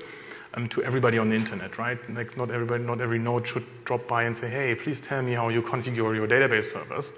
um, 0.55 0.69
to 0.69 0.83
everybody 0.83 1.19
on 1.19 1.29
the 1.29 1.37
internet, 1.37 1.79
right? 1.79 1.99
Like 2.11 2.37
not 2.37 2.51
everybody, 2.51 2.85
not 2.85 3.01
every 3.01 3.19
node 3.19 3.47
should 3.47 3.65
drop 3.85 4.07
by 4.09 4.25
and 4.25 4.37
say, 4.37 4.49
hey, 4.49 4.75
please 4.75 5.01
tell 5.01 5.23
me 5.23 5.33
how 5.33 5.49
you 5.49 5.63
configure 5.63 6.15
your 6.15 6.27
database 6.27 6.73
servers. 6.73 7.13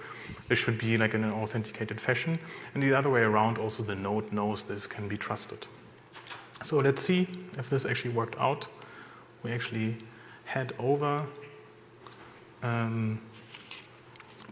This 0.49 0.59
should 0.59 0.79
be 0.79 0.99
like 0.99 1.15
in 1.15 1.25
an 1.25 1.33
authenticated 1.33 2.01
fashion. 2.01 2.39
And 2.75 2.83
the 2.83 2.95
other 2.95 3.11
way 3.11 3.23
around, 3.23 3.59
also 3.59 3.83
the 3.83 3.97
node 3.97 4.33
knows 4.33 4.65
this 4.65 4.87
can 4.87 5.09
be 5.09 5.17
trusted. 5.17 5.67
So 6.65 6.79
let's 6.79 7.03
see 7.03 7.29
if 7.59 7.69
this 7.69 7.85
actually 7.85 8.15
worked 8.15 8.41
out. 8.41 8.69
We 9.43 9.53
actually 9.53 9.99
head 10.47 10.73
over 10.79 11.27
um, 12.63 13.21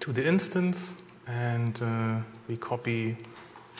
to 0.00 0.12
the 0.12 0.22
instance 0.22 1.02
and 1.26 1.82
uh, 1.82 2.18
we 2.48 2.58
copy 2.58 3.16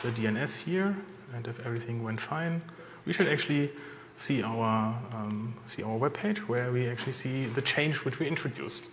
the 0.01 0.09
DNS 0.09 0.63
here, 0.63 0.97
and 1.35 1.45
if 1.47 1.63
everything 1.63 2.01
went 2.01 2.19
fine, 2.19 2.63
we 3.05 3.13
should 3.13 3.27
actually 3.27 3.71
see 4.15 4.41
our, 4.41 4.99
um, 5.13 5.55
see 5.67 5.83
our 5.83 5.95
web 5.95 6.15
page 6.15 6.49
where 6.49 6.71
we 6.71 6.87
actually 6.87 7.11
see 7.11 7.45
the 7.45 7.61
change 7.61 8.03
which 8.03 8.17
we 8.17 8.27
introduced. 8.27 8.89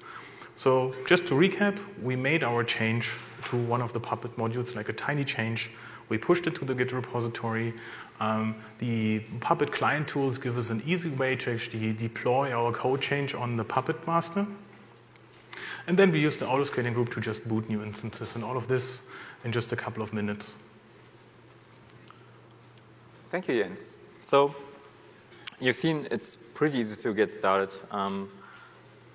So 0.54 0.94
just 1.06 1.26
to 1.28 1.34
recap, 1.34 1.78
we 2.02 2.14
made 2.14 2.44
our 2.44 2.62
change 2.62 3.18
to 3.46 3.56
one 3.56 3.80
of 3.80 3.94
the 3.94 4.00
Puppet 4.00 4.36
modules, 4.36 4.74
like 4.74 4.90
a 4.90 4.92
tiny 4.92 5.24
change. 5.24 5.70
We 6.10 6.18
pushed 6.18 6.46
it 6.46 6.54
to 6.56 6.64
the 6.66 6.74
Git 6.74 6.92
repository. 6.92 7.72
Um, 8.18 8.56
the 8.78 9.20
Puppet 9.40 9.72
client 9.72 10.08
tools 10.08 10.36
give 10.36 10.58
us 10.58 10.68
an 10.68 10.82
easy 10.84 11.08
way 11.08 11.36
to 11.36 11.52
actually 11.54 11.94
deploy 11.94 12.52
our 12.52 12.72
code 12.72 13.00
change 13.00 13.34
on 13.34 13.56
the 13.56 13.64
Puppet 13.64 14.06
master. 14.06 14.46
And 15.86 15.96
then 15.96 16.12
we 16.12 16.20
use 16.20 16.36
the 16.36 16.46
autoscaling 16.46 16.94
group 16.94 17.10
to 17.10 17.20
just 17.20 17.48
boot 17.48 17.68
new 17.68 17.82
instances 17.82 18.34
and 18.34 18.44
all 18.44 18.56
of 18.56 18.68
this 18.68 19.02
in 19.44 19.52
just 19.52 19.72
a 19.72 19.76
couple 19.76 20.02
of 20.02 20.12
minutes. 20.12 20.54
Thank 23.26 23.48
you, 23.48 23.62
Jens. 23.62 23.96
So 24.22 24.54
you've 25.60 25.76
seen 25.76 26.08
it's 26.10 26.36
pretty 26.54 26.78
easy 26.78 26.96
to 26.96 27.14
get 27.14 27.30
started, 27.30 27.72
um, 27.92 28.28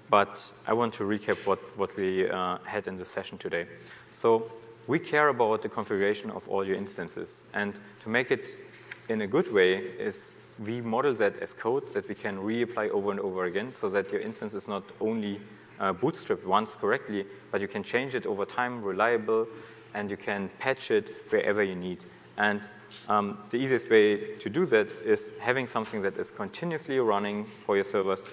but 0.10 0.52
I 0.66 0.74
want 0.74 0.94
to 0.96 1.04
recap 1.04 1.46
what, 1.46 1.60
what 1.78 1.96
we 1.98 2.30
uh, 2.30 2.58
had 2.66 2.88
in 2.88 2.96
the 2.96 3.06
session 3.06 3.38
today. 3.38 3.68
So 4.14 4.50
we 4.88 5.00
care 5.00 5.30
about 5.30 5.62
the 5.62 5.70
configuration 5.70 6.30
of 6.32 6.48
all 6.48 6.66
your 6.66 6.76
instances, 6.76 7.46
and 7.54 7.80
to 8.04 8.10
make 8.10 8.32
it 8.32 8.46
in 9.10 9.22
a 9.22 9.28
good 9.28 9.52
way 9.52 9.78
is 9.78 10.38
we 10.60 10.82
model 10.82 11.14
that 11.14 11.38
as 11.40 11.54
code 11.54 11.92
that 11.94 12.08
we 12.08 12.16
can 12.16 12.38
reapply 12.38 12.90
over 12.90 13.12
and 13.12 13.20
over 13.20 13.46
again 13.46 13.74
so 13.74 13.90
that 13.90 14.12
your 14.12 14.22
instance 14.22 14.54
is 14.54 14.68
not 14.68 14.84
only 15.02 15.40
uh, 15.80 15.92
bootstrapped 15.92 16.46
once 16.46 16.76
correctly, 16.76 17.26
but 17.52 17.60
you 17.60 17.68
can 17.68 17.84
change 17.84 18.16
it 18.16 18.26
over 18.26 18.46
time, 18.46 18.82
reliable, 18.82 19.48
and 19.94 20.10
you 20.10 20.18
can 20.18 20.50
patch 20.60 20.92
it 20.92 21.14
wherever 21.30 21.62
you 21.64 21.76
need. 21.76 22.04
And 22.38 22.62
um, 23.10 23.40
the 23.50 23.58
easiest 23.58 23.90
way 23.90 24.36
to 24.36 24.50
do 24.50 24.66
that 24.68 24.90
is 25.04 25.32
having 25.40 25.68
something 25.68 26.00
that 26.02 26.18
is 26.18 26.32
continuously 26.32 27.00
running 27.00 27.46
for 27.66 27.76
your 27.76 27.84
servers 27.84 28.24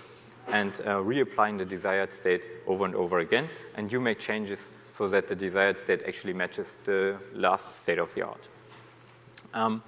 and 0.49 0.75
uh, 0.81 0.97
reapplying 0.97 1.59
the 1.59 1.65
desired 1.65 2.13
state 2.13 2.47
over 2.67 2.85
and 2.85 2.95
over 2.95 3.21
again. 3.21 3.49
And 3.77 3.91
you 3.91 4.01
make 4.01 4.19
changes 4.19 4.71
so 4.91 5.09
that 5.09 5.29
the 5.29 5.35
desired 5.35 5.79
state 5.79 6.03
actually 6.07 6.33
matches 6.35 6.79
the 6.85 7.17
last 7.33 7.73
state 7.73 7.99
of 7.99 8.13
the 8.15 8.23
art. 8.23 8.49
Um, 9.55 9.83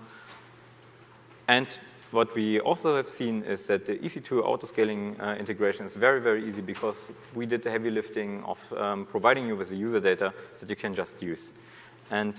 and 1.48 1.68
what 2.11 2.34
we 2.34 2.61
also 2.61 2.96
have 2.96 3.09
seen 3.09 3.42
is 3.42 3.66
that 3.66 3.86
the 3.86 3.96
EC2 3.96 4.44
autoscaling 4.44 5.20
uh, 5.20 5.34
integration 5.34 5.84
is 5.84 5.94
very, 5.94 6.20
very 6.20 6.48
easy 6.48 6.62
because 6.62 7.11
we 7.34 7.44
did 7.44 7.62
the 7.62 7.70
heavy 7.70 7.90
lifting 7.90 8.42
of 8.44 8.72
um, 8.74 9.05
providing 9.07 9.48
you 9.48 9.57
with 9.57 9.70
the 9.70 9.76
user 9.76 10.00
data 10.00 10.32
that 10.61 10.70
you 10.70 10.76
can 10.76 10.94
just 10.94 11.20
use. 11.20 11.52
And 12.11 12.34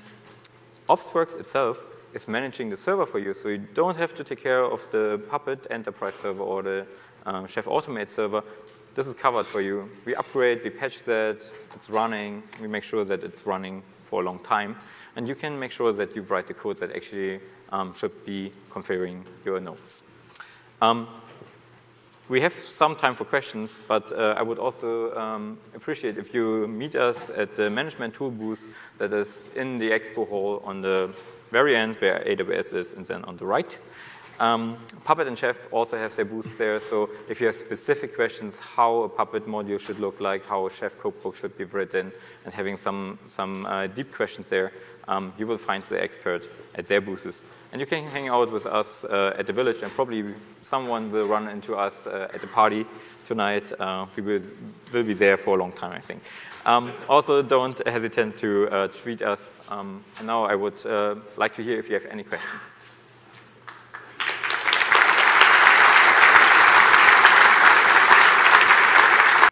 OpsWorks 0.88 1.38
itself 1.40 1.86
is 2.14 2.28
managing 2.28 2.70
the 2.70 2.78
server 2.78 3.06
for 3.06 3.20
you, 3.20 3.34
so 3.34 3.50
you 3.50 3.58
don't 3.74 3.98
have 3.98 4.16
to 4.16 4.24
take 4.24 4.42
care 4.42 4.64
of 4.64 4.88
the 4.92 5.22
Puppet 5.30 5.68
enterprise 5.70 6.16
server 6.16 6.44
or 6.44 6.64
the 6.64 6.88
um, 7.26 7.48
Chef 7.48 7.66
Automate 7.66 8.10
server. 8.10 8.44
This 8.96 9.08
is 9.08 9.14
covered 9.14 9.46
for 9.46 9.62
you. 9.62 9.90
We 10.06 10.16
upgrade, 10.16 10.64
we 10.64 10.70
patch 10.70 11.04
that, 11.04 11.44
it's 11.74 11.90
running, 11.90 12.44
we 12.62 12.68
make 12.68 12.84
sure 12.84 13.04
that 13.04 13.24
it's 13.24 13.46
running 13.46 13.84
for 14.04 14.22
a 14.22 14.26
long 14.26 14.40
time. 14.40 14.78
And 15.16 15.28
you 15.28 15.36
can 15.36 15.60
make 15.60 15.72
sure 15.72 15.92
that 15.92 16.16
you 16.16 16.22
write 16.24 16.48
the 16.48 16.54
code 16.54 16.78
that 16.78 16.96
actually 16.96 17.40
um, 17.70 17.94
should 17.94 18.26
be 18.26 18.52
configuring 18.70 19.24
your 19.44 19.60
nodes. 19.60 20.04
Um, 20.82 21.08
we 22.28 22.42
have 22.42 22.54
some 22.54 22.96
time 22.96 23.14
for 23.14 23.24
questions, 23.24 23.80
but 23.88 24.12
uh, 24.12 24.34
I 24.38 24.42
would 24.42 24.58
also 24.58 25.16
um, 25.16 25.60
appreciate 25.76 26.18
if 26.18 26.34
you 26.34 26.68
meet 26.68 26.96
us 26.96 27.30
at 27.30 27.56
the 27.56 27.70
management 27.70 28.16
tool 28.16 28.32
booth 28.32 28.68
that 28.98 29.14
is 29.14 29.50
in 29.56 29.78
the 29.78 29.92
expo 29.92 30.28
hall 30.28 30.62
on 30.66 30.82
the 30.82 31.14
very 31.52 31.76
end 31.76 31.96
where 31.98 32.24
AWS 32.26 32.74
is 32.74 32.94
and 32.94 33.06
then 33.06 33.24
on 33.26 33.38
the 33.38 33.46
right. 33.46 33.78
Um, 34.40 34.78
Puppet 35.06 35.28
and 35.28 35.38
Chef 35.38 35.68
also 35.72 35.98
have 35.98 36.16
their 36.16 36.26
booths 36.26 36.58
there, 36.58 36.80
so 36.80 37.10
if 37.30 37.40
you 37.40 37.48
have 37.48 37.56
specific 37.56 38.16
questions 38.16 38.60
how 38.60 39.04
a 39.04 39.10
Puppet 39.10 39.48
module 39.48 39.80
should 39.80 40.00
look 40.00 40.20
like, 40.20 40.46
how 40.46 40.66
a 40.66 40.70
Chef 40.70 40.98
cookbook 41.00 41.36
should 41.36 41.58
be 41.58 41.64
written, 41.64 42.12
and 42.44 42.54
having 42.54 42.76
some, 42.76 43.18
some 43.26 43.66
uh, 43.66 43.88
deep 43.88 44.12
questions 44.12 44.50
there, 44.50 44.74
um, 45.08 45.32
you 45.38 45.48
will 45.48 45.58
find 45.58 45.84
the 45.84 46.02
expert 46.02 46.50
at 46.76 46.86
their 46.86 47.00
booths. 47.00 47.44
And 47.72 47.80
you 47.80 47.86
can 47.86 48.08
hang 48.08 48.28
out 48.28 48.52
with 48.52 48.66
us 48.66 49.06
uh, 49.06 49.36
at 49.38 49.48
the 49.48 49.54
village, 49.54 49.84
and 49.84 49.92
probably 49.94 50.34
someone 50.62 51.12
will 51.12 51.28
run 51.28 51.48
into 51.48 51.76
us 51.76 52.08
uh, 52.08 52.28
at 52.34 52.42
the 52.42 52.48
party 52.48 52.86
tonight. 53.26 53.72
Uh, 53.80 54.06
we 54.16 54.24
will, 54.24 54.42
will 54.92 55.04
be 55.04 55.14
there 55.14 55.38
for 55.38 55.58
a 55.58 55.60
long 55.60 55.72
time, 55.72 55.92
I 55.92 56.02
think. 56.02 56.22
Um, 56.66 56.92
also, 57.08 57.42
don't 57.42 57.80
hesitate 57.88 58.38
to 58.40 58.70
uh, 58.70 58.88
tweet 58.88 59.22
us. 59.22 59.60
Um, 59.70 60.04
and 60.18 60.28
now 60.28 60.44
I 60.46 60.56
would 60.56 60.86
uh, 60.86 61.16
like 61.38 61.54
to 61.56 61.64
hear 61.64 61.78
if 61.78 61.88
you 61.88 61.94
have 61.94 62.06
any 62.06 62.24
questions. 62.24 62.80